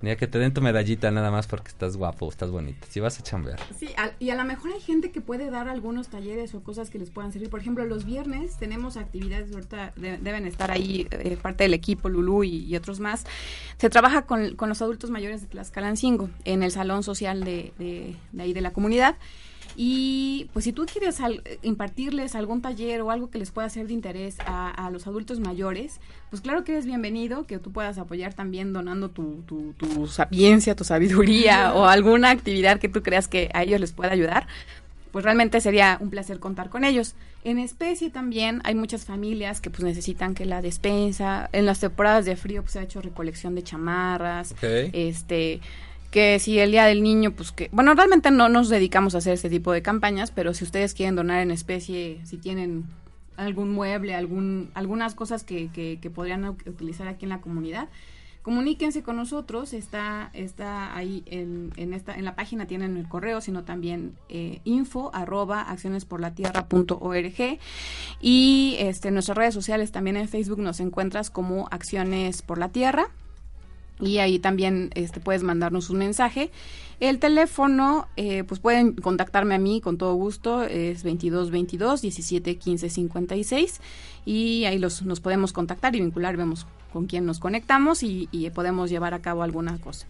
Ni 0.03 0.09
a 0.09 0.17
que 0.17 0.27
te 0.27 0.39
den 0.39 0.55
tu 0.55 0.63
medallita 0.63 1.11
nada 1.11 1.31
más 1.31 1.47
porque 1.47 1.69
estás 1.69 1.99
guapo, 1.99 2.27
estás 2.31 2.51
bonita. 2.51 2.87
Si 2.89 3.01
vas 3.01 3.21
a 3.21 3.23
chambear. 3.23 3.59
Sí, 3.79 3.89
a- 3.99 4.13
y 4.19 4.31
a 4.31 4.35
lo 4.35 4.45
mejor 4.47 4.73
hay 4.73 4.81
gente 4.81 5.11
que 5.11 5.21
puede 5.21 5.51
dar 5.51 5.69
algunos 5.69 6.09
talleres 6.09 6.55
o 6.55 6.63
cosas 6.63 6.89
que 6.89 6.99
les 6.99 7.11
puedan 7.11 7.33
servir. 7.33 7.51
Por 7.51 7.61
ejemplo, 7.61 7.85
los 7.85 8.07
viernes 8.07 8.57
tenemos 8.57 8.97
actividades, 8.97 9.53
ahorita 9.53 9.93
de- 9.97 10.17
deben 10.17 10.47
estar 10.47 10.71
ahí 10.71 11.07
eh, 11.11 11.37
parte 11.37 11.65
del 11.65 11.75
equipo, 11.75 12.09
Lulú 12.09 12.45
y, 12.45 12.65
y 12.65 12.77
otros 12.77 12.99
más. 12.99 13.27
Se 13.77 13.91
trabaja 13.91 14.23
con, 14.23 14.55
con 14.57 14.71
los 14.71 14.81
adultos 14.81 15.11
mayores 15.11 15.43
de 15.43 15.49
Tlaxcalancingo 15.49 16.31
en 16.47 16.63
el 16.63 16.71
salón 16.71 17.03
social 17.03 17.45
de, 17.45 17.75
de- 17.79 18.17
de 18.33 18.43
ahí 18.43 18.55
de 18.55 18.63
la 18.63 18.71
comunidad. 18.71 19.17
Y 19.83 20.51
pues 20.53 20.67
si 20.67 20.75
tú 20.75 20.85
quieres 20.85 21.23
al- 21.23 21.43
impartirles 21.63 22.35
algún 22.35 22.61
taller 22.61 23.01
o 23.01 23.11
algo 23.11 23.31
que 23.31 23.39
les 23.39 23.51
pueda 23.51 23.67
ser 23.71 23.87
de 23.87 23.95
interés 23.95 24.37
a, 24.41 24.69
a 24.69 24.91
los 24.91 25.07
adultos 25.07 25.41
mayores, 25.41 26.01
pues 26.29 26.43
claro 26.43 26.65
que 26.65 26.73
eres 26.73 26.85
bienvenido, 26.85 27.47
que 27.47 27.59
tú 27.59 27.73
puedas 27.73 27.97
apoyar 27.97 28.35
también 28.35 28.75
donando 28.75 29.09
tu, 29.09 29.43
tu, 29.47 29.73
tu 29.79 30.07
sapiencia, 30.07 30.77
tu 30.77 30.85
sabiduría 30.85 31.73
o 31.73 31.87
alguna 31.87 32.29
actividad 32.29 32.79
que 32.79 32.91
tú 32.91 33.03
creas 33.03 33.27
que 33.27 33.49
a 33.55 33.63
ellos 33.63 33.81
les 33.81 33.93
pueda 33.93 34.13
ayudar. 34.13 34.47
Pues 35.13 35.25
realmente 35.25 35.63
sería 35.63 35.97
un 35.99 36.11
placer 36.11 36.41
contar 36.41 36.69
con 36.69 36.85
ellos. 36.85 37.15
En 37.43 37.59
especie 37.59 38.11
también 38.11 38.61
hay 38.65 38.75
muchas 38.75 39.07
familias 39.07 39.63
que 39.63 39.71
pues 39.71 39.83
necesitan 39.83 40.35
que 40.35 40.45
la 40.45 40.61
despensa, 40.61 41.49
en 41.53 41.65
las 41.65 41.81
temporadas 41.81 42.27
de 42.27 42.37
frío 42.37 42.61
pues 42.61 42.73
se 42.73 42.81
ha 42.81 42.83
hecho 42.83 43.01
recolección 43.01 43.55
de 43.55 43.63
chamarras, 43.63 44.55
este 44.93 45.63
que 46.11 46.39
si 46.39 46.59
el 46.59 46.73
día 46.73 46.85
del 46.85 47.03
niño 47.03 47.33
pues 47.33 47.53
que 47.53 47.69
bueno 47.73 47.95
realmente 47.95 48.31
no 48.31 48.49
nos 48.49 48.69
dedicamos 48.69 49.15
a 49.15 49.19
hacer 49.19 49.35
este 49.35 49.49
tipo 49.49 49.73
de 49.73 49.83
campañas 49.83 50.31
pero 50.31 50.55
si 50.55 50.65
ustedes 50.65 50.95
quieren 50.95 51.17
donar 51.17 51.41
en 51.41 51.51
especie 51.51 52.21
si 52.25 52.37
tienen 52.37 52.85
algún 53.37 53.71
mueble 53.73 54.15
algún 54.15 54.71
algunas 54.75 55.15
cosas 55.15 55.45
que, 55.45 55.71
que, 55.73 55.99
que 56.01 56.11
podrían 56.11 56.45
utilizar 56.45 57.09
aquí 57.09 57.25
en 57.25 57.31
la 57.31 57.41
comunidad 57.41 57.89
comuníquense 58.43 59.03
con 59.03 59.17
nosotros. 59.17 59.73
Está 59.73 60.31
está 60.33 60.97
ahí 60.97 61.23
en, 61.27 61.73
en 61.77 61.93
esta 61.93 62.15
en 62.15 62.25
la 62.25 62.35
página 62.35 62.67
tienen 62.67 62.97
el 62.97 63.09
correo 63.09 63.41
sino 63.41 63.65
también 63.65 64.17
eh, 64.29 64.61
info 64.65 65.11
arroba 65.15 65.63
accionesporlatierra.org 65.63 67.59
y 68.21 68.77
este 68.79 69.11
nuestras 69.11 69.37
redes 69.37 69.55
sociales 69.55 69.93
también 69.93 70.17
en 70.17 70.29
Facebook 70.29 70.61
nos 70.61 70.81
encuentras 70.81 71.31
como 71.31 71.69
acciones 71.71 72.43
por 72.43 72.59
la 72.59 72.71
tierra 72.71 73.09
y 74.01 74.19
ahí 74.19 74.39
también 74.39 74.91
este, 74.95 75.21
puedes 75.21 75.43
mandarnos 75.43 75.91
un 75.91 75.99
mensaje. 75.99 76.51
El 77.01 77.19
teléfono, 77.19 78.09
eh, 78.17 78.45
pues 78.45 78.61
pueden 78.61 78.93
contactarme 78.93 79.55
a 79.55 79.59
mí 79.59 79.81
con 79.81 79.97
todo 79.97 80.15
gusto, 80.15 80.63
es 80.65 81.03
22 81.03 81.51
22 81.51 82.03
17 82.03 82.59
15 82.59 82.91
56 82.91 83.81
y 84.27 84.65
ahí 84.67 84.79
los, 84.79 85.03
nos 85.03 85.21
podemos 85.21 85.53
contactar 85.53 85.97
y 85.97 86.01
vincular, 86.01 86.37
vemos 86.37 86.67
con 86.93 87.07
quién 87.07 87.25
nos 87.25 87.39
conectamos 87.39 88.03
y, 88.03 88.29
y 88.33 88.51
podemos 88.51 88.91
llevar 88.91 89.15
a 89.15 89.21
cabo 89.21 89.43
alguna 89.43 89.79
cosa. 89.79 90.07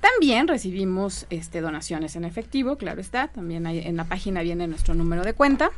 También 0.00 0.48
recibimos 0.48 1.26
este, 1.30 1.60
donaciones 1.60 2.16
en 2.16 2.24
efectivo, 2.24 2.76
claro 2.76 3.00
está, 3.00 3.28
también 3.28 3.66
hay, 3.66 3.80
en 3.80 3.96
la 3.96 4.04
página 4.04 4.42
viene 4.42 4.66
nuestro 4.66 4.94
número 4.94 5.22
de 5.22 5.34
cuenta. 5.34 5.70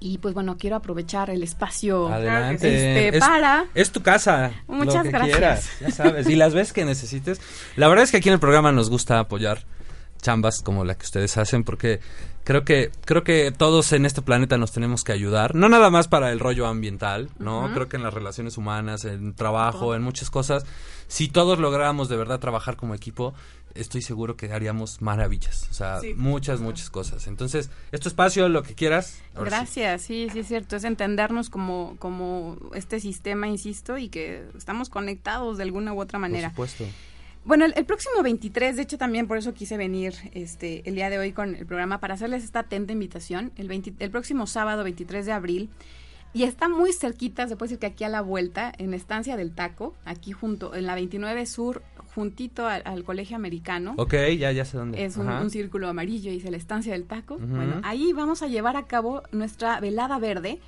Y 0.00 0.16
pues 0.18 0.32
bueno, 0.32 0.56
quiero 0.58 0.76
aprovechar 0.76 1.28
el 1.28 1.42
espacio 1.42 2.08
Adelante. 2.08 2.74
este, 2.74 3.18
es, 3.18 3.20
para... 3.24 3.66
es 3.74 3.92
tu 3.92 4.02
casa. 4.02 4.50
Muchas 4.66 4.94
lo 4.94 5.02
que 5.02 5.10
gracias. 5.10 5.36
quieras, 5.36 5.70
ya 5.80 5.90
sabes. 5.90 6.28
Y 6.28 6.36
las 6.36 6.54
veces 6.54 6.72
que 6.72 6.86
necesites. 6.86 7.40
La 7.76 7.86
verdad 7.86 8.04
es 8.04 8.10
que 8.10 8.16
aquí 8.16 8.30
en 8.30 8.34
el 8.34 8.40
programa 8.40 8.72
nos 8.72 8.88
gusta 8.88 9.18
apoyar 9.18 9.64
chambas 10.20 10.62
como 10.62 10.84
la 10.84 10.96
que 10.96 11.04
ustedes 11.04 11.36
hacen 11.36 11.64
porque 11.64 12.00
creo 12.44 12.64
que 12.64 12.90
creo 13.04 13.24
que 13.24 13.52
todos 13.52 13.92
en 13.92 14.06
este 14.06 14.22
planeta 14.22 14.58
nos 14.58 14.72
tenemos 14.72 15.02
que 15.04 15.12
ayudar 15.12 15.54
no 15.54 15.68
nada 15.68 15.90
más 15.90 16.08
para 16.08 16.30
el 16.30 16.40
rollo 16.40 16.66
ambiental 16.66 17.30
no 17.38 17.70
creo 17.72 17.88
que 17.88 17.96
en 17.96 18.02
las 18.02 18.14
relaciones 18.14 18.58
humanas 18.58 19.04
en 19.04 19.34
trabajo 19.34 19.94
en 19.94 20.02
muchas 20.02 20.30
cosas 20.30 20.64
si 21.08 21.28
todos 21.28 21.58
lográramos 21.58 22.08
de 22.08 22.16
verdad 22.16 22.38
trabajar 22.38 22.76
como 22.76 22.94
equipo 22.94 23.34
estoy 23.74 24.02
seguro 24.02 24.36
que 24.36 24.52
haríamos 24.52 25.00
maravillas 25.02 25.68
o 25.70 25.74
sea 25.74 26.00
Sí. 26.00 26.14
muchas 26.14 26.60
muchas 26.60 26.90
cosas 26.90 27.26
entonces 27.26 27.70
este 27.92 28.08
espacio 28.08 28.48
lo 28.48 28.62
que 28.62 28.74
quieras 28.74 29.06
sí. 29.06 29.22
Gracias, 29.44 30.02
sí, 30.02 30.28
sí 30.32 30.40
es 30.40 30.48
cierto, 30.48 30.76
es 30.76 30.84
entendernos 30.84 31.50
como, 31.50 31.96
como 31.98 32.58
este 32.74 33.00
sistema, 33.00 33.46
insisto, 33.48 33.96
y 33.96 34.08
que 34.08 34.44
estamos 34.56 34.88
conectados 34.90 35.56
de 35.56 35.62
alguna 35.62 35.92
u 35.94 36.00
otra 36.00 36.18
por 36.18 36.28
manera. 36.28 36.50
supuesto 36.50 36.84
Bueno, 37.44 37.64
el, 37.64 37.72
el 37.76 37.84
próximo 37.86 38.22
23, 38.22 38.76
de 38.76 38.82
hecho 38.82 38.98
también 38.98 39.26
por 39.26 39.38
eso 39.38 39.54
quise 39.54 39.76
venir 39.76 40.14
este 40.34 40.82
el 40.88 40.94
día 40.94 41.08
de 41.08 41.18
hoy 41.18 41.32
con 41.32 41.54
el 41.54 41.64
programa 41.64 41.98
para 41.98 42.14
hacerles 42.14 42.44
esta 42.44 42.60
atenta 42.60 42.92
invitación, 42.92 43.52
el, 43.56 43.68
20 43.68 43.94
el 43.98 44.10
próximo 44.10 44.46
sábado 44.46 44.84
23 44.84 45.24
de 45.24 45.32
abril, 45.32 45.70
y 46.32 46.44
está 46.44 46.68
muy 46.68 46.92
cerquita, 46.92 47.48
se 47.48 47.56
puede 47.56 47.70
decir 47.70 47.80
que 47.80 47.86
aquí 47.86 48.04
a 48.04 48.08
la 48.08 48.20
vuelta, 48.20 48.72
en 48.78 48.94
Estancia 48.94 49.36
del 49.36 49.52
Taco, 49.52 49.94
aquí 50.04 50.32
junto, 50.32 50.74
en 50.74 50.86
la 50.86 50.94
29 50.94 51.44
Sur, 51.46 51.82
juntito 52.14 52.66
al, 52.66 52.82
al 52.84 53.04
Colegio 53.04 53.36
Americano. 53.36 53.94
Ok, 53.96 54.14
ya 54.38 54.52
ya 54.52 54.64
sé 54.64 54.76
dónde 54.76 55.04
Es 55.04 55.16
un, 55.16 55.50
círculo 55.50 55.88
amarillo 55.88 56.30
dice 56.30 56.50
la 56.50 56.56
estancia 56.56 56.92
del 56.92 57.04
taco. 57.04 57.38
Bueno, 57.38 57.80
ahí 57.82 58.12
vamos 58.12 58.42
a 58.42 58.46
llevar 58.46 58.76
a 58.76 58.86
cabo 58.86 59.22
nuestra 59.32 59.80
velada 59.80 60.18
verde, 60.18 60.60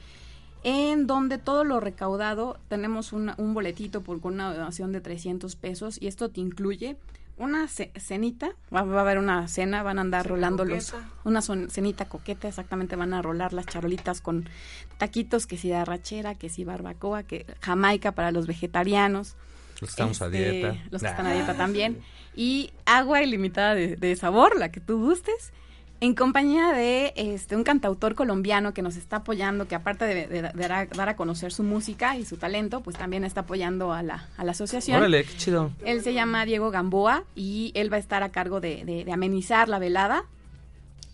en 0.64 1.06
donde 1.06 1.38
todo 1.38 1.64
lo 1.64 1.80
recaudado 1.80 2.58
tenemos 2.68 3.12
un 3.12 3.54
boletito 3.54 4.02
por 4.02 4.20
con 4.20 4.34
una 4.34 4.54
donación 4.54 4.92
de 4.92 5.00
300 5.00 5.56
pesos 5.56 6.00
y 6.00 6.06
esto 6.06 6.30
te 6.30 6.40
incluye 6.40 6.96
una 7.38 7.66
ce- 7.68 7.90
cenita, 7.98 8.50
va, 8.74 8.82
va 8.82 8.98
a 8.98 9.00
haber 9.02 9.18
una 9.18 9.48
cena, 9.48 9.82
van 9.82 9.98
a 9.98 10.02
andar 10.02 10.22
Cena 10.24 10.34
rolando 10.34 10.64
los 10.64 10.94
una 11.24 11.42
son- 11.42 11.70
cenita 11.70 12.08
coqueta, 12.08 12.48
exactamente 12.48 12.94
van 12.96 13.14
a 13.14 13.22
rolar 13.22 13.52
las 13.52 13.66
charolitas 13.66 14.20
con 14.20 14.48
taquitos, 14.98 15.46
que 15.46 15.56
si 15.56 15.68
de 15.68 15.76
arrachera, 15.76 16.34
que 16.34 16.48
si 16.48 16.64
barbacoa, 16.64 17.22
que 17.24 17.46
jamaica 17.60 18.12
para 18.12 18.30
los 18.32 18.46
vegetarianos. 18.46 19.34
Los 19.80 19.90
que 19.90 20.02
estamos 20.02 20.22
a 20.22 20.26
Este, 20.26 20.38
dieta. 20.50 20.76
Los 20.90 21.00
que 21.02 21.06
Nah. 21.06 21.10
están 21.10 21.26
a 21.26 21.32
dieta 21.32 21.56
también. 21.56 22.00
Y 22.36 22.72
agua 22.86 23.22
ilimitada 23.22 23.74
de, 23.74 23.96
de 23.96 24.14
sabor, 24.16 24.56
la 24.58 24.70
que 24.70 24.80
tú 24.80 24.98
gustes. 25.04 25.52
En 26.02 26.14
compañía 26.16 26.72
de 26.72 27.12
este 27.14 27.54
un 27.54 27.62
cantautor 27.62 28.16
colombiano 28.16 28.74
que 28.74 28.82
nos 28.82 28.96
está 28.96 29.18
apoyando, 29.18 29.68
que 29.68 29.76
aparte 29.76 30.04
de, 30.04 30.26
de- 30.26 30.42
de 30.42 30.52
dar, 30.52 30.72
a, 30.72 30.86
dar 30.86 31.08
a 31.08 31.14
conocer 31.14 31.52
su 31.52 31.62
música 31.62 32.16
y 32.18 32.24
su 32.24 32.38
talento, 32.38 32.80
pues 32.80 32.96
también 32.96 33.22
está 33.22 33.42
apoyando 33.42 33.92
a 33.92 34.02
la, 34.02 34.28
a 34.36 34.42
la 34.44 34.50
asociación. 34.50 34.96
Órale, 34.98 35.22
qué 35.22 35.36
chido. 35.36 35.70
Él 35.84 36.02
se 36.02 36.12
llama 36.12 36.44
Diego 36.44 36.72
Gamboa 36.72 37.22
y 37.36 37.70
él 37.76 37.92
va 37.92 37.98
a 37.98 38.00
estar 38.00 38.24
a 38.24 38.30
cargo 38.30 38.60
de, 38.60 38.84
de- 38.84 39.04
de 39.04 39.12
amenizar 39.12 39.68
la 39.68 39.78
velada. 39.78 40.24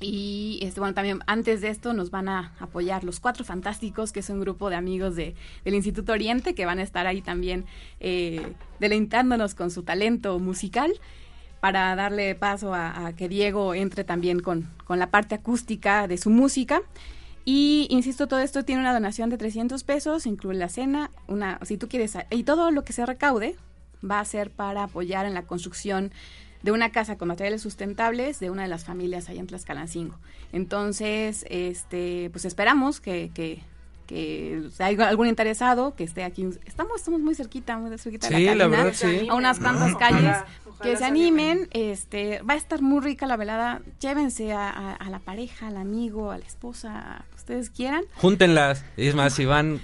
Y 0.01 0.59
este, 0.63 0.81
bueno, 0.81 0.95
también 0.95 1.19
antes 1.27 1.61
de 1.61 1.69
esto 1.69 1.93
nos 1.93 2.11
van 2.11 2.31
a 2.31 2.55
apoyar 2.59 3.05
los 3.05 3.21
Cuatro 3.21 3.45
Fantásticos, 3.45 4.11
que 4.13 4.21
es 4.21 4.31
un 4.31 4.41
grupo 4.41 4.71
de 4.71 4.77
amigos 4.77 5.17
de, 5.17 5.35
del 5.67 5.75
Instituto 5.75 6.13
Oriente, 6.13 6.55
que 6.55 6.65
van 6.65 6.79
a 6.79 6.83
estar 6.83 7.07
ahí 7.07 7.21
también 7.21 7.67
eh, 8.01 8.55
deleitándonos 8.81 9.55
con 9.55 9.71
su 9.71 9.83
talento 9.83 10.39
musical 10.39 10.93
para 11.61 11.95
darle 11.97 12.35
paso 12.35 12.75
a, 12.75 13.13
que 13.17 13.29
Diego 13.29 13.75
entre 13.75 14.05
también 14.05 14.41
con, 14.41 14.69
con 14.85 14.99
la 14.99 15.11
parte 15.11 15.35
acústica 15.35 16.07
de 16.07 16.19
su 16.19 16.31
música. 16.31 16.83
Y 17.45 17.87
insisto, 17.91 18.29
todo 18.29 18.41
esto 18.41 18.65
tiene 18.65 18.83
una 18.83 18.93
donación 18.93 19.31
de 19.31 19.39
300 19.39 19.83
pesos, 19.83 20.27
incluye 20.27 20.59
la 20.59 20.69
cena, 20.69 21.11
una, 21.27 21.59
si 21.65 21.79
tú 21.79 21.89
quieres, 21.89 22.17
y 22.31 22.45
todo 22.45 22.71
lo 22.71 22.85
que 22.85 22.93
se 22.93 23.07
recaude 23.07 23.57
va 24.09 24.21
a 24.21 24.25
ser 24.25 24.51
para 24.51 24.85
apoyar 24.85 25.27
en 25.27 25.35
la 25.35 25.43
construcción 25.43 26.13
de 26.63 26.73
una 26.73 26.91
casa 26.91 27.17
con 27.17 27.29
materiales 27.29 27.63
sustentables 27.63 28.41
de 28.41 28.51
una 28.51 28.63
de 28.63 28.69
las 28.69 28.85
familias 28.85 29.29
allá 29.29 29.41
en 29.41 29.47
Tlaxcalancingo. 29.47 30.19
Entonces, 30.53 31.47
este, 31.49 32.31
pues 32.31 32.45
esperamos 32.45 33.01
que, 33.01 33.31
que, 33.33 33.63
que 34.09 34.63
o 34.67 34.71
sea, 34.71 34.87
hay 34.87 34.97
algún 35.01 35.29
interesado 35.29 35.95
que 35.95 36.03
esté 36.03 36.25
aquí. 36.25 36.49
Estamos, 36.67 36.97
estamos 36.97 37.21
muy 37.21 37.35
cerquita, 37.37 37.77
muy 37.79 37.97
cerquita 37.99 38.29
de 38.29 38.37
Sí, 38.37 38.45
la 38.47 38.55
la 38.57 38.65
cabina, 38.65 38.83
verdad, 38.85 38.99
sí. 38.99 39.29
a 39.29 39.35
unas 39.35 39.61
cuantas 39.61 39.95
calles. 39.97 40.21
Ojalá- 40.23 40.47
ojalá 40.67 40.83
que 40.91 40.97
se 40.97 41.05
animen, 41.05 41.69
este, 41.73 42.41
va 42.43 42.55
a 42.55 42.57
estar 42.57 42.81
muy 42.83 43.01
rica 43.03 43.27
la 43.27 43.37
velada. 43.37 43.83
Llévense 44.01 44.53
a, 44.53 44.71
a- 44.71 44.95
a 44.95 45.11
la 45.11 45.19
pareja, 45.19 45.67
al 45.69 45.77
amigo, 45.77 46.31
a 46.33 46.39
la 46.39 46.47
esposa, 46.47 47.19
a 47.19 47.25
ustedes 47.37 47.69
quieran. 47.71 48.05
Júntenlas. 48.15 48.83
Es 48.97 49.15
más, 49.15 49.35
si 49.35 49.45
van, 49.45 49.81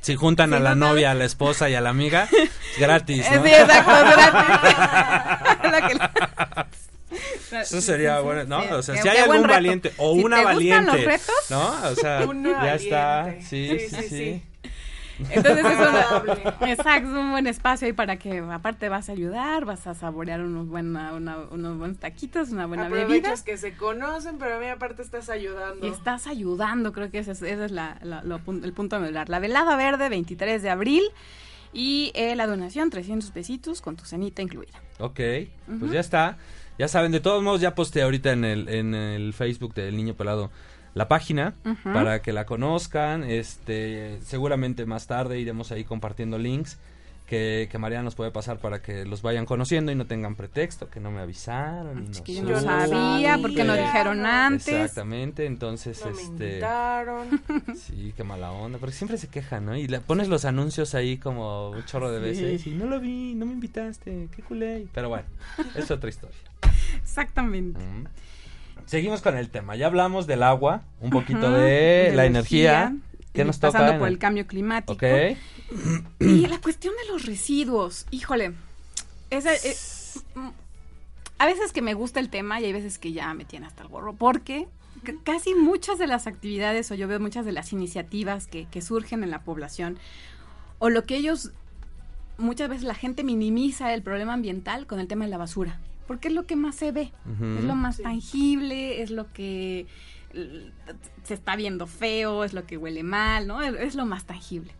si 0.00 0.14
juntan 0.16 0.54
a 0.54 0.58
la 0.60 0.74
novia, 0.74 1.10
a 1.10 1.14
la 1.14 1.24
esposa 1.26 1.68
y 1.68 1.74
a 1.74 1.80
la 1.82 1.90
amiga, 1.90 2.28
gratis, 2.80 3.26
¿no? 3.30 3.44
Sí, 3.44 3.50
exacto. 3.50 3.92
Que- 5.88 5.98
Eso 7.52 7.80
sería 7.80 8.14
Sí, 8.16 8.18
sí, 8.20 8.24
bueno, 8.24 8.44
¿no? 8.44 8.62
sí. 8.62 8.68
O 8.72 8.82
sea, 8.82 9.02
si 9.02 9.08
hay 9.08 9.18
algún 9.18 9.42
valiente 9.46 9.92
o 9.98 10.14
Si 10.14 10.24
una 10.24 10.42
valiente, 10.42 10.92
los 10.92 11.04
retos, 11.04 11.34
¿no? 11.50 11.72
O 11.90 11.94
sea, 11.94 12.24
Una 12.28 12.64
ya 12.64 12.74
está. 12.74 13.34
Sí, 13.40 13.68
Sí, 13.68 13.78
sí, 13.78 13.88
sí, 13.88 14.02
sí. 14.02 14.08
sí. 14.08 14.42
Entonces 15.30 15.64
es 15.64 15.78
Agradable. 15.78 16.32
un, 16.60 16.68
exacto, 16.68 17.08
es 17.08 17.14
un 17.14 17.30
buen 17.30 17.46
espacio 17.46 17.86
ahí 17.86 17.94
para 17.94 18.18
que 18.18 18.38
aparte 18.40 18.90
vas 18.90 19.08
a 19.08 19.12
ayudar, 19.12 19.64
vas 19.64 19.86
a 19.86 19.94
saborear 19.94 20.42
unos, 20.42 20.68
buena, 20.68 21.14
una- 21.14 21.38
unos 21.50 21.78
buenos 21.78 21.96
taquitos, 21.98 22.50
una 22.50 22.66
buena 22.66 22.90
bebida. 22.90 23.04
Aprovechas 23.04 23.42
que 23.42 23.56
se 23.56 23.72
conocen, 23.74 24.36
pero 24.38 24.56
a 24.56 24.58
mí 24.58 24.66
aparte 24.68 25.00
estás 25.00 25.30
ayudando. 25.30 25.86
Y 25.86 25.88
estás 25.90 26.26
ayudando, 26.26 26.92
creo 26.92 27.10
que 27.10 27.20
ese 27.20 27.32
es, 27.32 27.40
ese 27.40 27.64
es 27.64 27.70
la- 27.70 27.98
la- 28.02 28.22
lo 28.24 28.40
el 28.62 28.72
punto 28.74 28.96
a 28.96 28.98
medular. 28.98 29.30
La 29.30 29.38
velada 29.38 29.74
verde, 29.76 30.10
23 30.10 30.62
de 30.62 30.68
abril. 30.68 31.02
Y 31.72 32.12
eh, 32.14 32.36
la 32.36 32.46
donación, 32.46 32.90
300 32.90 33.30
pesitos 33.30 33.80
con 33.82 33.96
tu 33.96 34.04
cenita 34.04 34.40
incluida. 34.42 34.72
Ok, 34.98 35.20
pues 35.78 35.92
ya 35.92 36.00
está. 36.00 36.36
Ya 36.78 36.88
saben, 36.88 37.12
de 37.12 37.20
todos 37.20 37.42
modos 37.42 37.60
ya 37.60 37.74
posteé 37.74 38.02
ahorita 38.02 38.32
en 38.32 38.44
el, 38.44 38.68
en 38.68 38.94
el 38.94 39.32
Facebook 39.32 39.74
del 39.74 39.96
Niño 39.96 40.14
Pelado 40.14 40.50
la 40.94 41.08
página 41.08 41.54
para 41.84 42.22
que 42.22 42.32
la 42.32 42.46
conozcan. 42.46 43.22
Este, 43.24 44.18
seguramente 44.22 44.86
más 44.86 45.06
tarde 45.06 45.38
iremos 45.38 45.70
ahí 45.72 45.84
compartiendo 45.84 46.38
links 46.38 46.78
que, 47.26 47.68
que 47.72 47.76
Mariana 47.78 48.04
nos 48.04 48.14
puede 48.14 48.30
pasar 48.30 48.58
para 48.60 48.80
que 48.80 49.04
los 49.04 49.20
vayan 49.20 49.46
conociendo 49.46 49.90
y 49.90 49.94
no 49.96 50.06
tengan 50.06 50.36
pretexto, 50.36 50.88
que 50.88 51.00
no 51.00 51.10
me 51.10 51.20
avisaron. 51.20 52.06
y 52.06 52.10
Es 52.12 52.18
no 52.18 52.24
que 52.24 52.34
yo 52.34 52.42
no 52.44 52.60
sabía, 52.60 53.38
porque 53.42 53.64
no 53.64 53.74
dijeron 53.74 54.24
antes. 54.24 54.68
Exactamente, 54.68 55.44
entonces 55.44 56.00
No 56.04 56.12
me 56.12 56.22
este 56.22 56.26
invitaron. 56.50 57.42
sí, 57.76 58.14
qué 58.16 58.22
mala 58.24 58.52
onda, 58.52 58.78
porque 58.78 58.94
siempre 58.94 59.18
se 59.18 59.28
quejan, 59.28 59.66
¿no? 59.66 59.76
Y 59.76 59.88
le 59.88 60.00
pones 60.00 60.28
los 60.28 60.44
anuncios 60.44 60.94
ahí 60.94 61.16
como 61.18 61.70
un 61.70 61.84
chorro 61.84 62.12
de 62.12 62.20
Sí. 62.34 62.42
veces 62.44 62.66
y 62.68 62.70
no 62.70 62.86
lo 62.86 63.00
vi, 63.00 63.34
no 63.34 63.44
me 63.44 63.52
invitaste, 63.54 64.28
qué 64.34 64.42
culé. 64.42 64.86
Pero 64.94 65.08
bueno, 65.08 65.26
es 65.74 65.90
otra 65.90 66.08
historia. 66.08 66.38
Exactamente. 67.06 67.78
Mm. 67.80 68.06
Seguimos 68.84 69.22
con 69.22 69.36
el 69.36 69.48
tema. 69.48 69.76
Ya 69.76 69.86
hablamos 69.86 70.26
del 70.26 70.42
agua, 70.42 70.82
un 71.00 71.10
poquito 71.10 71.50
de, 71.50 72.12
la 72.14 72.26
energía. 72.26 72.94
¿Qué 73.32 73.42
y 73.42 73.44
nos 73.44 73.60
toca? 73.60 73.78
Pasando 73.78 73.98
por 73.98 74.08
el- 74.08 74.18
cambio 74.18 74.46
climático. 74.46 74.92
Ok. 74.92 75.36
Y 76.20 76.46
la 76.46 76.60
cuestión 76.60 76.94
de 77.02 77.12
los 77.12 77.26
residuos, 77.26 78.06
híjole, 78.10 78.52
esa, 79.30 79.54
eh, 79.54 79.76
mm, 80.34 80.48
a 81.38 81.46
veces 81.46 81.72
que 81.72 81.82
me 81.82 81.94
gusta 81.94 82.20
el 82.20 82.28
tema 82.28 82.60
y 82.60 82.64
hay 82.64 82.72
veces 82.72 82.98
que 82.98 83.12
ya 83.12 83.32
me 83.34 83.44
tiene 83.44 83.66
hasta 83.66 83.82
el 83.82 83.88
gorro, 83.88 84.14
porque 84.14 84.68
casi 85.24 85.54
muchas 85.54 85.98
de 85.98 86.06
las 86.06 86.26
actividades 86.26 86.90
o 86.90 86.94
yo 86.94 87.08
veo 87.08 87.20
muchas 87.20 87.44
de 87.44 87.52
las 87.52 87.72
iniciativas 87.72 88.46
que, 88.46 88.66
que 88.70 88.82
surgen 88.82 89.22
en 89.22 89.30
la 89.30 89.40
población 89.42 89.98
o 90.78 90.90
lo 90.90 91.04
que 91.04 91.16
ellos, 91.16 91.50
muchas 92.38 92.68
veces 92.68 92.84
la 92.84 92.94
gente 92.94 93.24
minimiza 93.24 93.94
el 93.94 94.02
problema 94.02 94.34
ambiental 94.34 94.86
con 94.86 95.00
el 95.00 95.08
tema 95.08 95.24
de 95.24 95.30
la 95.30 95.38
basura, 95.38 95.78
porque 96.06 96.28
es 96.28 96.34
lo 96.34 96.46
que 96.46 96.56
más 96.56 96.74
se 96.76 96.92
ve, 96.92 97.12
es 97.58 97.64
lo 97.64 97.74
más 97.74 97.96
Sí. 97.96 98.02
tangible, 98.02 99.02
es 99.02 99.10
lo 99.10 99.32
que 99.32 99.86
se 101.22 101.34
está 101.34 101.56
viendo 101.56 101.86
feo, 101.86 102.44
es 102.44 102.52
lo 102.52 102.64
que 102.66 102.76
huele 102.76 103.02
mal, 103.02 103.46
¿no? 103.46 103.62
Es, 103.62 103.74
es 103.80 103.94
lo 103.94 104.06
más 104.06 104.24
tangible. 104.24 104.72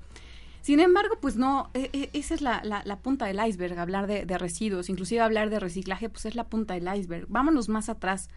Sin 0.61 0.81
embargo, 0.81 1.19
pues 1.21 1.37
no, 1.37 1.71
e- 1.75 1.91
e- 1.93 2.11
esa 2.13 2.35
es 2.35 2.41
la, 2.43 2.61
la- 2.65 2.83
la 2.85 2.99
punta 2.99 3.27
del 3.27 3.39
iceberg, 3.47 3.79
hablar 3.79 4.07
de, 4.07 4.27
de 4.27 4.39
residuos, 4.39 4.89
inclusive 4.89 5.21
hablar 5.21 5.49
de 5.49 5.61
reciclaje, 5.61 6.09
pues 6.09 6.27
es 6.27 6.35
la 6.35 6.45
punta 6.45 6.75
del 6.75 6.89
iceberg. 6.95 7.27
Vámonos 7.29 7.69
más 7.69 7.89
atrás 7.89 8.29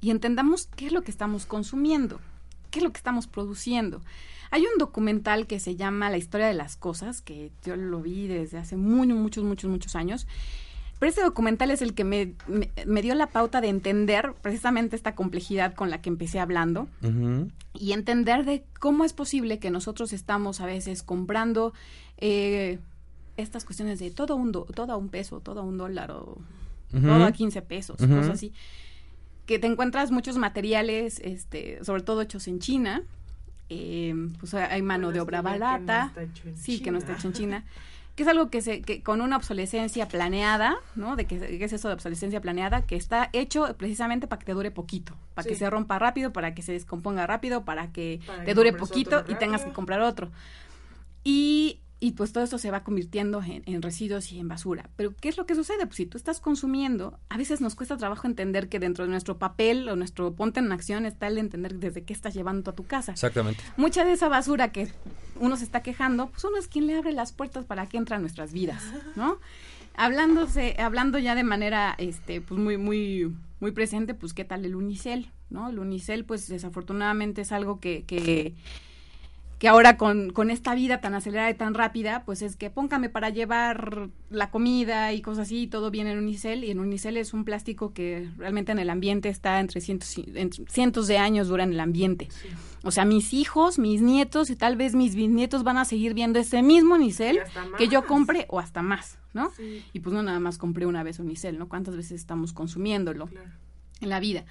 y 0.00 0.10
entendamos 0.10 0.68
qué 0.76 0.86
es 0.86 0.92
lo 0.92 1.02
que 1.02 1.10
estamos 1.10 1.46
consumiendo, 1.46 2.20
qué 2.70 2.78
es 2.80 2.82
lo 2.84 2.92
que 2.92 2.98
estamos 2.98 3.26
produciendo. 3.26 4.02
Hay 4.52 4.62
un 4.62 4.78
documental 4.78 5.46
que 5.46 5.58
se 5.60 5.76
llama 5.76 6.10
La 6.10 6.18
historia 6.18 6.46
de 6.48 6.54
las 6.54 6.76
cosas, 6.76 7.22
que 7.22 7.50
yo 7.64 7.76
lo 7.76 8.00
vi 8.02 8.26
desde 8.26 8.58
hace 8.58 8.76
muy, 8.76 9.06
muchos, 9.08 9.44
muchos, 9.44 9.70
muchos 9.70 9.96
años. 9.96 10.26
Pero 11.00 11.10
ese 11.10 11.22
documental 11.22 11.70
es 11.72 11.82
el 11.82 11.94
que 11.94 12.04
me, 12.04 12.34
me- 12.46 12.70
me 12.86 13.02
dio 13.02 13.14
la 13.16 13.26
pauta 13.26 13.60
de 13.60 13.68
entender 13.68 14.34
precisamente 14.40 14.94
esta 14.94 15.16
complejidad 15.16 15.74
con 15.74 15.90
la 15.90 16.00
que 16.00 16.08
empecé 16.10 16.38
hablando 16.38 16.86
y 17.74 17.92
entender 17.92 18.44
de 18.44 18.64
cómo 18.78 19.04
es 19.04 19.12
posible 19.12 19.58
que 19.58 19.70
nosotros 19.70 20.12
estamos 20.12 20.60
a 20.60 20.66
veces 20.66 21.02
comprando 21.02 21.72
eh, 22.18 22.78
estas 23.36 23.64
cuestiones 23.64 23.98
de 23.98 24.10
todo 24.12 24.36
un, 24.36 24.52
do- 24.52 24.66
todo 24.74 24.92
a 24.92 24.96
un 24.96 25.08
peso, 25.08 25.40
todo 25.40 25.60
a 25.60 25.62
un 25.64 25.78
dólar 25.78 26.10
o 26.12 26.36
todo 26.92 27.24
a 27.24 27.32
15 27.32 27.62
pesos, 27.62 27.96
cosas 27.96 28.28
así. 28.28 28.52
Que 29.46 29.58
te 29.58 29.66
encuentras 29.66 30.10
muchos 30.12 30.36
materiales, 30.36 31.18
este, 31.24 31.82
sobre 31.84 32.02
todo 32.02 32.20
hechos 32.20 32.46
en 32.46 32.58
China. 32.60 33.02
eh, 33.70 34.14
pues 34.38 34.52
hay 34.54 34.82
mano 34.82 35.06
Bueno, 35.06 35.12
de 35.14 35.20
obra 35.20 35.38
ya 35.38 35.52
que 35.52 35.58
no 35.58 35.64
barata. 35.66 36.06
está 36.08 36.22
hecho 36.24 36.48
en 36.48 36.56
sí, 36.56 36.80
que 36.82 36.90
no 36.90 36.98
está 36.98 37.14
hecho 37.14 37.28
en 37.28 37.32
China. 37.34 37.64
Que 38.20 38.24
es 38.24 38.28
algo 38.28 38.50
que 38.50 38.60
se, 38.60 38.82
que 38.82 39.02
con 39.02 39.22
una 39.22 39.38
obsolescencia 39.38 40.06
planeada, 40.06 40.76
¿no? 40.94 41.16
De 41.16 41.24
que, 41.24 41.38
que 41.38 41.64
es 41.64 41.72
eso 41.72 41.88
de 41.88 41.94
obsolescencia 41.94 42.38
planeada, 42.42 42.82
que 42.82 42.94
está 42.94 43.30
hecho 43.32 43.74
precisamente 43.78 44.26
para 44.26 44.40
que 44.40 44.44
te 44.44 44.52
dure 44.52 44.70
poquito, 44.70 45.16
para 45.32 45.48
que 45.48 45.54
se 45.54 45.70
rompa 45.70 45.98
rápido, 45.98 46.30
para 46.30 46.54
que 46.54 46.60
se 46.60 46.72
descomponga 46.72 47.26
rápido, 47.26 47.64
para 47.64 47.92
que 47.92 48.20
Para 48.26 48.44
te 48.44 48.52
dure 48.52 48.74
poquito 48.74 49.24
y 49.26 49.36
tengas 49.36 49.64
que 49.64 49.72
comprar 49.72 50.02
otro. 50.02 50.30
Y, 51.24 51.80
y 52.00 52.12
pues 52.12 52.32
todo 52.32 52.42
esto 52.42 52.56
se 52.56 52.70
va 52.70 52.82
convirtiendo 52.82 53.42
en, 53.42 53.62
en 53.66 53.82
residuos 53.82 54.32
y 54.32 54.40
en 54.40 54.48
basura. 54.48 54.88
Pero 54.96 55.14
¿qué 55.20 55.28
es 55.28 55.36
lo 55.36 55.44
que 55.44 55.54
sucede? 55.54 55.86
Pues 55.86 55.96
si 55.96 56.06
tú 56.06 56.16
estás 56.16 56.40
consumiendo, 56.40 57.18
a 57.28 57.36
veces 57.36 57.60
nos 57.60 57.74
cuesta 57.74 57.98
trabajo 57.98 58.26
entender 58.26 58.68
que 58.70 58.78
dentro 58.78 59.04
de 59.04 59.10
nuestro 59.10 59.38
papel 59.38 59.88
o 59.88 59.96
nuestro 59.96 60.34
ponte 60.34 60.60
en 60.60 60.72
acción 60.72 61.04
está 61.04 61.26
el 61.26 61.36
entender 61.36 61.74
desde 61.74 62.02
qué 62.02 62.14
estás 62.14 62.32
llevando 62.32 62.70
a 62.70 62.74
tu 62.74 62.84
casa. 62.84 63.12
Exactamente. 63.12 63.62
Mucha 63.76 64.04
de 64.04 64.12
esa 64.12 64.28
basura 64.28 64.72
que 64.72 64.88
uno 65.40 65.56
se 65.56 65.64
está 65.64 65.82
quejando, 65.82 66.28
pues 66.30 66.44
uno 66.44 66.56
es 66.56 66.68
quien 66.68 66.86
le 66.86 66.96
abre 66.96 67.12
las 67.12 67.32
puertas 67.32 67.64
para 67.64 67.86
que 67.86 67.98
entre 67.98 68.16
a 68.16 68.18
nuestras 68.18 68.52
vidas, 68.52 68.82
¿no? 69.16 69.38
Hablándose, 69.94 70.76
hablando 70.78 71.18
ya 71.18 71.34
de 71.34 71.44
manera 71.44 71.94
este, 71.98 72.40
pues 72.40 72.60
muy, 72.60 72.78
muy, 72.78 73.34
muy 73.58 73.72
presente, 73.72 74.14
pues 74.14 74.32
qué 74.32 74.44
tal 74.44 74.64
el 74.64 74.74
unicel, 74.74 75.30
¿no? 75.50 75.68
El 75.68 75.78
unicel, 75.78 76.24
pues 76.24 76.48
desafortunadamente 76.48 77.42
es 77.42 77.52
algo 77.52 77.80
que, 77.80 78.04
que, 78.04 78.54
que 79.60 79.68
ahora 79.68 79.96
con, 79.98 80.30
con 80.30 80.50
esta 80.50 80.74
vida 80.74 81.00
tan 81.02 81.14
acelerada 81.14 81.50
y 81.50 81.54
tan 81.54 81.74
rápida, 81.74 82.24
pues 82.24 82.40
es 82.42 82.56
que 82.56 82.70
póngame 82.70 83.10
para 83.10 83.28
llevar 83.28 84.08
la 84.30 84.50
comida 84.50 85.12
y 85.12 85.20
cosas 85.20 85.46
así, 85.46 85.66
todo 85.66 85.90
viene 85.90 86.12
en 86.12 86.18
unicel, 86.18 86.64
y 86.64 86.70
en 86.70 86.80
unicel 86.80 87.16
es 87.18 87.34
un 87.34 87.44
plástico 87.44 87.92
que 87.92 88.26
realmente 88.38 88.72
en 88.72 88.78
el 88.78 88.88
ambiente 88.90 89.28
está 89.28 89.60
entre 89.60 89.82
cientos, 89.82 90.16
y- 90.16 90.24
entre 90.34 90.64
cientos 90.68 91.06
de 91.08 91.18
años 91.18 91.48
dura 91.48 91.62
en 91.64 91.74
el 91.74 91.80
ambiente. 91.80 92.28
O 92.82 92.90
sea, 92.90 93.04
mis 93.04 93.34
hijos, 93.34 93.78
mis 93.78 94.00
nietos 94.00 94.48
y 94.48 94.56
tal 94.56 94.76
vez 94.76 94.94
mis 94.94 95.14
bisnietos 95.14 95.62
van 95.62 95.76
a 95.76 95.84
seguir 95.84 96.14
viendo 96.14 96.38
ese 96.38 96.62
mismo 96.62 96.94
unicel 96.94 97.38
que 97.76 97.88
yo 97.88 98.00
más. 98.00 98.08
compre 98.08 98.46
o 98.48 98.58
hasta 98.60 98.80
más, 98.80 99.18
¿no? 99.34 99.50
Sí, 99.54 99.84
Y 99.92 100.00
pues 100.00 100.14
no 100.14 100.22
nada 100.22 100.40
más 100.40 100.56
compré 100.56 100.86
una 100.86 101.02
vez 101.02 101.18
unicel, 101.18 101.58
¿no? 101.58 101.68
¿Cuántas 101.68 101.94
veces 101.96 102.12
estamos 102.12 102.54
consumiéndolo? 102.54 103.26
claro. 103.26 103.50
en 104.00 104.08
la 104.08 104.18
vida. 104.20 104.46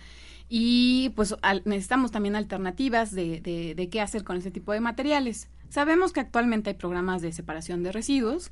Y 0.50 1.10
pues 1.16 1.36
al- 1.44 1.62
necesitamos 1.66 2.12
también 2.12 2.36
alternativas 2.36 3.12
de, 3.14 3.40
de, 3.40 3.76
de 3.76 3.90
qué 3.90 4.02
hacer 4.02 4.24
con 4.24 4.36
ese 4.38 4.50
tipo 4.52 4.74
de 4.74 4.80
materiales. 4.82 5.48
Sabemos 5.70 6.12
que 6.12 6.20
actualmente 6.20 6.72
hay 6.72 6.76
programas 6.76 7.22
de 7.22 7.32
separación 7.32 7.84
de 7.84 7.92
residuos, 7.92 8.52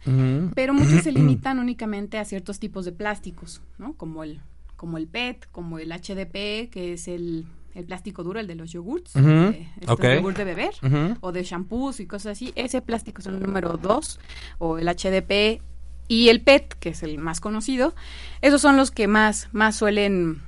pero 0.53 0.73
muchos 0.75 1.01
se 1.03 1.11
limitan 1.11 1.57
únicamente 1.57 2.19
a 2.19 2.25
ciertos 2.25 2.59
tipos 2.59 2.85
de 2.85 2.91
plásticos, 2.91 3.61
¿no? 3.79 3.93
Como 3.93 4.23
el, 4.23 4.39
como 4.75 4.97
el 4.99 5.07
PET, 5.07 5.47
como 5.51 5.79
el 5.79 5.91
HDP, 5.91 6.69
que 6.69 6.93
es 6.93 7.07
el, 7.07 7.47
el 7.73 7.85
plástico 7.85 8.23
duro, 8.23 8.39
el 8.39 8.45
de 8.45 8.53
los 8.53 8.71
yogurts, 8.71 9.15
Ujú, 9.15 9.27
eh, 9.27 9.67
estos 9.81 9.99
ok. 9.99 10.05
yogurts 10.17 10.37
de 10.37 10.43
beber, 10.43 10.75
o 11.21 11.31
de 11.31 11.43
shampoos 11.43 11.99
y 11.99 12.05
cosas 12.05 12.33
así. 12.33 12.53
Ese 12.55 12.83
plástico 12.83 13.21
es 13.21 13.25
el 13.25 13.39
número 13.39 13.77
2, 13.77 14.19
o 14.59 14.77
el 14.77 14.87
HDP, 14.87 15.63
y 16.07 16.29
el 16.29 16.41
PET, 16.41 16.75
que 16.75 16.89
es 16.89 17.01
el 17.01 17.17
más 17.17 17.39
conocido. 17.41 17.95
Esos 18.43 18.61
son 18.61 18.77
los 18.77 18.91
que 18.91 19.07
más, 19.07 19.49
más 19.51 19.75
suelen 19.75 20.43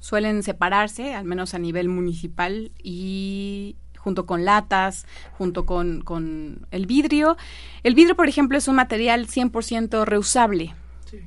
suelen 0.00 0.42
separarse, 0.42 1.14
al 1.14 1.24
menos 1.24 1.54
a 1.54 1.58
nivel 1.58 1.88
municipal, 1.88 2.72
y 2.82 3.76
junto 3.96 4.26
con 4.26 4.44
latas, 4.44 5.06
junto 5.32 5.66
con, 5.66 6.02
con 6.02 6.66
el 6.70 6.86
vidrio. 6.86 7.36
El 7.82 7.94
vidrio, 7.94 8.16
por 8.16 8.28
ejemplo, 8.28 8.56
es 8.56 8.68
un 8.68 8.76
material 8.76 9.26
100% 9.26 10.04
reusable, 10.04 10.74
Sí. 11.04 11.18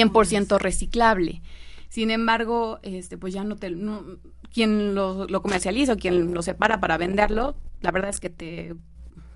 100% 0.00 0.58
reciclable. 0.58 1.42
Sin 1.88 2.10
embargo, 2.10 2.80
este, 2.82 3.16
pues 3.16 3.32
ya 3.32 3.44
no 3.44 3.56
te, 3.56 3.70
no, 3.70 4.04
quien 4.52 4.94
lo, 4.94 5.26
lo 5.26 5.42
comercializa 5.42 5.94
o 5.94 5.96
quien 5.96 6.34
lo 6.34 6.42
separa 6.42 6.80
para 6.80 6.98
venderlo, 6.98 7.56
la 7.80 7.90
verdad 7.90 8.10
es 8.10 8.20
que 8.20 8.30
te, 8.30 8.74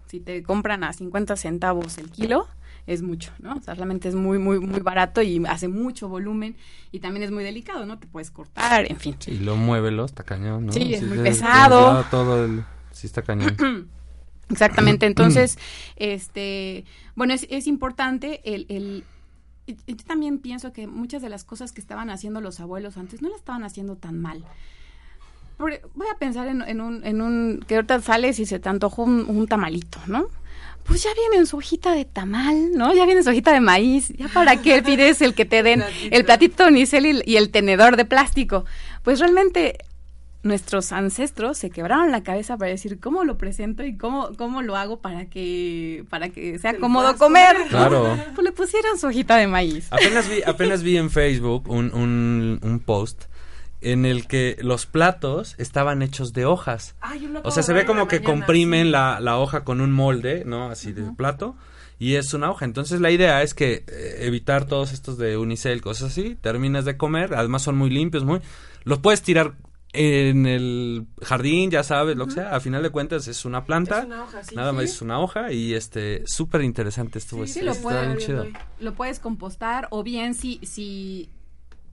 si 0.06 0.20
te 0.20 0.42
compran 0.42 0.84
a 0.84 0.92
50 0.92 1.36
centavos 1.36 1.98
el 1.98 2.10
kilo, 2.10 2.46
es 2.86 3.02
mucho, 3.02 3.32
¿no? 3.38 3.54
O 3.54 3.60
sea, 3.60 3.74
realmente 3.74 4.08
es 4.08 4.14
muy, 4.14 4.38
muy, 4.38 4.58
muy 4.58 4.80
barato 4.80 5.22
y 5.22 5.42
hace 5.46 5.68
mucho 5.68 6.08
volumen 6.08 6.56
y 6.90 6.98
también 7.00 7.22
es 7.22 7.30
muy 7.30 7.44
delicado, 7.44 7.86
¿no? 7.86 7.98
Te 7.98 8.06
puedes 8.06 8.30
cortar, 8.30 8.90
en 8.90 8.96
fin. 8.98 9.16
Sí, 9.18 9.38
lo 9.38 9.56
muévelo, 9.56 10.04
está 10.04 10.24
cañón, 10.24 10.66
¿no? 10.66 10.72
Sí, 10.72 10.94
es 10.94 11.02
muy 11.04 11.18
pesado. 11.18 12.04
Todo 12.10 12.44
el... 12.44 12.64
Sí, 12.90 13.06
está 13.06 13.22
cañón. 13.22 13.56
Exactamente, 14.50 15.06
entonces, 15.06 15.58
este, 15.96 16.84
bueno, 17.14 17.32
es, 17.34 17.46
es 17.50 17.66
importante 17.66 18.40
el, 18.44 18.66
el 18.68 19.04
y- 19.66 19.76
y 19.86 19.94
yo 19.96 20.04
también 20.04 20.38
pienso 20.38 20.72
que 20.72 20.86
muchas 20.88 21.22
de 21.22 21.28
las 21.28 21.44
cosas 21.44 21.70
que 21.72 21.80
estaban 21.80 22.10
haciendo 22.10 22.40
los 22.40 22.58
abuelos 22.58 22.96
antes 22.96 23.22
no 23.22 23.28
las 23.28 23.38
estaban 23.38 23.62
haciendo 23.64 23.96
tan 23.96 24.20
mal. 24.20 24.44
Voy 25.58 26.06
a 26.12 26.18
pensar 26.18 26.48
en, 26.48 26.62
en 26.62 26.80
un, 26.80 27.04
en 27.04 27.20
un, 27.22 27.64
que 27.68 27.76
ahorita 27.76 28.00
sales 28.00 28.40
y 28.40 28.46
se 28.46 28.58
te 28.58 28.68
antojó 28.68 29.04
un, 29.04 29.24
un 29.28 29.46
tamalito, 29.46 29.98
¿no? 30.08 30.26
Pues 30.84 31.02
ya 31.02 31.10
viene 31.14 31.36
en 31.36 31.46
su 31.46 31.56
hojita 31.56 31.92
de 31.94 32.04
tamal, 32.04 32.72
¿no? 32.72 32.92
Ya 32.92 33.04
viene 33.04 33.20
en 33.20 33.24
su 33.24 33.30
hojita 33.30 33.52
de 33.52 33.60
maíz. 33.60 34.08
¿Ya 34.16 34.28
para 34.28 34.60
qué 34.60 34.82
pides 34.86 35.20
el 35.22 35.34
que 35.34 35.44
te 35.44 35.62
den 35.62 35.82
el 36.10 36.24
platito 36.24 36.64
de 36.64 36.70
unicel 36.70 37.06
y, 37.06 37.22
y 37.24 37.36
el 37.36 37.50
tenedor 37.50 37.96
de 37.96 38.04
plástico? 38.04 38.64
Pues 39.02 39.20
realmente 39.20 39.78
nuestros 40.42 40.90
ancestros 40.92 41.56
se 41.56 41.70
quebraron 41.70 42.10
la 42.10 42.22
cabeza 42.22 42.56
para 42.56 42.70
decir 42.70 42.98
cómo 42.98 43.24
lo 43.24 43.38
presento 43.38 43.84
y 43.84 43.96
cómo, 43.96 44.30
cómo 44.36 44.62
lo 44.62 44.76
hago 44.76 45.00
para 45.00 45.26
que, 45.26 46.04
para 46.10 46.30
que 46.30 46.58
sea 46.58 46.76
cómodo 46.78 47.16
comer. 47.16 47.56
Claro. 47.68 48.18
Pues 48.34 48.44
le 48.44 48.52
pusieron 48.52 48.98
su 48.98 49.06
hojita 49.06 49.36
de 49.36 49.46
maíz. 49.46 49.86
Apenas 49.90 50.28
vi, 50.28 50.42
apenas 50.44 50.82
vi 50.82 50.96
en 50.96 51.10
Facebook 51.10 51.68
un, 51.68 51.94
un, 51.94 52.58
un 52.62 52.80
post 52.80 53.24
en 53.82 54.04
el 54.06 54.26
que 54.26 54.56
los 54.60 54.86
platos 54.86 55.54
estaban 55.58 56.02
hechos 56.02 56.32
de 56.32 56.44
hojas. 56.46 56.94
Ah, 57.00 57.14
O 57.42 57.50
sea, 57.50 57.62
se 57.62 57.72
ve 57.72 57.84
como 57.84 58.08
que 58.08 58.20
mañana, 58.20 58.34
comprimen 58.34 58.86
sí. 58.86 58.90
la, 58.92 59.20
la 59.20 59.38
hoja 59.38 59.64
con 59.64 59.80
un 59.80 59.92
molde, 59.92 60.44
¿no? 60.46 60.70
Así 60.70 60.92
de 60.92 61.02
plato. 61.16 61.56
Y 61.98 62.14
es 62.16 62.34
una 62.34 62.50
hoja. 62.50 62.64
Entonces 62.64 63.00
la 63.00 63.10
idea 63.10 63.42
es 63.42 63.54
que 63.54 63.84
eh, 63.86 64.16
evitar 64.20 64.64
todos 64.66 64.92
estos 64.92 65.18
de 65.18 65.36
unicel, 65.36 65.80
cosas 65.82 66.10
así. 66.10 66.34
Terminas 66.40 66.84
de 66.84 66.96
comer. 66.96 67.34
Además 67.34 67.62
son 67.62 67.76
muy 67.76 67.90
limpios, 67.90 68.24
muy... 68.24 68.40
Los 68.84 68.98
puedes 68.98 69.22
tirar 69.22 69.54
en 69.92 70.46
el 70.46 71.06
jardín, 71.22 71.70
ya 71.70 71.82
sabes, 71.84 72.16
lo 72.16 72.26
que 72.26 72.32
sea. 72.32 72.56
A 72.56 72.60
final 72.60 72.82
de 72.82 72.90
cuentas 72.90 73.28
es 73.28 73.44
una 73.44 73.64
planta. 73.66 74.00
Es 74.00 74.04
una 74.06 74.24
hoja, 74.24 74.42
sí, 74.42 74.56
Nada 74.56 74.70
sí. 74.70 74.76
más 74.76 74.84
es 74.86 75.02
una 75.02 75.20
hoja 75.20 75.52
y 75.52 75.74
este 75.74 76.22
súper 76.26 76.62
interesante 76.62 77.18
estuvo. 77.18 77.44
Sí, 77.46 77.50
este, 77.60 77.62
lo 77.64 77.72
está 77.72 77.82
puede- 77.82 78.06
bien 78.06 78.18
chido. 78.18 78.46
Lo 78.80 78.94
puedes 78.94 79.20
compostar 79.20 79.86
o 79.90 80.02
bien 80.02 80.34
si, 80.34 80.58
si, 80.64 81.28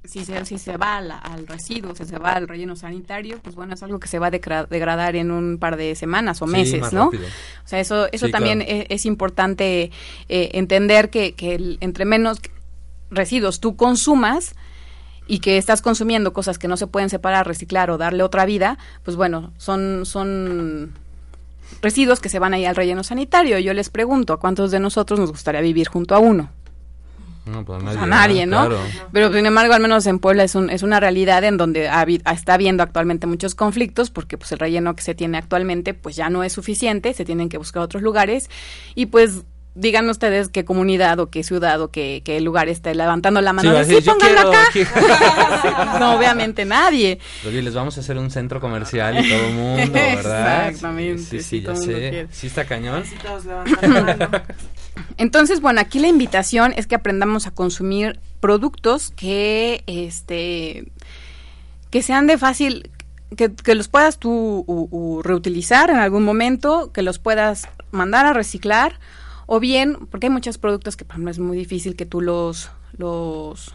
si, 0.04 0.24
se, 0.26 0.46
si 0.46 0.58
se 0.58 0.78
va 0.78 0.98
al, 0.98 1.12
al 1.12 1.46
residuo, 1.46 1.94
si 1.96 2.06
se 2.06 2.18
va 2.18 2.32
al 2.34 2.48
relleno 2.48 2.76
sanitario, 2.76 3.40
pues 3.44 3.56
bueno, 3.56 3.74
es 3.74 3.84
algo 3.84 4.00
que 4.00 4.08
se 4.08 4.18
va 4.20 4.28
a 4.28 4.32
degra- 4.32 4.68
degradar 4.68 5.16
en 5.16 5.30
un 5.32 5.58
par 5.60 5.76
de 5.78 5.94
semanas 5.96 6.42
o 6.42 6.46
Sí, 6.48 6.52
meses, 6.54 6.80
más 6.82 6.94
¿no? 6.94 7.06
rápido. 7.06 7.26
O 7.28 7.68
sea, 7.68 7.80
eso, 7.80 8.08
eso 8.12 8.28
Sí, 8.28 8.32
también 8.32 8.60
claro. 8.60 8.74
es, 8.82 8.86
es 8.90 9.06
importante 9.06 9.92
eh, 10.30 10.50
entender 10.54 11.10
que, 11.10 11.34
que 11.36 11.56
el- 11.56 11.78
entre 11.82 12.06
menos 12.06 12.40
residuos 13.12 13.60
tú 13.60 13.76
consumas 13.76 14.56
y 15.28 15.40
que 15.40 15.58
estás 15.58 15.82
consumiendo 15.82 16.34
cosas 16.34 16.58
que 16.58 16.68
no 16.68 16.78
se 16.78 16.88
pueden 16.88 17.10
separar, 17.10 17.46
reciclar 17.46 17.92
o 17.92 17.98
darle 17.98 18.24
otra 18.24 18.46
vida, 18.46 18.78
pues 19.04 19.16
bueno, 19.18 19.52
son, 19.58 20.06
son 20.06 20.94
residuos 21.82 22.20
que 22.20 22.30
se 22.30 22.40
van 22.40 22.54
ahí 22.54 22.66
al 22.66 22.76
relleno 22.76 23.04
sanitario. 23.04 23.60
Yo 23.60 23.74
les 23.74 23.90
pregunto, 23.90 24.34
¿a 24.34 24.40
cuántos 24.40 24.72
de 24.72 24.80
nosotros 24.80 25.20
nos 25.20 25.30
gustaría 25.32 25.62
vivir 25.62 25.88
junto 25.88 26.16
a 26.16 26.20
uno? 26.20 26.50
No, 27.52 27.66
pues 27.66 27.82
a 27.82 27.86
Pues 27.86 27.96
nadie, 27.96 28.04
a 28.04 28.06
nadie, 28.08 28.46
¿no? 28.46 28.68
Claro. 28.68 28.80
Pero 29.12 29.34
sin 29.34 29.46
embargo, 29.46 29.74
al 29.74 29.82
menos 29.82 30.06
en 30.08 30.20
Puebla 30.20 30.44
es, 30.44 30.56
un, 30.56 30.70
es 30.70 30.84
una 30.84 31.00
realidad 31.00 31.44
en 31.44 31.58
donde 31.58 31.90
ha 31.90 32.04
está 32.04 32.54
habiendo 32.54 32.84
actualmente 32.84 33.28
muchos 33.28 33.56
conflictos 33.56 34.10
porque 34.12 34.38
pues 34.38 34.52
el 34.52 34.60
relleno 34.60 34.96
que 34.96 35.02
se 35.04 35.16
tiene 35.16 35.38
actualmente 35.38 35.94
pues 35.94 36.16
ya 36.16 36.30
no 36.30 36.44
es 36.44 36.54
suficiente, 36.54 37.14
se 37.14 37.26
tienen 37.26 37.50
que 37.50 37.58
buscar 37.58 37.82
otros 37.84 38.04
lugares 38.04 38.50
y 38.96 39.08
pues 39.08 39.44
díganme 39.76 40.10
ustedes 40.12 40.50
qué 40.50 40.66
comunidad 40.66 41.20
o 41.20 41.30
qué 41.30 41.42
ciudad 41.44 41.80
o 41.82 41.90
qué, 41.90 42.22
qué 42.26 42.42
lugar 42.42 42.68
está 42.68 42.94
levantando 42.94 43.40
la 43.40 43.54
mano 43.54 43.70
Sí, 43.70 43.70
de 43.70 43.74
va 43.76 43.80
a 43.82 43.84
sí, 43.86 43.94
decir, 43.94 44.06
yo 44.08 44.18
pónganlo 44.18 44.52
quiero 44.74 44.92
acá. 44.92 45.90
aquí". 45.90 46.00
no, 46.00 46.16
obviamente 46.18 46.66
nadie. 46.66 47.20
Oye, 47.48 47.62
les 47.62 47.74
vamos 47.76 47.96
a 47.98 48.02
hacer 48.02 48.18
un 48.18 48.30
centro 48.32 48.60
comercial 48.60 49.24
y 49.24 49.30
todo 49.30 49.46
el 49.48 49.54
mundo, 49.54 49.94
¿verdad? 49.94 50.68
Exactamente, 50.70 51.22
Sí, 51.24 51.40
sí, 51.40 51.44
sí, 51.44 51.62
ya 51.62 51.76
sé. 51.76 51.86
quiere. 51.86 52.28
Sí 52.32 52.48
está 52.48 52.66
cañón. 52.66 53.06
Sí, 53.06 53.16
todos 53.24 53.46
levantan 53.46 53.94
la 53.94 54.02
mano. 54.02 54.30
Entonces, 55.18 55.62
bueno, 55.62 55.82
aquí 55.82 56.00
la 56.00 56.08
invitación 56.08 56.74
es 56.76 56.88
que 56.88 56.96
aprendamos 56.96 57.48
a 57.48 57.52
consumir 57.52 58.20
productos 58.40 59.12
que, 59.12 59.84
este, 59.88 60.92
que 61.90 62.02
sean 62.02 62.28
de 62.28 62.38
fácil, 62.38 62.90
que, 63.36 63.54
que 63.54 63.76
los 63.76 63.88
puedas 63.88 64.18
tú 64.18 65.22
reutilizar 65.24 65.90
en 65.90 65.98
algún 65.98 66.24
momento, 66.24 66.92
que 66.92 67.02
los 67.02 67.20
puedas 67.20 67.68
mandar 67.92 68.26
a 68.26 68.34
reciclar, 68.34 69.00
o 69.46 69.60
bien, 69.60 69.98
porque 70.12 70.28
hay 70.28 70.32
muchos 70.32 70.58
productos 70.58 70.96
que, 70.96 71.06
por 71.06 71.14
ejemplo, 71.14 71.32
es 71.32 71.40
muy 71.40 71.58
difícil 71.58 71.96
que 71.96 72.06
tú 72.06 72.22
los, 72.22 72.70
los, 72.98 73.74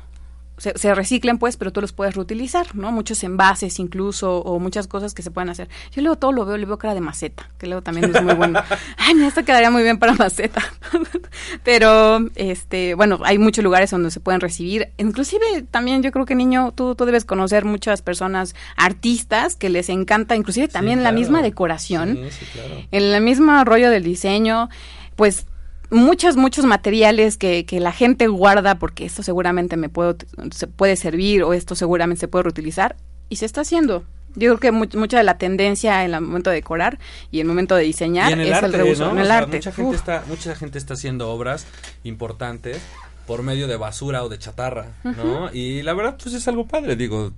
se, 0.57 0.77
se 0.79 0.95
reciclen 0.95 1.39
pues, 1.39 1.57
pero 1.57 1.73
tú 1.73 1.81
los 1.81 1.93
puedes 1.93 2.15
reutilizar, 2.15 2.75
¿no? 2.75 2.93
Muchos 2.93 3.23
envases 3.25 3.79
incluso, 3.79 4.39
o 4.39 4.59
muchas 4.59 4.87
cosas 4.87 5.15
que 5.15 5.23
se 5.23 5.31
pueden 5.31 5.49
hacer. 5.49 5.69
Yo 5.93 6.03
luego 6.03 6.17
todo 6.17 6.33
lo 6.33 6.45
veo, 6.45 6.57
le 6.57 6.67
veo 6.67 6.79
cara 6.79 6.95
de 6.95 7.01
maceta, 7.01 7.51
que 7.59 7.67
luego 7.67 7.83
también 7.83 8.15
es 8.15 8.23
muy 8.23 8.35
bueno. 8.35 8.63
Ay, 8.97 9.15
mira, 9.15 9.29
esto 9.29 9.45
quedaría 9.45 9.71
muy 9.71 9.83
bien 9.83 9.99
para 9.99 10.15
maceta. 10.15 10.63
pero, 11.65 12.21
este, 12.37 12.95
bueno, 12.95 13.21
hay 13.25 13.39
muchos 13.39 13.65
lugares 13.65 13.91
donde 13.91 14.11
se 14.11 14.21
pueden 14.21 14.41
recibir. 14.41 14.91
Inclusive 14.97 15.63
también 15.71 16.03
yo 16.03 16.13
creo 16.13 16.27
que, 16.27 16.35
niño, 16.35 16.73
tú, 16.75 16.95
tú 16.95 17.05
debes 17.05 17.25
conocer 17.25 17.65
muchas 17.65 18.03
personas 18.03 18.55
artistas 18.77 19.57
que 19.57 19.69
les 19.69 19.89
encanta, 19.89 20.37
inclusive 20.37 20.69
también 20.69 20.99
la 21.03 21.11
claro. 21.11 21.19
misma 21.19 21.43
decoración 21.43 22.15
Sí, 22.31 22.31
sí, 22.31 22.47
claro. 22.53 22.87
en 22.91 23.03
el 23.03 23.23
mismo 23.23 23.65
rollo 23.65 23.91
del 23.91 24.03
diseño, 24.03 24.69
pues 25.17 25.47
muchos, 25.91 26.37
muchos 26.37 26.65
materiales 26.65 27.37
que, 27.37 27.65
que 27.67 27.81
la 27.81 27.93
gente 27.93 28.27
guarda 28.29 28.79
porque 28.79 29.05
esto 29.05 29.23
seguramente 29.23 29.77
me 29.77 29.89
puedo, 29.89 30.17
se 30.51 30.67
puede 30.67 30.97
servir 30.97 31.43
o 31.43 31.53
esto 31.53 31.75
seguramente 31.75 32.21
se 32.21 32.29
puede 32.29 32.45
reutilizar 32.45 32.97
y 33.29 33.37
se 33.37 33.47
está 33.47 33.63
haciendo. 33.63 34.05
Yo 34.37 34.57
creo 34.57 34.59
que 34.59 34.73
mu- 34.73 34.99
mucha 34.99 35.17
de 35.19 35.23
la 35.25 35.39
tendencia 35.39 36.05
en 36.05 36.13
el 36.13 36.21
momento 36.21 36.51
de 36.51 36.57
decorar 36.57 36.99
y 37.31 37.39
el 37.41 37.47
momento 37.47 37.77
de 37.77 37.85
diseñar 37.85 38.33
el 38.33 38.41
es 38.41 38.53
arte, 38.55 38.67
el 38.67 38.73
reuso. 38.73 39.05
¿no? 39.05 39.11
En 39.13 39.19
O 39.19 39.21
el 39.21 39.27
sea, 39.29 39.39
arte. 39.39 39.57
Mucha 39.59 39.73
gente, 39.73 39.97
está, 39.97 40.25
mucha 40.29 40.57
gente 40.57 40.79
está 40.79 40.95
haciendo 40.95 41.31
obras 41.31 41.67
importantes 42.03 42.79
por 43.27 43.43
medio 43.43 43.67
de 43.69 43.77
basura 43.77 44.25
o 44.25 44.29
de 44.29 44.39
chatarra, 44.39 44.89
¿no? 45.05 45.51
Y 45.53 45.83
la 45.83 45.95
verdad, 45.95 46.17
pues 46.23 46.35
es 46.35 46.47
algo 46.49 46.67
padre, 46.67 46.97
digo, 46.97 47.33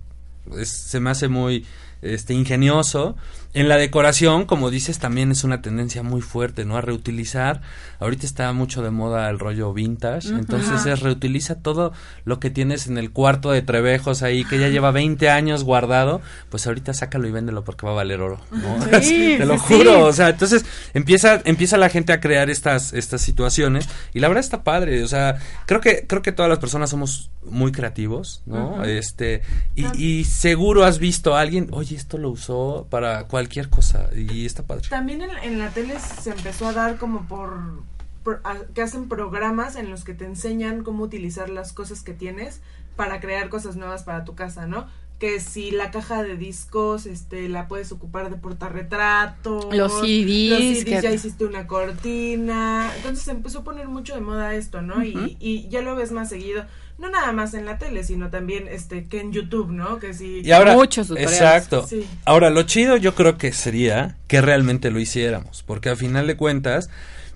es- 0.58 0.72
se 0.72 0.98
me 1.00 1.10
hace 1.10 1.28
muy 1.28 1.66
este 2.02 2.32
ingenioso. 2.34 3.16
En 3.56 3.70
la 3.70 3.78
decoración, 3.78 4.44
como 4.44 4.70
dices, 4.70 4.98
también 4.98 5.32
es 5.32 5.42
una 5.42 5.62
tendencia 5.62 6.02
muy 6.02 6.20
fuerte, 6.20 6.66
¿no? 6.66 6.76
A 6.76 6.82
reutilizar. 6.82 7.62
Ahorita 8.00 8.26
está 8.26 8.52
mucho 8.52 8.82
de 8.82 8.90
moda 8.90 9.30
el 9.30 9.38
rollo 9.38 9.72
vintage, 9.72 10.28
entonces 10.28 10.84
es 10.84 11.00
reutiliza 11.00 11.54
todo 11.62 11.94
lo 12.26 12.38
que 12.38 12.50
tienes 12.50 12.86
en 12.86 12.98
el 12.98 13.12
cuarto 13.12 13.50
de 13.50 13.62
Trevejos 13.62 14.22
ahí 14.22 14.44
que 14.44 14.58
ya 14.58 14.68
lleva 14.68 14.90
20 14.90 15.30
años 15.30 15.64
guardado, 15.64 16.20
pues 16.50 16.66
ahorita 16.66 16.92
sácalo 16.92 17.28
y 17.28 17.30
véndelo 17.30 17.64
porque 17.64 17.86
va 17.86 17.92
a 17.92 17.94
valer 17.94 18.20
oro, 18.20 18.42
¿no? 18.50 19.00
Sí, 19.00 19.36
Te 19.38 19.46
lo 19.46 19.56
juro, 19.56 19.94
sí. 19.94 20.02
o 20.02 20.12
sea, 20.12 20.28
entonces 20.28 20.66
empieza 20.92 21.40
empieza 21.46 21.78
la 21.78 21.88
gente 21.88 22.12
a 22.12 22.20
crear 22.20 22.50
estas 22.50 22.92
estas 22.92 23.22
situaciones 23.22 23.88
y 24.12 24.20
la 24.20 24.28
verdad 24.28 24.44
está 24.44 24.64
padre, 24.64 25.02
o 25.02 25.08
sea, 25.08 25.38
creo 25.64 25.80
que 25.80 26.06
creo 26.06 26.20
que 26.20 26.32
todas 26.32 26.50
las 26.50 26.58
personas 26.58 26.90
somos 26.90 27.30
muy 27.42 27.72
creativos, 27.72 28.42
¿no? 28.44 28.84
Este 28.84 29.40
y, 29.74 29.86
y 29.96 30.24
seguro 30.24 30.84
has 30.84 30.98
visto 30.98 31.34
a 31.34 31.40
alguien, 31.40 31.68
oye, 31.70 31.96
esto 31.96 32.18
lo 32.18 32.28
usó 32.28 32.86
para 32.90 33.24
cualquier 33.24 33.45
cosa 33.70 34.08
y 34.14 34.44
está 34.46 34.62
padre. 34.64 34.86
También 34.88 35.22
en, 35.22 35.30
en 35.42 35.58
la 35.58 35.70
tele 35.70 35.98
se 35.98 36.30
empezó 36.30 36.66
a 36.68 36.72
dar 36.72 36.96
como 36.98 37.26
por, 37.26 37.82
por- 38.22 38.40
a- 38.44 38.64
que 38.74 38.82
hacen 38.82 39.08
programas 39.08 39.76
en 39.76 39.90
los 39.90 40.04
que 40.04 40.14
te 40.14 40.24
enseñan 40.24 40.82
cómo 40.84 41.04
utilizar 41.04 41.48
las 41.48 41.72
cosas 41.72 42.02
que 42.02 42.12
tienes 42.12 42.60
para 42.96 43.20
crear 43.20 43.48
cosas 43.48 43.76
nuevas 43.76 44.02
para 44.04 44.24
tu 44.24 44.34
casa, 44.34 44.66
¿no? 44.66 44.86
Que 45.18 45.40
si 45.40 45.70
la 45.70 45.90
caja 45.90 46.22
de 46.22 46.36
discos, 46.36 47.06
este, 47.06 47.48
la 47.48 47.68
puedes 47.68 47.90
ocupar 47.90 48.28
de 48.28 48.36
portarretratos. 48.36 49.74
Los 49.74 50.00
CDs, 50.00 50.50
Los 50.50 50.58
CDs, 50.60 50.84
que- 50.84 51.02
ya 51.02 51.10
hiciste 51.10 51.44
una 51.44 51.66
cortina. 51.66 52.90
Entonces 52.96 53.24
se 53.24 53.30
empezó 53.30 53.60
a 53.60 53.64
poner 53.64 53.88
mucho 53.88 54.14
de 54.14 54.20
moda 54.20 54.54
esto, 54.54 54.82
¿no? 54.82 55.02
y, 55.04 55.36
y 55.40 55.68
ya 55.68 55.82
lo 55.82 55.94
ves 55.96 56.12
más 56.12 56.28
seguido. 56.28 56.64
No 56.98 57.10
nada 57.10 57.30
más 57.32 57.52
en 57.52 57.66
la 57.66 57.76
tele, 57.76 58.04
sino 58.04 58.30
también 58.30 58.68
este 58.68 59.04
que 59.06 59.20
en 59.20 59.32
YouTube, 59.32 59.70
¿no? 59.70 59.98
Que 59.98 60.14
si 60.14 60.40
Y 60.40 60.52
ahora, 60.52 60.74
Muchos 60.74 61.08
tutoriales. 61.08 61.34
exacto. 61.38 61.86
Sí. 61.86 62.06
Ahora, 62.24 62.48
lo 62.48 62.62
chido 62.62 62.96
yo 62.96 63.14
creo 63.14 63.36
que 63.36 63.52
sería 63.52 64.16
que 64.28 64.40
realmente 64.40 64.90
lo 64.90 64.98
hiciéramos, 64.98 65.62
porque 65.62 65.90
al 65.90 65.98
final 65.98 66.26
de 66.26 66.36
cuentas 66.36 66.88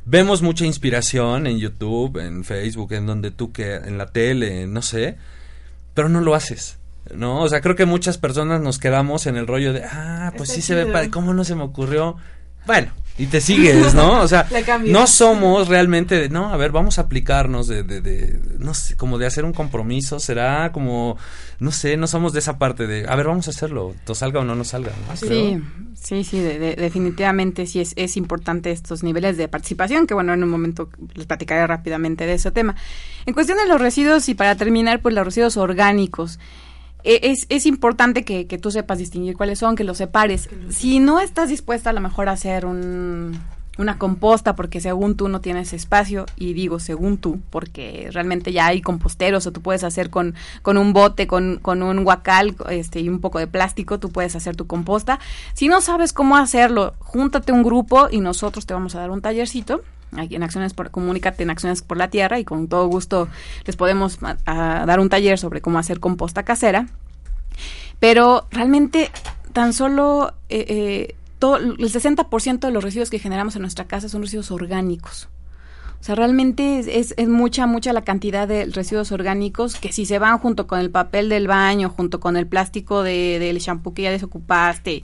vemos 0.06 0.40
mucha 0.40 0.64
inspiración 0.64 1.46
en 1.46 1.58
YouTube, 1.58 2.18
en 2.18 2.44
Facebook, 2.44 2.92
en 2.94 3.06
donde 3.06 3.30
tú 3.30 3.52
que 3.52 3.74
en 3.74 3.98
la 3.98 4.06
tele, 4.06 4.66
no 4.66 4.80
sé, 4.80 5.16
pero 5.94 6.08
no 6.08 6.20
lo 6.20 6.34
haces. 6.34 6.78
¿No? 7.14 7.42
O 7.42 7.48
sea, 7.48 7.60
creo 7.60 7.74
que 7.74 7.86
muchas 7.86 8.18
personas 8.18 8.60
nos 8.60 8.78
quedamos 8.78 9.26
en 9.26 9.36
el 9.36 9.46
rollo 9.46 9.72
de, 9.72 9.84
ah, 9.84 10.32
pues 10.36 10.50
Está 10.50 10.60
sí 10.60 10.66
se 10.66 10.74
ve 10.74 10.86
padre, 10.86 11.10
¿cómo 11.10 11.34
no 11.34 11.44
se 11.44 11.56
me 11.56 11.62
ocurrió? 11.64 12.16
Bueno, 12.66 12.92
y 13.20 13.26
te 13.26 13.40
sigues, 13.40 13.94
¿no? 13.94 14.20
O 14.22 14.28
sea, 14.28 14.46
no 14.86 15.06
somos 15.06 15.68
realmente 15.68 16.14
de, 16.18 16.28
no, 16.30 16.52
a 16.52 16.56
ver, 16.56 16.72
vamos 16.72 16.98
a 16.98 17.02
aplicarnos 17.02 17.68
de, 17.68 17.82
de, 17.82 18.00
de, 18.00 18.40
no 18.58 18.72
sé, 18.74 18.96
como 18.96 19.18
de 19.18 19.26
hacer 19.26 19.44
un 19.44 19.52
compromiso, 19.52 20.18
será 20.18 20.72
como, 20.72 21.16
no 21.58 21.70
sé, 21.70 21.96
no 21.96 22.06
somos 22.06 22.32
de 22.32 22.38
esa 22.38 22.58
parte 22.58 22.86
de, 22.86 23.06
a 23.08 23.14
ver, 23.16 23.26
vamos 23.26 23.46
a 23.46 23.50
hacerlo, 23.50 23.94
to 24.04 24.14
salga 24.14 24.40
o 24.40 24.44
no 24.44 24.54
nos 24.54 24.68
salga, 24.68 24.92
¿no? 25.08 25.16
Sí, 25.16 25.26
Creo. 25.26 25.60
sí, 25.94 26.24
sí, 26.24 26.40
de- 26.40 26.58
de- 26.58 26.76
definitivamente 26.76 27.66
sí 27.66 27.80
es, 27.80 27.92
es 27.96 28.16
importante 28.16 28.70
estos 28.70 29.02
niveles 29.02 29.36
de 29.36 29.48
participación, 29.48 30.06
que 30.06 30.14
bueno, 30.14 30.32
en 30.32 30.42
un 30.42 30.48
momento 30.48 30.88
les 31.14 31.26
platicaré 31.26 31.66
rápidamente 31.66 32.26
de 32.26 32.34
ese 32.34 32.50
tema. 32.50 32.74
En 33.26 33.34
cuestión 33.34 33.58
de 33.58 33.66
los 33.66 33.80
residuos, 33.80 34.28
y 34.28 34.34
para 34.34 34.56
terminar, 34.56 35.00
pues 35.02 35.14
los 35.14 35.24
residuos 35.24 35.56
orgánicos. 35.56 36.38
E- 37.04 37.20
Es, 37.30 37.46
es 37.48 37.66
importante 37.66 38.24
que, 38.24 38.46
que 38.46 38.58
tú 38.58 38.70
sepas 38.70 38.98
distinguir 38.98 39.36
cuáles 39.36 39.58
son, 39.58 39.76
que 39.76 39.84
los 39.84 39.98
separes. 39.98 40.48
Si 40.68 40.98
no 41.00 41.20
estás 41.20 41.48
dispuesta 41.48 41.90
a 41.90 41.92
lo 41.92 42.00
mejor 42.00 42.28
a 42.28 42.32
hacer 42.32 42.66
un, 42.66 43.38
una 43.78 43.98
composta 43.98 44.54
porque 44.56 44.80
según 44.80 45.16
tú 45.16 45.28
no 45.28 45.40
tienes 45.40 45.72
espacio 45.72 46.26
y 46.36 46.52
digo 46.52 46.78
según 46.80 47.18
tú 47.18 47.40
porque 47.50 48.08
realmente 48.12 48.52
ya 48.52 48.66
hay 48.66 48.82
composteros 48.82 49.46
o 49.46 49.52
tú 49.52 49.62
puedes 49.62 49.84
hacer 49.84 50.10
con, 50.10 50.34
con 50.62 50.76
un 50.76 50.92
bote, 50.92 51.26
con, 51.26 51.58
con 51.62 51.82
un 51.82 52.04
guacal 52.04 52.56
este, 52.68 53.00
y 53.00 53.08
un 53.08 53.20
poco 53.20 53.38
de 53.38 53.46
plástico, 53.46 53.98
tú 53.98 54.10
puedes 54.10 54.36
hacer 54.36 54.56
tu 54.56 54.66
composta. 54.66 55.18
Si 55.54 55.68
no 55.68 55.80
sabes 55.80 56.12
cómo 56.12 56.36
hacerlo, 56.36 56.94
júntate 56.98 57.52
un 57.52 57.62
grupo 57.62 58.08
y 58.10 58.20
nosotros 58.20 58.66
te 58.66 58.74
vamos 58.74 58.94
a 58.94 59.00
dar 59.00 59.10
un 59.10 59.22
tallercito 59.22 59.82
aquí 60.16 60.36
en 60.36 60.42
Acciones 60.42 60.74
por 60.74 60.90
Comunícate 60.90 61.42
en 61.42 61.50
Acciones 61.50 61.82
por 61.82 61.96
la 61.96 62.08
Tierra 62.08 62.38
y 62.38 62.44
con 62.44 62.68
todo 62.68 62.86
gusto 62.86 63.28
les 63.64 63.76
podemos 63.76 64.18
dar 64.44 65.00
un 65.00 65.08
taller 65.08 65.38
sobre 65.38 65.60
cómo 65.60 65.78
hacer 65.78 66.00
composta 66.00 66.42
casera. 66.44 66.86
Pero 67.98 68.46
realmente 68.50 69.10
tan 69.52 69.72
solo 69.72 70.34
eh, 70.48 70.64
eh, 70.68 71.14
todo, 71.38 71.56
el 71.56 71.78
60% 71.78 72.60
de 72.60 72.70
los 72.70 72.82
residuos 72.82 73.10
que 73.10 73.18
generamos 73.18 73.56
en 73.56 73.62
nuestra 73.62 73.86
casa 73.86 74.08
son 74.08 74.22
residuos 74.22 74.50
orgánicos. 74.50 75.28
O 76.00 76.02
sea, 76.02 76.14
realmente 76.14 76.78
es, 76.78 76.86
es, 76.86 77.14
es 77.18 77.28
mucha, 77.28 77.66
mucha 77.66 77.92
la 77.92 78.02
cantidad 78.02 78.48
de 78.48 78.64
residuos 78.66 79.12
orgánicos 79.12 79.76
que 79.76 79.92
si 79.92 80.06
se 80.06 80.18
van 80.18 80.38
junto 80.38 80.66
con 80.66 80.80
el 80.80 80.90
papel 80.90 81.28
del 81.28 81.46
baño, 81.46 81.90
junto 81.90 82.20
con 82.20 82.38
el 82.38 82.46
plástico 82.46 83.02
de, 83.02 83.38
del 83.38 83.58
shampoo 83.58 83.92
que 83.92 84.02
ya 84.02 84.10
desocupaste, 84.10 85.02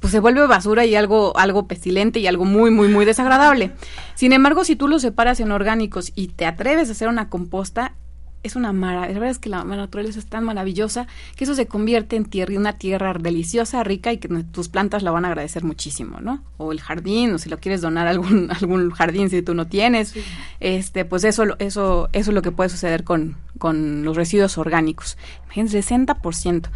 pues 0.00 0.12
se 0.12 0.20
vuelve 0.20 0.46
basura 0.46 0.84
y 0.86 0.94
algo, 0.94 1.36
algo 1.36 1.66
pestilente 1.66 2.20
y 2.20 2.26
algo 2.26 2.44
muy, 2.44 2.70
muy, 2.70 2.88
muy 2.88 3.04
desagradable. 3.04 3.72
Sin 4.14 4.32
embargo, 4.32 4.64
si 4.64 4.76
tú 4.76 4.88
los 4.88 5.02
separas 5.02 5.40
en 5.40 5.52
orgánicos 5.52 6.12
y 6.14 6.28
te 6.28 6.46
atreves 6.46 6.88
a 6.88 6.92
hacer 6.92 7.08
una 7.08 7.28
composta, 7.28 7.94
es 8.42 8.56
una 8.56 8.72
maravilla. 8.72 9.14
La 9.14 9.20
verdad 9.20 9.30
es 9.30 9.38
que 9.38 9.48
la 9.48 9.64
naturaleza 9.64 10.18
es 10.18 10.26
tan 10.26 10.44
maravillosa 10.44 11.06
que 11.36 11.44
eso 11.44 11.54
se 11.54 11.66
convierte 11.66 12.16
en 12.16 12.24
tierra, 12.24 12.54
una 12.56 12.74
tierra 12.74 13.12
deliciosa, 13.14 13.82
rica 13.82 14.12
y 14.12 14.18
que 14.18 14.28
tus 14.28 14.68
plantas 14.68 15.02
la 15.02 15.10
van 15.10 15.24
a 15.24 15.28
agradecer 15.28 15.64
muchísimo, 15.64 16.20
¿no? 16.20 16.42
O 16.56 16.72
el 16.72 16.80
jardín, 16.80 17.34
o 17.34 17.38
si 17.38 17.48
lo 17.48 17.58
quieres 17.58 17.80
donar 17.80 18.06
a 18.06 18.10
algún, 18.10 18.50
algún 18.60 18.90
jardín 18.90 19.30
si 19.30 19.42
tú 19.42 19.54
no 19.54 19.66
tienes, 19.66 20.14
este, 20.60 21.04
pues 21.04 21.24
eso, 21.24 21.44
eso, 21.58 22.08
eso 22.12 22.30
es 22.30 22.34
lo 22.34 22.42
que 22.42 22.52
puede 22.52 22.70
suceder 22.70 23.04
con, 23.04 23.36
con 23.58 24.04
los 24.04 24.16
residuos 24.16 24.58
orgánicos. 24.58 25.18
Imagínense, 25.46 25.80
60%. 25.80 26.68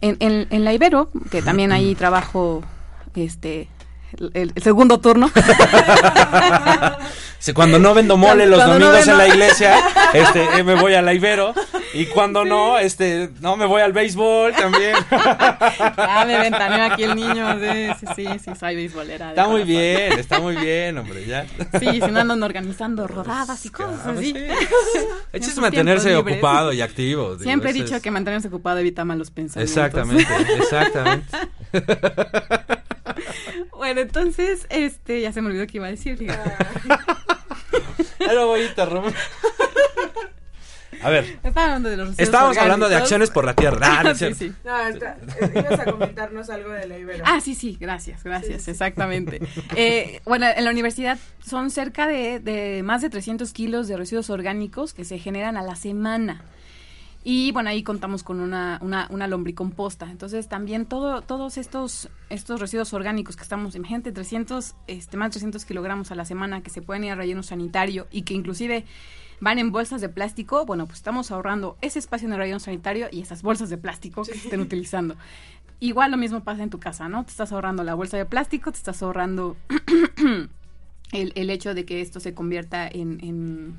En, 0.00 0.16
en, 0.20 0.46
en 0.50 0.64
la 0.64 0.72
Ibero, 0.72 1.10
que 1.30 1.42
también 1.42 1.72
ahí 1.72 1.94
trabajo, 1.94 2.62
este, 3.16 3.68
el, 4.34 4.52
el 4.54 4.62
segundo 4.62 5.00
turno. 5.00 5.30
Cuando 7.54 7.78
no 7.78 7.94
vendo 7.94 8.16
mole 8.16 8.46
los 8.46 8.58
no 8.58 8.72
domingos 8.74 9.06
en 9.08 9.16
la 9.18 9.28
iglesia, 9.28 9.78
este, 10.12 10.42
eh, 10.58 10.64
me 10.64 10.74
voy 10.74 10.94
a 10.94 11.02
la 11.02 11.14
Ibero. 11.14 11.54
Y 11.94 12.06
cuando 12.06 12.44
no, 12.44 12.78
este, 12.78 13.30
no, 13.40 13.56
me 13.56 13.64
voy 13.64 13.80
al 13.80 13.92
béisbol 13.92 14.52
también. 14.54 14.94
Ah, 16.00 16.24
me 16.26 16.38
ventaneó 16.38 16.84
aquí 16.92 17.04
el 17.04 17.14
niño. 17.14 17.56
Sí, 17.60 17.88
sí, 18.00 18.06
sí, 18.16 18.38
sí, 18.44 18.50
soy 18.58 18.74
beisbolera. 18.76 19.30
Está 19.30 19.48
muy 19.48 19.62
bien, 19.64 20.12
está 20.18 20.40
muy 20.40 20.56
bien, 20.56 20.98
hombre, 20.98 21.24
ya. 21.26 21.46
Sí, 21.78 22.00
si 22.00 22.10
no 22.10 22.20
andan 22.20 22.42
organizando 22.42 23.06
rodadas 23.06 23.64
y 23.66 23.70
cosas 23.70 24.00
Claro, 24.02 24.18
así. 24.18 24.32
sí. 24.32 24.38
El 25.32 25.40
chiste 25.40 25.54
es 25.54 25.58
mantenerse 25.58 26.14
ocupado 26.16 26.72
y 26.72 26.80
activo. 26.80 27.30
digo, 27.32 27.42
Siempre 27.42 27.70
he 27.70 27.72
dicho 27.72 27.96
es- 27.96 28.02
que 28.02 28.10
mantenerse 28.10 28.48
ocupado 28.48 28.78
evita 28.78 29.04
malos 29.04 29.30
pensamientos. 29.30 29.76
Exactamente, 29.76 30.26
exactamente. 30.58 31.36
Bueno, 33.78 34.00
entonces, 34.02 34.66
este, 34.68 35.22
ya 35.22 35.32
se 35.32 35.40
me 35.40 35.48
olvidó 35.48 35.66
que 35.66 35.78
iba 35.78 35.86
a 35.86 35.90
decir. 35.90 36.18
lo 38.18 38.46
voy 38.46 38.60
a 38.60 38.66
interrumpir. 38.66 39.14
A 41.00 41.10
ver, 41.10 41.38
Estaba 41.44 41.66
hablando 41.66 41.88
de 41.90 41.96
los 41.96 42.08
residuos 42.08 42.28
estábamos 42.28 42.56
hablando 42.58 42.88
de 42.88 42.96
acciones 42.96 43.30
por 43.30 43.44
la 43.44 43.54
tierra. 43.54 44.00
Ah, 44.00 44.14
sí, 44.16 44.34
sí. 44.34 44.52
No, 44.64 44.76
está, 44.88 45.16
eh, 45.40 45.52
ibas 45.54 45.78
a 45.78 45.84
comentarnos 45.84 46.50
algo 46.50 46.70
de 46.70 46.88
la 46.88 46.98
Ibero. 46.98 47.22
Ah, 47.26 47.40
sí, 47.40 47.54
sí, 47.54 47.76
gracias, 47.80 48.24
gracias, 48.24 48.58
Sí, 48.58 48.64
sí. 48.64 48.70
exactamente. 48.72 49.40
Eh, 49.76 50.20
bueno, 50.24 50.46
en 50.54 50.64
la 50.64 50.70
universidad 50.70 51.16
son 51.46 51.70
cerca 51.70 52.08
de, 52.08 52.40
de 52.40 52.82
más 52.82 53.00
de 53.00 53.10
300 53.10 53.52
kilos 53.52 53.86
de 53.86 53.96
residuos 53.96 54.28
orgánicos 54.28 54.92
que 54.92 55.04
se 55.04 55.18
generan 55.20 55.56
a 55.56 55.62
la 55.62 55.76
semana. 55.76 56.42
Y 57.30 57.52
bueno, 57.52 57.68
ahí 57.68 57.82
contamos 57.82 58.22
con 58.22 58.40
una, 58.40 58.78
una, 58.80 59.06
una 59.10 59.26
lombricomposta. 59.26 60.10
Entonces 60.10 60.48
también 60.48 60.86
todo, 60.86 61.20
todos 61.20 61.58
estos, 61.58 62.08
estos 62.30 62.58
residuos 62.58 62.94
orgánicos 62.94 63.36
que 63.36 63.42
estamos, 63.42 63.74
imagínate, 63.74 64.12
300, 64.12 64.74
este, 64.86 65.18
más 65.18 65.28
de 65.28 65.32
300 65.32 65.66
kilogramos 65.66 66.10
a 66.10 66.14
la 66.14 66.24
semana 66.24 66.62
que 66.62 66.70
se 66.70 66.80
pueden 66.80 67.04
ir 67.04 67.12
a 67.12 67.16
relleno 67.16 67.42
sanitario 67.42 68.06
y 68.10 68.22
que 68.22 68.32
inclusive 68.32 68.86
van 69.40 69.58
en 69.58 69.72
bolsas 69.72 70.00
de 70.00 70.08
plástico, 70.08 70.64
bueno, 70.64 70.86
pues 70.86 71.00
estamos 71.00 71.30
ahorrando 71.30 71.76
ese 71.82 71.98
espacio 71.98 72.28
en 72.28 72.32
el 72.32 72.38
relleno 72.38 72.60
sanitario 72.60 73.08
y 73.12 73.20
esas 73.20 73.42
bolsas 73.42 73.68
de 73.68 73.76
plástico 73.76 74.22
que 74.22 74.32
se 74.32 74.44
estén 74.44 74.60
utilizando. 74.60 75.14
Igual 75.80 76.12
lo 76.12 76.16
mismo 76.16 76.44
pasa 76.44 76.62
en 76.62 76.70
tu 76.70 76.80
casa, 76.80 77.10
¿no? 77.10 77.26
Te 77.26 77.32
estás 77.32 77.52
ahorrando 77.52 77.84
la 77.84 77.92
bolsa 77.92 78.16
de 78.16 78.24
plástico, 78.24 78.72
te 78.72 78.78
estás 78.78 79.02
ahorrando 79.02 79.54
el, 81.12 81.32
el 81.34 81.50
hecho 81.50 81.74
de 81.74 81.84
que 81.84 82.00
esto 82.00 82.20
se 82.20 82.32
convierta 82.32 82.88
en, 82.88 83.22
en, 83.22 83.76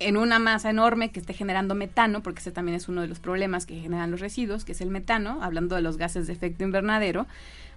en 0.00 0.16
una 0.16 0.38
masa 0.38 0.70
enorme 0.70 1.10
que 1.10 1.20
esté 1.20 1.32
generando 1.34 1.74
metano, 1.74 2.22
porque 2.22 2.40
ese 2.40 2.52
también 2.52 2.76
es 2.76 2.88
uno 2.88 3.00
de 3.02 3.08
los 3.08 3.18
problemas 3.18 3.66
que 3.66 3.80
generan 3.80 4.10
los 4.10 4.20
residuos, 4.20 4.64
que 4.64 4.72
es 4.72 4.80
el 4.80 4.90
metano, 4.90 5.38
hablando 5.42 5.74
de 5.76 5.82
los 5.82 5.96
gases 5.96 6.26
de 6.26 6.32
efecto 6.32 6.62
invernadero, 6.64 7.26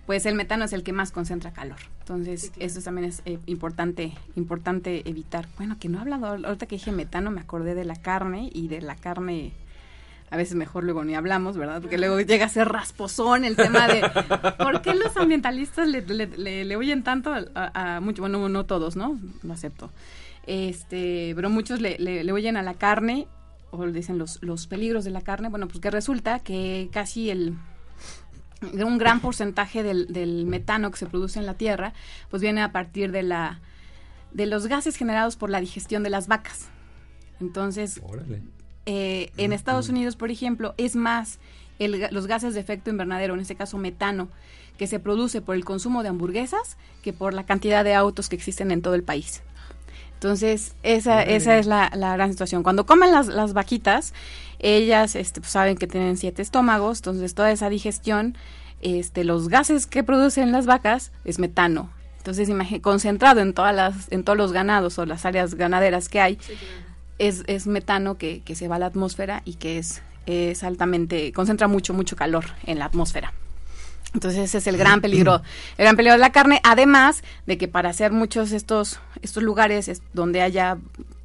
pues 0.06 0.26
el 0.26 0.36
metano 0.36 0.66
es 0.66 0.74
el 0.74 0.84
que 0.84 0.94
más 0.94 1.12
concentra 1.12 1.52
calor. 1.52 1.78
Entonces, 2.00 2.52
eso 2.58 2.82
también 2.82 3.08
es 3.08 3.22
eh, 3.26 3.38
importante, 3.46 4.14
importante 4.36 5.08
evitar. 5.10 5.48
Bueno, 5.58 5.78
que 5.80 5.90
no 5.90 5.98
he 6.00 6.02
hablado, 6.02 6.28
ahorita 6.28 6.66
que 6.66 6.76
dije 6.76 6.92
metano 6.92 7.32
me 7.32 7.42
acordé 7.42 7.76
de 7.76 7.86
la 7.86 7.96
carne 7.96 8.50
y 8.54 8.68
de 8.68 8.82
la 8.82 8.96
carne 8.96 9.54
a 10.32 10.38
veces 10.38 10.56
mejor 10.56 10.86
luego 10.86 11.04
ni 11.04 11.14
hablamos, 11.14 11.58
¿verdad? 11.58 11.82
Porque 11.82 11.98
luego 11.98 12.20
llega 12.22 12.46
a 12.46 12.50
ser 12.50 12.70
rasposón 12.70 13.44
el 13.46 13.56
tema 13.58 13.88
de 13.88 14.02
por 14.58 14.82
qué 14.82 14.94
los 14.96 15.16
ambientalistas 15.18 15.88
le, 15.90 16.02
le, 16.02 16.26
le- 16.28 16.64
le 16.66 16.76
oyen 16.78 17.04
tanto 17.04 17.34
a, 17.34 17.42
a 17.98 18.00
mucho, 18.00 18.22
bueno, 18.22 18.48
no 18.48 18.66
todos, 18.66 18.96
¿no? 18.96 19.20
Lo 19.44 19.54
acepto. 19.54 19.92
Este, 20.48 21.34
pero 21.36 21.50
muchos 21.50 21.82
le, 21.82 21.98
le, 22.00 22.24
le 22.24 22.32
oyen 22.32 22.58
a 22.58 22.64
la 22.64 22.74
carne 22.74 23.28
o 23.70 23.86
le 23.86 23.94
dicen 23.94 24.18
los, 24.18 24.42
los 24.42 24.68
peligros 24.68 25.04
de 25.06 25.12
la 25.12 25.22
carne. 25.22 25.50
Bueno, 25.50 25.68
pues 25.68 25.80
que 25.80 25.90
resulta 25.92 26.40
que 26.40 26.90
casi 26.92 27.30
el 27.30 27.56
un 28.74 28.98
gran 29.00 29.22
porcentaje 29.22 29.82
del, 29.82 30.14
del 30.14 30.46
metano 30.46 30.92
que 30.92 30.98
se 30.98 31.08
produce 31.08 31.40
en 31.40 31.48
la 31.48 31.56
tierra, 31.56 31.94
pues 32.30 32.42
viene 32.44 32.62
a 32.62 32.72
partir 32.72 33.12
de 33.12 33.24
la 33.24 33.60
de 34.32 34.46
los 34.46 34.68
gases 34.68 34.96
generados 34.96 35.36
por 35.36 35.50
la 35.50 35.60
digestión 35.60 36.04
de 36.04 36.10
las 36.10 36.28
vacas. 36.28 36.70
Entonces, 37.40 38.00
Órale. 38.04 38.42
eh, 38.86 39.32
en 39.38 39.52
Estados 39.52 39.90
Unidos, 39.90 40.16
por 40.16 40.32
ejemplo, 40.32 40.74
es 40.78 40.96
más 40.96 41.40
el 41.80 42.08
los 42.12 42.28
gases 42.28 42.54
de 42.54 42.60
efecto 42.60 42.92
invernadero, 42.92 43.34
en 43.34 43.40
este 43.40 43.56
caso 43.56 43.78
metano, 43.78 44.30
que 44.78 44.86
se 44.86 45.00
produce 45.00 45.42
por 45.42 45.56
el 45.56 45.66
consumo 45.66 46.04
de 46.04 46.10
hamburguesas 46.10 46.78
que 47.04 47.14
por 47.14 47.34
la 47.34 47.46
cantidad 47.46 47.84
de 47.84 47.96
autos 47.96 48.30
que 48.30 48.36
existen 48.36 48.72
en 48.72 48.82
todo 48.82 48.94
el 48.96 49.04
país. 49.04 49.42
Entonces, 50.22 50.76
esa, 50.84 51.24
esa 51.24 51.58
es 51.58 51.66
la, 51.66 51.92
la 51.96 52.14
gran 52.14 52.30
situación. 52.30 52.62
Cuando 52.62 52.86
comen 52.86 53.12
las, 53.12 53.26
las 53.26 53.54
vaquitas, 53.54 54.14
ellas 54.60 55.16
este, 55.16 55.42
pues, 55.42 55.52
saben 55.52 55.76
que 55.78 55.88
tienen 55.88 56.16
siete 56.16 56.44
estómagos, 56.44 57.00
entonces 57.00 57.34
toda 57.34 57.52
esa 57.52 57.70
digestión, 57.70 58.38
este, 58.84 59.24
los 59.24 59.50
gases 59.50 59.88
que 59.88 60.04
producen 60.04 60.52
las 60.52 60.68
vacas 60.68 61.12
es 61.26 61.40
metano. 61.40 61.90
Entonces, 62.18 62.50
concentrado 62.82 63.42
en 63.42 63.56
todas 63.56 63.76
las, 63.76 64.12
en 64.12 64.24
todos 64.24 64.38
los 64.38 64.52
ganados 64.52 65.00
o 65.00 65.08
las 65.08 65.26
áreas 65.26 65.56
ganaderas 65.56 66.08
que 66.08 66.20
hay, 66.22 66.38
es, 67.18 67.44
es 67.48 67.66
metano 67.66 68.20
que, 68.20 68.44
que 68.46 68.54
se 68.54 68.68
va 68.68 68.76
a 68.76 68.80
la 68.80 68.86
atmósfera 68.86 69.42
y 69.44 69.56
que 69.56 69.80
es, 69.80 70.04
es 70.28 70.64
altamente, 70.64 71.32
concentra 71.34 71.68
mucho, 71.68 71.96
mucho 71.96 72.16
calor 72.16 72.46
en 72.68 72.78
la 72.78 72.86
atmósfera. 72.86 73.34
Entonces 74.14 74.42
ese 74.42 74.58
es 74.58 74.68
el 74.68 74.78
gran 74.78 75.00
peligro, 75.02 75.42
el 75.78 75.84
gran 75.86 75.96
peligro 75.96 76.14
de 76.14 76.20
la 76.20 76.32
carne, 76.32 76.60
además 76.64 77.24
de 77.46 77.58
que 77.58 77.68
para 77.68 77.90
hacer 77.90 78.12
muchos 78.12 78.52
estos, 78.52 79.00
estos 79.22 79.42
lugares 79.44 79.88
es- 79.88 80.02
donde 80.14 80.42
haya 80.42 80.78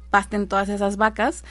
pasten 0.09 0.47
todas 0.47 0.69
esas 0.69 0.95
vacas, 0.97 1.43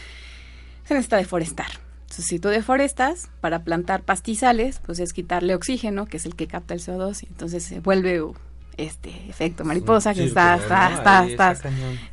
se 0.87 0.95
necesita 0.95 1.17
deforestar. 1.19 1.67
Entonces, 2.03 2.25
si 2.27 2.39
tú 2.39 2.49
deforestas 2.49 3.29
para 3.41 3.65
plantar 3.65 4.03
pastizales, 4.03 4.81
pues 4.87 4.99
es 4.99 5.13
quitarle 5.13 5.55
oxígeno, 5.55 6.07
que 6.07 6.17
es 6.17 6.25
el 6.25 6.35
que 6.37 6.47
capta 6.47 6.73
el 6.73 6.81
CO2, 6.81 7.25
y 7.25 7.27
entonces 7.27 7.65
se 7.65 7.81
vuelve 7.81 8.23
uh, 8.23 8.35
este 8.79 9.11
efecto 9.29 9.65
mariposa 9.65 10.15
que 10.15 10.25
está, 10.25 10.55
está, 10.57 10.95
está, 10.95 11.27
está, 11.27 11.53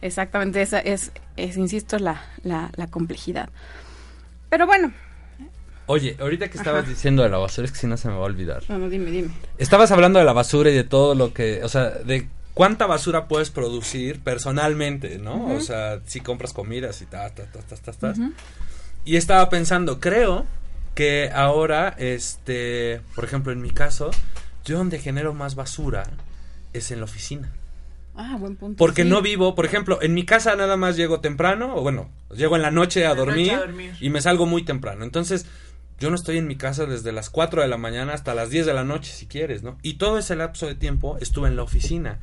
exactamente, 0.01 0.61
esa 0.61 0.79
es, 0.79 1.11
es, 1.37 1.55
insisto, 1.57 1.97
la, 1.99 2.23
la, 2.43 2.71
la 2.75 2.87
complejidad. 2.87 3.49
Pero 4.49 4.65
bueno, 4.65 4.91
Oye, 5.85 6.15
ahorita 6.19 6.49
que 6.49 6.57
estabas 6.57 6.87
diciendo 6.87 7.23
de 7.23 7.29
la 7.29 7.37
basura, 7.37 7.65
es 7.65 7.71
que 7.71 7.77
si 7.77 7.87
no 7.87 7.97
se 7.97 8.07
me 8.07 8.13
va 8.13 8.21
a 8.21 8.25
olvidar. 8.25 8.63
bueno, 8.67 8.89
dime, 8.89 9.11
dime. 9.11 9.29
Estabas 9.57 9.91
hablando 9.91 10.19
de 10.19 10.25
la 10.25 10.33
basura 10.33 10.69
y 10.69 10.73
de 10.73 10.83
todo 10.83 11.13
lo 11.13 11.33
que, 11.33 11.61
o 11.63 11.69
sea, 11.69 11.89
de 11.89 12.27
cuánta 12.53 12.85
basura 12.85 13.27
puedes 13.27 13.49
producir 13.49 14.21
personalmente, 14.21 15.17
¿no? 15.17 15.53
O 15.53 15.59
sea, 15.59 15.99
si 16.05 16.21
compras 16.21 16.53
comidas 16.53 17.01
y 17.01 17.05
ta, 17.05 17.29
ta, 17.29 17.45
ta, 17.45 17.59
ta, 17.59 17.75
ta, 17.75 17.91
ta. 17.91 18.13
Y 19.05 19.17
estaba 19.17 19.49
pensando, 19.49 19.99
creo 19.99 20.45
que 20.95 21.29
ahora, 21.33 21.95
este, 21.97 23.01
por 23.15 23.25
ejemplo, 23.25 23.51
en 23.51 23.61
mi 23.61 23.71
caso, 23.71 24.11
yo 24.63 24.77
donde 24.77 24.99
genero 24.99 25.33
más 25.33 25.55
basura 25.55 26.03
es 26.71 26.91
en 26.91 26.99
la 26.99 27.05
oficina. 27.05 27.51
Ah, 28.15 28.37
buen 28.39 28.55
punto. 28.55 28.77
Porque 28.77 29.03
sí. 29.03 29.09
no 29.09 29.21
vivo, 29.21 29.55
por 29.55 29.65
ejemplo, 29.65 29.99
en 30.01 30.13
mi 30.13 30.23
casa 30.23 30.55
nada 30.55 30.77
más 30.77 30.95
llego 30.95 31.19
temprano, 31.19 31.75
o 31.75 31.81
bueno, 31.81 32.09
llego 32.35 32.55
en 32.55 32.61
la 32.61 32.69
noche 32.69 33.05
a, 33.05 33.09
la 33.09 33.15
noche 33.15 33.25
dormir, 33.25 33.51
a 33.53 33.59
dormir. 33.59 33.93
y 33.99 34.09
me 34.09 34.21
salgo 34.21 34.45
muy 34.45 34.63
temprano. 34.63 35.03
Entonces, 35.03 35.47
yo 35.99 36.09
no 36.09 36.15
estoy 36.15 36.37
en 36.37 36.47
mi 36.47 36.55
casa 36.57 36.85
desde 36.85 37.11
las 37.11 37.29
4 37.29 37.61
de 37.61 37.67
la 37.67 37.77
mañana 37.77 38.13
hasta 38.13 38.33
las 38.35 38.49
10 38.49 38.65
de 38.65 38.73
la 38.73 38.83
noche, 38.83 39.11
si 39.13 39.25
quieres, 39.27 39.63
¿no? 39.63 39.77
Y 39.81 39.93
todo 39.95 40.17
ese 40.17 40.35
lapso 40.35 40.67
de 40.67 40.75
tiempo 40.75 41.17
estuve 41.21 41.47
en 41.47 41.55
la 41.55 41.63
oficina. 41.63 42.19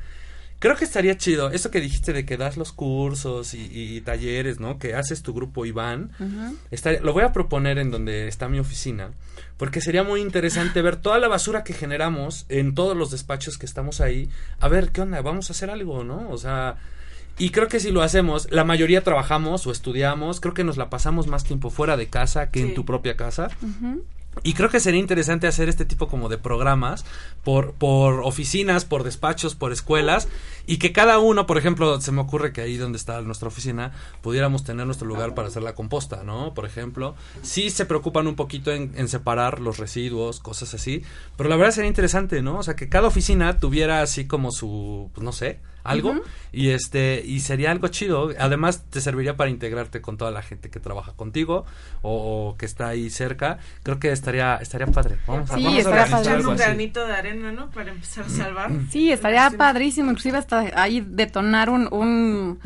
Creo 0.59 0.75
que 0.75 0.85
estaría 0.85 1.17
chido. 1.17 1.49
Eso 1.49 1.71
que 1.71 1.81
dijiste 1.81 2.13
de 2.13 2.23
que 2.23 2.37
das 2.37 2.55
los 2.55 2.71
cursos 2.71 3.55
y, 3.55 3.67
y 3.73 4.01
talleres, 4.01 4.59
¿no? 4.59 4.77
Que 4.77 4.93
haces 4.93 5.23
tu 5.23 5.33
grupo 5.33 5.65
Iván. 5.65 6.11
Estaría- 6.69 7.01
lo 7.01 7.13
voy 7.13 7.23
a 7.23 7.31
proponer 7.33 7.79
en 7.79 7.89
donde 7.89 8.27
está 8.27 8.47
mi 8.47 8.59
oficina. 8.59 9.09
Porque 9.57 9.81
sería 9.81 10.03
muy 10.03 10.21
interesante 10.21 10.83
ver 10.83 10.97
toda 10.97 11.17
la 11.17 11.27
basura 11.27 11.63
que 11.63 11.73
generamos 11.73 12.45
en 12.49 12.75
todos 12.75 12.95
los 12.95 13.09
despachos 13.09 13.57
que 13.57 13.65
estamos 13.65 14.01
ahí. 14.01 14.29
A 14.59 14.67
ver, 14.67 14.91
¿qué 14.91 15.01
onda? 15.01 15.19
Vamos 15.23 15.49
a 15.49 15.53
hacer 15.53 15.71
algo, 15.71 16.03
¿no? 16.03 16.29
O 16.29 16.37
sea... 16.37 16.77
Y 17.37 17.49
creo 17.49 17.67
que 17.67 17.79
si 17.79 17.91
lo 17.91 18.01
hacemos, 18.01 18.47
la 18.51 18.63
mayoría 18.63 19.03
trabajamos 19.03 19.65
o 19.65 19.71
estudiamos, 19.71 20.39
creo 20.39 20.53
que 20.53 20.63
nos 20.63 20.77
la 20.77 20.89
pasamos 20.89 21.27
más 21.27 21.43
tiempo 21.43 21.69
fuera 21.69 21.97
de 21.97 22.07
casa 22.07 22.51
que 22.51 22.61
en 22.61 22.73
tu 22.73 22.85
propia 22.85 23.17
casa. 23.17 23.49
Y 24.43 24.53
creo 24.53 24.69
que 24.69 24.79
sería 24.79 24.99
interesante 24.99 25.45
hacer 25.45 25.67
este 25.67 25.83
tipo 25.83 26.07
como 26.07 26.29
de 26.29 26.37
programas 26.37 27.03
por, 27.43 27.73
por 27.73 28.21
oficinas, 28.21 28.85
por 28.85 29.03
despachos, 29.03 29.55
por 29.55 29.73
escuelas 29.73 30.29
y 30.65 30.77
que 30.77 30.93
cada 30.93 31.19
uno, 31.19 31.45
por 31.45 31.57
ejemplo, 31.57 31.99
se 31.99 32.13
me 32.13 32.21
ocurre 32.21 32.53
que 32.53 32.61
ahí 32.61 32.77
donde 32.77 32.97
está 32.97 33.19
nuestra 33.21 33.49
oficina 33.49 33.91
pudiéramos 34.21 34.63
tener 34.63 34.85
nuestro 34.85 35.05
lugar 35.05 35.35
para 35.35 35.49
hacer 35.49 35.63
la 35.63 35.75
composta, 35.75 36.23
¿no? 36.23 36.53
Por 36.53 36.65
ejemplo, 36.65 37.13
sí 37.41 37.69
se 37.69 37.85
preocupan 37.85 38.25
un 38.25 38.35
poquito 38.35 38.71
en, 38.71 38.93
en 38.95 39.09
separar 39.09 39.59
los 39.59 39.79
residuos, 39.79 40.39
cosas 40.39 40.73
así, 40.73 41.03
pero 41.35 41.49
la 41.49 41.57
verdad 41.57 41.73
sería 41.73 41.89
interesante, 41.89 42.41
¿no? 42.41 42.59
O 42.59 42.63
sea, 42.63 42.77
que 42.77 42.87
cada 42.87 43.09
oficina 43.09 43.59
tuviera 43.59 44.01
así 44.01 44.27
como 44.27 44.51
su, 44.51 45.09
pues 45.13 45.25
no 45.25 45.33
sé, 45.33 45.59
algo 45.83 46.15
y 46.51 46.69
este 46.69 47.23
y 47.25 47.39
sería 47.39 47.71
algo 47.71 47.87
chido 47.87 48.29
además 48.39 48.83
te 48.89 49.01
serviría 49.01 49.35
para 49.37 49.49
integrarte 49.49 50.01
con 50.01 50.17
toda 50.17 50.31
la 50.31 50.41
gente 50.41 50.69
que 50.69 50.79
trabaja 50.79 51.13
contigo 51.13 51.65
o, 52.01 52.49
o 52.51 52.57
que 52.57 52.65
está 52.65 52.87
ahí 52.89 53.09
cerca 53.09 53.57
creo 53.83 53.99
que 53.99 54.11
estaría 54.11 54.57
estaría 54.57 54.87
padre 54.87 55.17
vamos 55.27 55.49
a, 55.51 55.55
Sí, 55.55 55.63
vamos 55.63 55.77
a 55.77 55.79
estaría 55.81 56.05
padre. 56.17 56.29
algo 56.31 56.51
un 56.51 56.57
granito 56.57 57.05
de 57.07 57.13
arena, 57.13 57.51
¿no? 57.51 57.69
Para 57.71 57.91
empezar 57.91 58.25
a 58.25 58.29
salvar. 58.29 58.71
Sí, 58.91 59.11
estaría 59.11 59.49
Sí. 59.49 59.57
padrísimo, 59.57 60.09
inclusive 60.11 60.37
hasta 60.37 60.65
ahí 60.81 61.01
detonar 61.01 61.69
un, 61.69 61.87
un, 61.91 62.59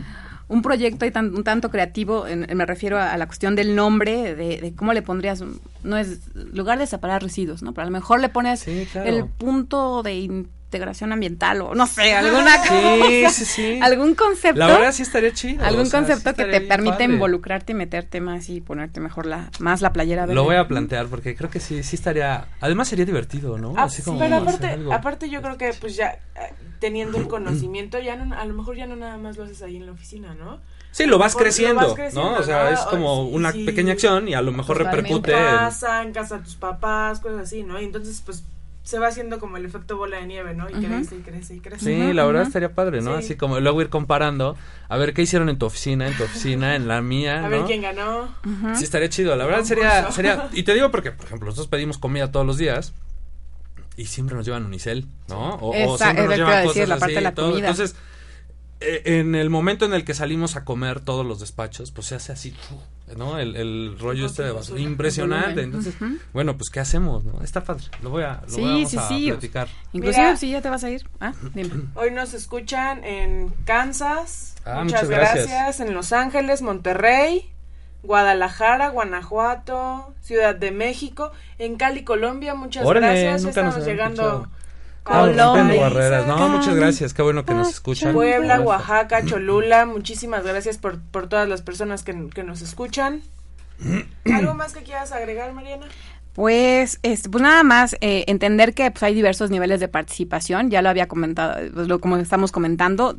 un 0.47 0.61
proyecto 0.61 1.05
ahí 1.05 1.11
tan, 1.11 1.33
un 1.35 1.43
tanto 1.43 1.69
creativo, 1.71 2.27
en- 2.27 2.47
me 2.55 2.65
refiero 2.65 2.97
a, 2.99 3.13
a 3.13 3.17
la 3.17 3.25
cuestión 3.27 3.55
del 3.55 3.75
nombre, 3.75 4.35
de, 4.35 4.59
de 4.61 4.75
cómo 4.75 4.93
le 4.93 5.01
pondrías, 5.01 5.41
un- 5.41 5.59
no 5.83 5.97
es 5.97 6.19
lugar 6.35 6.77
de 6.79 6.85
separar 6.87 7.23
residuos, 7.23 7.63
¿no? 7.63 7.73
Pero 7.73 7.83
a 7.83 7.85
lo 7.85 7.91
mejor 7.91 8.19
le 8.19 8.29
pones 8.29 8.59
Sí, 8.59 8.87
claro. 8.91 9.09
el 9.09 9.25
punto 9.25 10.03
de 10.03 10.45
integración 10.75 11.13
ambiental 11.13 11.61
o 11.61 11.73
no 11.73 11.87
sé, 11.87 12.13
alguna 12.13 12.57
sí 12.63 13.25
sí 13.31 13.45
sí 13.45 13.79
algún 13.81 14.13
concepto. 14.15 14.59
la 14.59 14.67
verdad 14.67 14.91
sí 14.91 15.03
estaría 15.03 15.31
chido 15.33 15.63
Algún 15.63 15.83
o 15.83 15.85
sea, 15.85 16.01
sí 16.03 16.05
concepto 16.07 16.33
que 16.35 16.45
te 16.45 16.61
permite 16.61 16.97
padre. 16.97 17.13
involucrarte 17.13 17.71
y 17.71 17.75
meterte 17.75 18.19
más 18.19 18.49
y 18.49 18.59
ponerte 18.61 18.99
mejor 18.99 19.25
la 19.25 19.49
más 19.59 19.81
la 19.81 19.93
playera 19.93 20.23
verde. 20.23 20.35
lo 20.35 20.43
voy 20.43 20.57
a 20.57 20.67
plantear 20.67 21.07
porque 21.07 21.35
creo 21.35 21.49
que 21.49 21.59
sí 21.59 21.81
sí 21.83 21.95
estaría 21.95 22.47
además 22.59 22.87
sería 22.89 23.05
divertido 23.05 23.57
no 23.57 23.73
Ah, 23.77 23.83
así 23.83 24.01
como 24.01 24.19
pero 24.19 24.35
aparte, 24.37 24.77
aparte 24.91 25.29
yo 25.29 25.41
creo 25.41 25.57
que 25.57 25.73
pues 25.79 25.95
ya 25.95 26.09
eh, 26.35 26.53
teniendo 26.79 27.17
el 27.17 27.27
conocimiento 27.29 27.99
ya 27.99 28.15
no, 28.17 28.35
a 28.37 28.43
lo 28.45 28.53
mejor 28.53 28.75
ya 28.75 28.85
no 28.85 28.95
nada 28.97 29.17
más 29.17 29.37
lo 29.37 29.45
haces 29.45 29.61
ahí 29.61 29.77
en 29.77 29.85
la 29.85 29.93
oficina, 29.93 30.33
¿no? 30.35 30.59
sí 30.91 31.05
lo 31.05 31.17
vas 31.17 31.33
Lo 31.33 31.39
vas 31.39 31.43
creciendo, 31.43 31.93
creciendo, 31.95 32.31
no 32.31 32.37
o 32.39 32.43
sea 32.43 32.63
¿no? 32.65 32.69
es 32.69 32.79
como 32.81 33.25
Sí, 33.27 33.35
una 33.35 33.51
sí. 33.51 33.63
pequeña 33.65 33.91
acción 33.93 34.27
y 34.29 34.33
a 34.33 34.41
lo 34.41 34.51
mejor 34.53 34.77
Totalmente. 34.77 35.07
repercute 35.09 35.31
En 35.33 35.39
en- 35.39 35.57
casa, 35.57 36.03
en 36.03 36.11
casa 36.13 36.37
de 36.37 36.43
tus 36.45 36.55
papás, 36.55 37.19
cosas 37.19 37.41
así, 37.41 37.63
¿no? 37.63 37.79
Y 37.81 37.83
entonces 37.85 38.21
pues 38.25 38.43
se 38.85 38.99
va 38.99 39.07
haciendo 39.07 39.39
como 39.39 39.57
el 39.57 39.65
efecto 39.65 39.97
bola 39.97 40.17
de 40.19 40.27
nieve, 40.27 40.53
¿no? 40.53 40.69
Y 40.69 40.73
crece 40.73 41.15
y 41.17 41.19
crece 41.21 41.55
y 41.55 41.59
crece. 41.59 41.83
Sí, 41.83 42.13
la 42.13 42.23
verdad 42.23 42.43
estaría 42.43 42.73
padre, 42.73 43.01
¿no? 43.01 43.17
Sí. 43.17 43.25
Así 43.25 43.35
como 43.35 43.59
luego 43.59 43.81
ir 43.81 43.89
comparando, 43.89 44.55
a 44.87 44.95
ver 44.97 45.13
qué 45.13 45.23
hicieron 45.23 45.49
en 45.49 45.57
tu 45.57 45.65
oficina, 45.65 46.07
en 46.07 46.15
tu 46.15 46.23
oficina, 46.23 46.75
en 46.75 46.87
la 46.87 47.01
mía, 47.01 47.39
A 47.39 47.41
¿no? 47.41 47.49
ver 47.49 47.61
quién 47.65 47.81
ganó. 47.81 48.29
Sí, 48.75 48.83
estaría 48.85 49.09
chido. 49.09 49.35
La 49.35 49.45
verdad 49.45 49.61
Concurso. 49.67 49.81
sería, 49.81 50.11
sería, 50.11 50.49
y 50.53 50.63
te 50.63 50.73
digo 50.75 50.91
porque, 50.91 51.11
por 51.11 51.25
ejemplo, 51.25 51.47
nosotros 51.47 51.67
pedimos 51.67 51.97
comida 51.97 52.31
todos 52.31 52.45
los 52.45 52.57
días 52.57 52.93
y 53.97 54.05
siempre 54.05 54.35
nos 54.35 54.45
llevan 54.45 54.65
unicel, 54.65 55.07
¿no? 55.29 55.55
O, 55.55 55.69
o 55.71 55.95
Esa- 55.95 56.11
siempre 56.11 56.23
es 56.23 56.29
nos 56.29 56.33
a 56.33 56.35
llevan 56.37 56.51
decir, 56.67 56.83
cosas 56.83 56.89
la 56.89 56.97
parte 56.99 57.11
de 57.13 57.17
así, 57.17 57.23
la 57.23 57.33
todo. 57.33 57.49
comida. 57.51 57.69
Entonces, 57.69 57.95
en 59.05 59.35
el 59.35 59.49
momento 59.49 59.85
en 59.85 59.93
el 59.93 60.03
que 60.05 60.13
salimos 60.13 60.55
a 60.55 60.63
comer 60.65 60.99
todos 60.99 61.25
los 61.25 61.39
despachos, 61.39 61.91
pues 61.91 62.07
se 62.07 62.15
hace 62.15 62.31
así, 62.31 62.55
¿no? 63.17 63.39
El, 63.39 63.55
el 63.55 63.97
rollo 63.99 64.25
este 64.25 64.43
de 64.43 64.51
basura. 64.51 64.79
Impresionante. 64.79 65.61
Entonces, 65.61 65.95
bueno, 66.33 66.57
pues, 66.57 66.69
¿qué 66.69 66.79
hacemos, 66.79 67.23
no? 67.23 67.41
Está 67.41 67.63
padre. 67.63 67.83
Lo 68.01 68.09
voy 68.09 68.23
a, 68.23 68.41
lo 68.47 68.49
Sí, 68.53 68.61
vamos 68.61 68.89
sí, 68.89 68.97
a 68.97 69.07
sí. 69.07 69.27
platicar. 69.31 69.67
Inclusive 69.93 70.25
Mira. 70.25 70.37
si 70.37 70.51
ya 70.51 70.61
te 70.61 70.69
vas 70.69 70.83
a 70.83 70.89
ir. 70.89 71.07
Ah, 71.19 71.33
dime. 71.53 71.71
Hoy 71.95 72.11
nos 72.11 72.33
escuchan 72.33 73.03
en 73.03 73.49
Kansas. 73.65 74.55
Ah, 74.65 74.83
muchas, 74.83 75.03
muchas 75.03 75.09
gracias. 75.09 75.47
gracias. 75.47 75.79
En 75.87 75.93
Los 75.93 76.11
Ángeles, 76.13 76.61
Monterrey, 76.61 77.51
Guadalajara, 78.03 78.89
Guanajuato, 78.89 80.13
Ciudad 80.21 80.55
de 80.55 80.71
México, 80.71 81.31
en 81.59 81.75
Cali, 81.75 82.03
Colombia. 82.03 82.55
Muchas 82.55 82.85
Órale, 82.85 83.07
gracias. 83.07 83.45
Estamos 83.45 83.85
llegando. 83.85 84.21
escuchado. 84.23 84.64
Colombia. 85.05 85.81
barreras. 85.81 86.27
No, 86.27 86.49
muchas 86.49 86.75
gracias. 86.75 87.13
Qué 87.13 87.21
bueno 87.21 87.45
que 87.45 87.53
nos 87.53 87.69
escuchan. 87.69 88.13
Puebla. 88.13 88.59
Oaxaca, 88.59 89.23
Cholula, 89.23 89.85
muchísimas 89.85 90.43
gracias 90.43 90.77
por, 90.77 90.99
por 90.99 91.29
todas 91.29 91.47
las 91.47 91.61
personas 91.61 92.03
que, 92.03 92.29
que 92.33 92.43
nos 92.43 92.61
escuchan. 92.61 93.21
¿Algo 94.33 94.55
más 94.55 94.73
que 94.73 94.81
quieras 94.81 95.11
agregar, 95.11 95.53
Mariana? 95.53 95.85
Pues, 96.33 96.99
este, 97.03 97.29
pues 97.29 97.41
nada 97.41 97.63
más 97.63 97.95
eh, 98.01 98.25
entender 98.27 98.73
que 98.73 98.89
pues, 98.89 99.03
hay 99.03 99.13
diversos 99.13 99.51
niveles 99.51 99.79
de 99.79 99.87
participación. 99.87 100.71
Ya 100.71 100.81
lo 100.81 100.89
había 100.89 101.07
comentado, 101.07 101.55
pues, 101.73 101.87
lo, 101.87 101.99
como 101.99 102.17
estamos 102.17 102.51
comentando. 102.51 103.15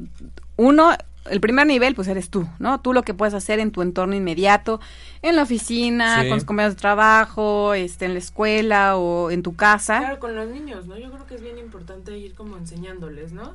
Uno, 0.57 0.93
el 1.31 1.41
primer 1.41 1.67
nivel, 1.67 1.95
pues 1.95 2.09
eres 2.09 2.31
tú, 2.31 2.47
¿no? 2.59 2.81
Tú 2.81 2.93
lo 2.93 3.03
que 3.03 3.15
puedes 3.15 3.35
hacer 3.35 3.59
en 3.61 3.71
tu 3.71 3.83
entorno 3.83 4.15
inmediato, 4.15 4.81
en 5.23 5.37
la 5.37 5.43
oficina, 5.43 6.23
Sí. 6.23 6.29
con 6.29 6.39
tus 6.39 6.45
compañeros 6.47 6.75
de 6.77 6.81
trabajo, 6.81 7.75
este, 7.75 8.05
en 8.07 8.13
la 8.15 8.19
escuela 8.19 8.97
o 8.97 9.31
en 9.31 9.43
tu 9.43 9.55
casa. 9.57 9.99
Claro, 9.99 10.19
con 10.19 10.35
los 10.35 10.49
niños, 10.49 10.87
¿no? 10.87 10.97
Yo 10.99 11.11
creo 11.11 11.27
que 11.27 11.35
es 11.37 11.43
bien 11.43 11.59
importante 11.59 12.17
ir 12.17 12.35
como 12.35 12.57
enseñándoles, 12.57 13.33
¿no? 13.33 13.55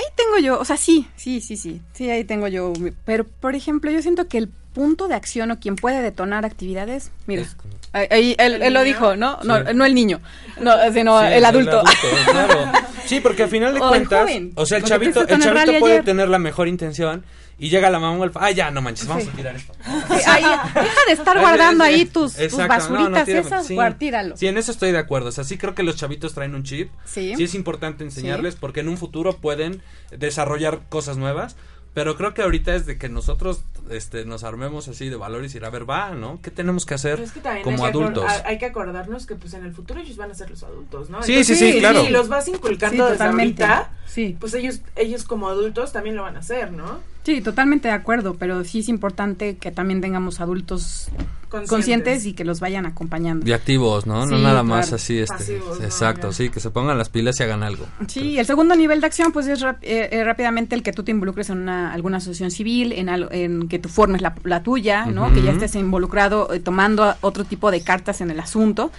Ahí 0.00 0.06
tengo 0.16 0.38
yo, 0.38 0.58
o 0.58 0.64
sea, 0.64 0.76
sí, 0.78 1.06
sí, 1.16 1.40
sí, 1.40 1.56
sí, 1.56 1.82
sí, 1.92 2.08
ahí 2.10 2.24
tengo 2.24 2.48
yo. 2.48 2.72
Pero, 3.04 3.24
por 3.24 3.54
ejemplo, 3.54 3.90
yo 3.90 4.00
siento 4.00 4.26
que 4.28 4.38
el 4.38 4.48
punto 4.72 5.08
de 5.08 5.14
acción 5.14 5.50
o 5.50 5.58
quien 5.60 5.76
puede 5.76 6.00
detonar 6.00 6.44
actividades, 6.46 7.10
mira, 7.26 7.44
ahí, 7.92 8.06
ahí 8.10 8.36
él, 8.38 8.54
¿El 8.54 8.62
él 8.62 8.74
lo 8.74 8.82
dijo, 8.84 9.16
¿no? 9.16 9.38
No, 9.42 9.58
Sí. 9.58 9.64
no 9.74 9.84
el 9.84 9.94
niño, 9.94 10.20
no, 10.60 10.72
sino 10.92 11.20
Sí, 11.20 11.26
el 11.32 11.44
adulto. 11.44 11.82
claro. 12.30 12.72
Sí, 13.04 13.20
porque 13.20 13.42
al 13.42 13.48
final 13.50 13.74
de 13.74 13.80
O 13.80 13.84
el 13.86 13.90
cuentas, 13.90 14.20
joven. 14.20 14.52
o 14.54 14.64
sea, 14.64 14.78
el 14.78 14.84
chavito, 14.84 15.20
el 15.26 15.40
chavito 15.42 15.78
puede 15.80 15.94
ayer. 15.94 16.04
tener 16.04 16.28
la 16.28 16.38
mejor 16.38 16.68
intención 16.68 17.24
y 17.60 17.68
llega 17.68 17.88
la 17.90 18.00
mamá 18.00 18.18
o 18.18 18.24
el 18.24 18.32
ah, 18.34 18.50
ya, 18.50 18.70
no 18.72 18.80
manches, 18.82 19.06
vamos 19.06 19.24
Sí. 19.24 19.30
a 19.32 19.36
tirar 19.36 19.54
esto. 19.56 19.72
Sí, 19.84 20.14
ahí, 20.26 20.42
deja 20.42 21.00
de 21.06 21.12
estar 21.12 21.38
guardando 21.38 21.84
ahí 21.84 22.06
tus, 22.06 22.32
tus 22.32 22.40
Exacto, 22.42 22.62
no, 22.64 22.68
no, 22.68 22.74
basuritas 23.10 23.24
tírame, 23.26 23.46
esas, 23.46 23.66
sí. 23.66 23.76
tíralo. 23.98 24.36
Sí, 24.36 24.46
en 24.48 24.58
eso 24.58 24.72
estoy 24.72 24.90
de 24.92 24.98
acuerdo. 24.98 25.28
O 25.28 25.32
sea, 25.32 25.44
sí 25.44 25.58
creo 25.58 25.74
que 25.74 25.82
los 25.82 25.94
chavitos 25.96 26.34
traen 26.34 26.54
un 26.54 26.64
chip. 26.64 26.90
Sí. 27.04 27.34
Sí 27.36 27.44
es 27.44 27.54
importante 27.54 28.02
enseñarles 28.02 28.56
porque 28.56 28.80
en 28.80 28.88
un 28.88 28.96
futuro 28.98 29.36
pueden 29.36 29.82
desarrollar 30.16 30.80
cosas 30.88 31.16
nuevas. 31.16 31.56
Pero 31.92 32.16
creo 32.16 32.34
que 32.34 32.42
ahorita 32.42 32.76
es 32.76 32.86
de 32.86 32.98
que 32.98 33.08
nosotros 33.08 33.62
este, 33.90 34.24
nos 34.24 34.44
armemos 34.44 34.86
así 34.86 35.08
de 35.08 35.16
valores 35.16 35.52
y 35.54 35.56
ir 35.56 35.64
a 35.64 35.70
ver, 35.70 35.90
va, 35.90 36.10
¿no? 36.10 36.38
¿Qué 36.40 36.52
tenemos 36.52 36.86
que 36.86 36.94
hacer 36.94 37.18
es 37.18 37.32
que 37.32 37.40
como 37.40 37.56
hay 37.56 37.62
que, 37.64 37.70
acor- 37.70 37.88
adultos? 37.88 38.24
hay 38.44 38.58
que 38.58 38.66
acordarnos 38.66 39.26
que 39.26 39.34
pues 39.34 39.54
en 39.54 39.64
el 39.64 39.72
futuro 39.74 39.98
ellos 39.98 40.16
van 40.16 40.30
a 40.30 40.34
ser 40.34 40.50
los 40.50 40.62
adultos, 40.62 41.10
¿no? 41.10 41.20
Sí, 41.24 41.42
sí, 41.42 41.56
sí, 41.56 41.80
claro. 41.80 42.04
Si 42.04 42.10
los 42.10 42.28
vas 42.28 42.44
Sí, 42.44 42.52
inculcando 42.52 43.06
desde 43.06 43.16
totalmente. 43.18 43.64
ahorita, 43.64 43.90
Sí. 44.06 44.36
pues 44.38 44.54
ellos, 44.54 44.82
ellos 44.94 45.24
como 45.24 45.48
adultos 45.48 45.92
también 45.92 46.14
lo 46.14 46.22
van 46.22 46.36
a 46.36 46.38
hacer, 46.38 46.70
¿no? 46.70 47.00
Sí, 47.22 47.40
totalmente 47.42 47.88
de 47.88 47.94
acuerdo, 47.94 48.34
pero 48.34 48.64
sí 48.64 48.80
es 48.80 48.88
importante 48.88 49.58
que 49.58 49.70
también 49.70 50.00
tengamos 50.00 50.40
adultos 50.40 51.10
conscientes, 51.50 52.24
y 52.26 52.32
que 52.32 52.44
los 52.44 52.60
vayan 52.60 52.86
acompañando. 52.86 53.46
Y 53.46 53.52
activos, 53.52 54.06
¿no? 54.06 54.24
no 54.26 54.38
nada 54.38 54.62
más 54.62 54.92
así, 54.92 55.18
este. 55.18 55.56
Exacto, 55.82 56.32
sí, 56.32 56.48
que 56.48 56.60
se 56.60 56.70
pongan 56.70 56.96
las 56.96 57.08
pilas 57.08 57.38
y 57.40 57.42
hagan 57.42 57.62
algo. 57.62 57.84
Sí, 58.08 58.38
el 58.38 58.46
segundo 58.46 58.74
nivel 58.76 59.00
de 59.00 59.06
acción 59.06 59.32
pues 59.32 59.46
es 59.46 59.60
rap- 59.60 59.82
eh, 59.82 60.08
eh, 60.12 60.24
rápidamente 60.24 60.74
el 60.74 60.82
que 60.82 60.92
tú 60.92 61.02
te 61.02 61.10
involucres 61.10 61.50
en 61.50 61.58
una, 61.58 61.92
alguna 61.92 62.18
asociación 62.18 62.50
civil, 62.50 62.92
en, 62.92 63.08
al- 63.08 63.28
en 63.32 63.68
que 63.68 63.78
tú 63.78 63.88
formes 63.88 64.22
la, 64.22 64.34
la 64.44 64.62
tuya, 64.62 65.06
¿no? 65.06 65.32
Que 65.32 65.42
ya 65.42 65.50
estés 65.52 65.74
involucrado 65.74 66.52
eh, 66.52 66.60
tomando 66.60 67.14
otro 67.20 67.44
tipo 67.44 67.70
de 67.70 67.80
cartas 67.82 68.20
en 68.20 68.30
el 68.30 68.40
asunto. 68.40 68.90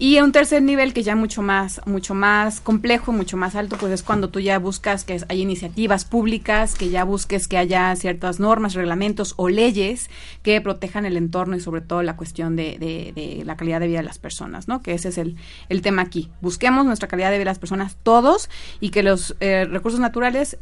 Y 0.00 0.20
un 0.20 0.30
tercer 0.30 0.62
nivel 0.62 0.92
que 0.92 1.02
ya 1.02 1.16
mucho 1.16 1.42
más, 1.42 1.80
mucho 1.84 2.14
más 2.14 2.60
complejo, 2.60 3.10
mucho 3.10 3.36
más 3.36 3.56
alto, 3.56 3.76
pues 3.80 3.92
es 3.92 4.04
cuando 4.04 4.28
tú 4.28 4.38
ya 4.38 4.60
buscas 4.60 5.02
que 5.02 5.20
hay 5.28 5.40
iniciativas 5.40 6.04
públicas, 6.04 6.76
que 6.76 6.88
ya 6.90 7.02
busques 7.02 7.48
que 7.48 7.58
haya 7.58 7.96
ciertas 7.96 8.38
normas, 8.38 8.74
reglamentos 8.74 9.34
o 9.38 9.48
leyes 9.48 10.08
que 10.44 10.60
protejan 10.60 11.04
el 11.04 11.16
entorno 11.16 11.56
y 11.56 11.60
sobre 11.60 11.80
todo 11.88 12.02
la 12.04 12.14
cuestión 12.14 12.54
de, 12.54 12.78
de- 12.78 13.12
de 13.14 13.44
la 13.44 13.56
calidad 13.56 13.80
de 13.80 13.88
vida 13.88 13.98
de 13.98 14.04
las 14.04 14.18
personas, 14.18 14.68
¿no? 14.68 14.80
Que 14.82 14.92
ese 14.94 15.08
es 15.08 15.18
el, 15.18 15.34
el 15.68 15.82
tema 15.82 16.02
aquí. 16.02 16.30
Busquemos 16.40 16.86
nuestra 16.86 17.08
calidad 17.08 17.30
de 17.30 17.38
vida 17.38 17.40
de 17.40 17.44
las 17.46 17.58
personas 17.58 17.96
todos 18.04 18.48
y 18.78 18.90
que 18.90 19.02
los 19.02 19.34
eh, 19.40 19.64
recursos 19.68 19.98
naturales 19.98 20.56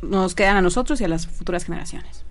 nos 0.00 0.34
quedan 0.34 0.56
a 0.56 0.62
nosotros 0.62 0.98
y 1.02 1.04
a 1.04 1.08
las 1.08 1.26
futuras 1.26 1.64
generaciones. 1.64 2.24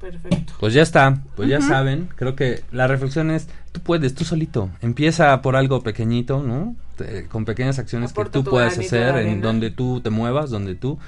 Perfecto. 0.00 0.52
Pues 0.60 0.72
ya 0.74 0.82
está, 0.82 1.18
pues 1.34 1.48
ya 1.48 1.60
saben, 1.60 2.08
creo 2.16 2.34
que 2.36 2.62
la 2.72 2.86
reflexión 2.86 3.30
es, 3.30 3.48
tú 3.72 3.80
puedes, 3.80 4.14
tú 4.14 4.24
solito, 4.24 4.70
empieza 4.82 5.40
por 5.42 5.56
algo 5.56 5.82
pequeñito, 5.82 6.42
¿no? 6.42 6.76
Te- 6.96 7.26
con 7.26 7.44
pequeñas 7.44 7.78
acciones 7.78 8.10
Aporta 8.12 8.38
que 8.38 8.44
tú 8.44 8.56
de 8.56 8.64
hacer, 8.64 9.16
en 9.16 9.40
donde 9.40 9.70
tú 9.70 10.00
te 10.00 10.10
muevas, 10.10 10.50
donde 10.50 10.74
tú... 10.74 10.98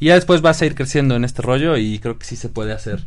Y 0.00 0.06
ya 0.06 0.14
después 0.14 0.42
vas 0.42 0.60
a 0.60 0.66
ir 0.66 0.74
creciendo 0.74 1.16
en 1.16 1.24
este 1.24 1.40
rollo 1.40 1.76
y 1.78 1.98
creo 2.00 2.18
que 2.18 2.26
sí 2.26 2.36
se 2.36 2.48
puede 2.50 2.72
hacer. 2.72 3.04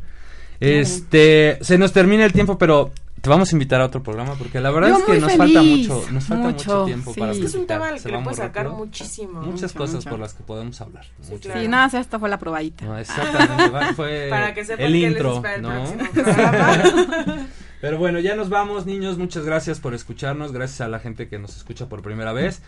Este, 0.59 1.57
se 1.61 1.78
nos 1.78 1.93
termina 1.93 2.26
el 2.26 2.34
tiempo, 2.34 2.57
pero 2.57 2.91
te 3.22 3.30
vamos 3.30 3.51
a 3.51 3.55
invitar 3.55 3.82
a 3.82 3.86
otro 3.86 4.01
programa 4.03 4.36
porque 4.36 4.59
la 4.59 4.72
verdad 4.72 4.89
Yo 4.89 4.97
es 4.99 5.03
que 5.03 5.11
nos 5.20 5.32
feliz, 5.34 5.38
falta 5.38 5.61
mucho, 5.61 6.11
nos 6.11 6.24
falta 6.26 6.43
mucho, 6.43 6.55
mucho, 6.74 6.86
tiempo 6.86 7.13
sí. 7.13 7.20
para 7.20 7.32
Es 7.32 7.38
Es 7.38 7.41
que 7.41 7.47
es 7.49 7.55
un 7.55 7.67
tema 7.67 7.97
se 7.97 8.09
que 8.09 8.15
le 8.15 8.24
puedes 8.24 8.38
sacar 8.38 8.65
rápido. 8.65 8.86
muchísimo. 8.86 9.41
Muchas 9.41 9.61
Mucho, 9.74 9.78
cosas 9.78 9.95
mucho. 9.95 10.09
por 10.09 10.20
las 10.20 10.34
que 10.34 10.43
podemos 10.43 10.82
hablar. 10.82 11.05
Sí, 11.22 11.32
muchas. 11.32 11.41
claro. 11.41 11.61
Sí, 11.61 11.67
nada, 11.67 11.99
esta 11.99 12.20
fue 12.20 12.30
la 12.30 12.38
probadita. 12.39 12.86
No, 12.86 12.97
exactamente, 12.99 13.70
va- 13.70 13.93
fue 13.93 14.28
Para 14.30 14.53
que 14.53 14.65
sepan 14.65 14.86
el 14.86 14.91
les 14.93 15.11
intro, 15.11 15.36
espera 15.36 15.55
el 15.55 15.61
¿no? 15.61 15.84
Pero 17.82 17.97
bueno, 17.97 18.20
ya 18.20 18.36
nos 18.36 18.49
vamos, 18.49 18.86
niños. 18.86 19.17
Muchas 19.17 19.45
gracias 19.45 19.80
por 19.80 19.93
escucharnos. 19.93 20.51
Gracias 20.51 20.82
a 20.82 20.88
la 20.89 20.99
gente 20.99 21.30
que 21.30 21.39
nos 21.39 21.55
escucha 21.55 21.88
por 21.88 22.01
primera 22.01 22.34
vez. 22.34 22.61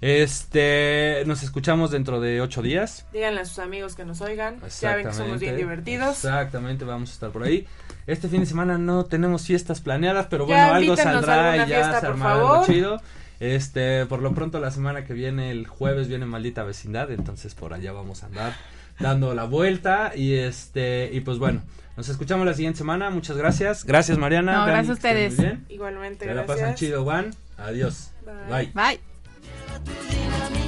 Este, 0.00 1.22
nos 1.26 1.42
escuchamos 1.42 1.90
dentro 1.90 2.20
de 2.20 2.40
ocho 2.40 2.62
días. 2.62 3.04
Díganle 3.12 3.40
a 3.40 3.44
sus 3.44 3.58
amigos 3.60 3.94
que 3.94 4.04
nos 4.04 4.20
oigan. 4.20 4.56
Ya 4.80 4.96
ven 4.96 5.06
que 5.06 5.12
somos 5.12 5.40
bien 5.40 5.56
divertidos. 5.56 6.24
Exactamente, 6.24 6.84
vamos 6.84 7.10
a 7.10 7.12
estar 7.12 7.30
por 7.30 7.44
ahí. 7.44 7.66
Este 8.08 8.26
fin 8.28 8.40
de 8.40 8.46
semana 8.46 8.76
no 8.78 9.04
tenemos 9.04 9.46
fiestas 9.46 9.80
planeadas, 9.80 10.26
pero 10.28 10.48
Ya, 10.48 10.72
bueno, 10.72 10.74
algo 10.74 10.96
saldrá 10.96 11.54
y 11.56 11.58
ya 11.60 11.66
fiesta, 11.66 12.00
se 12.00 12.06
armará 12.06 12.32
algo 12.32 12.64
chido. 12.66 13.00
Este, 13.38 14.04
por 14.06 14.20
lo 14.20 14.32
pronto 14.34 14.58
la 14.58 14.70
semana 14.72 15.04
que 15.04 15.12
viene, 15.12 15.50
el 15.52 15.66
jueves 15.68 16.08
viene 16.08 16.26
maldita 16.26 16.64
vecindad, 16.64 17.10
entonces 17.12 17.54
por 17.54 17.72
allá 17.74 17.92
vamos 17.92 18.24
a 18.24 18.26
andar 18.26 18.54
dando 18.98 19.32
la 19.34 19.44
vuelta 19.44 20.10
y 20.16 20.34
este 20.34 21.08
y 21.12 21.20
pues 21.20 21.38
bueno, 21.38 21.62
nos 21.96 22.08
escuchamos 22.08 22.44
la 22.46 22.54
siguiente 22.54 22.78
semana. 22.78 23.10
Muchas 23.10 23.36
gracias. 23.36 23.84
Gracias 23.84 24.18
Mariana. 24.18 24.52
No, 24.52 24.58
Dani, 24.60 24.72
gracias 24.72 24.90
a 24.90 24.92
ustedes. 24.94 25.36
muy 25.36 25.44
bien. 25.46 25.66
Igualmente, 25.68 26.24
Se 26.24 26.34
la 26.34 26.42
gracias. 26.42 26.58
pasan 26.58 26.74
chido, 26.74 27.04
Juan. 27.04 27.30
Adiós. 27.58 28.10
Bye. 28.50 28.72
Bye. 28.74 29.00
Bye. 29.84 30.67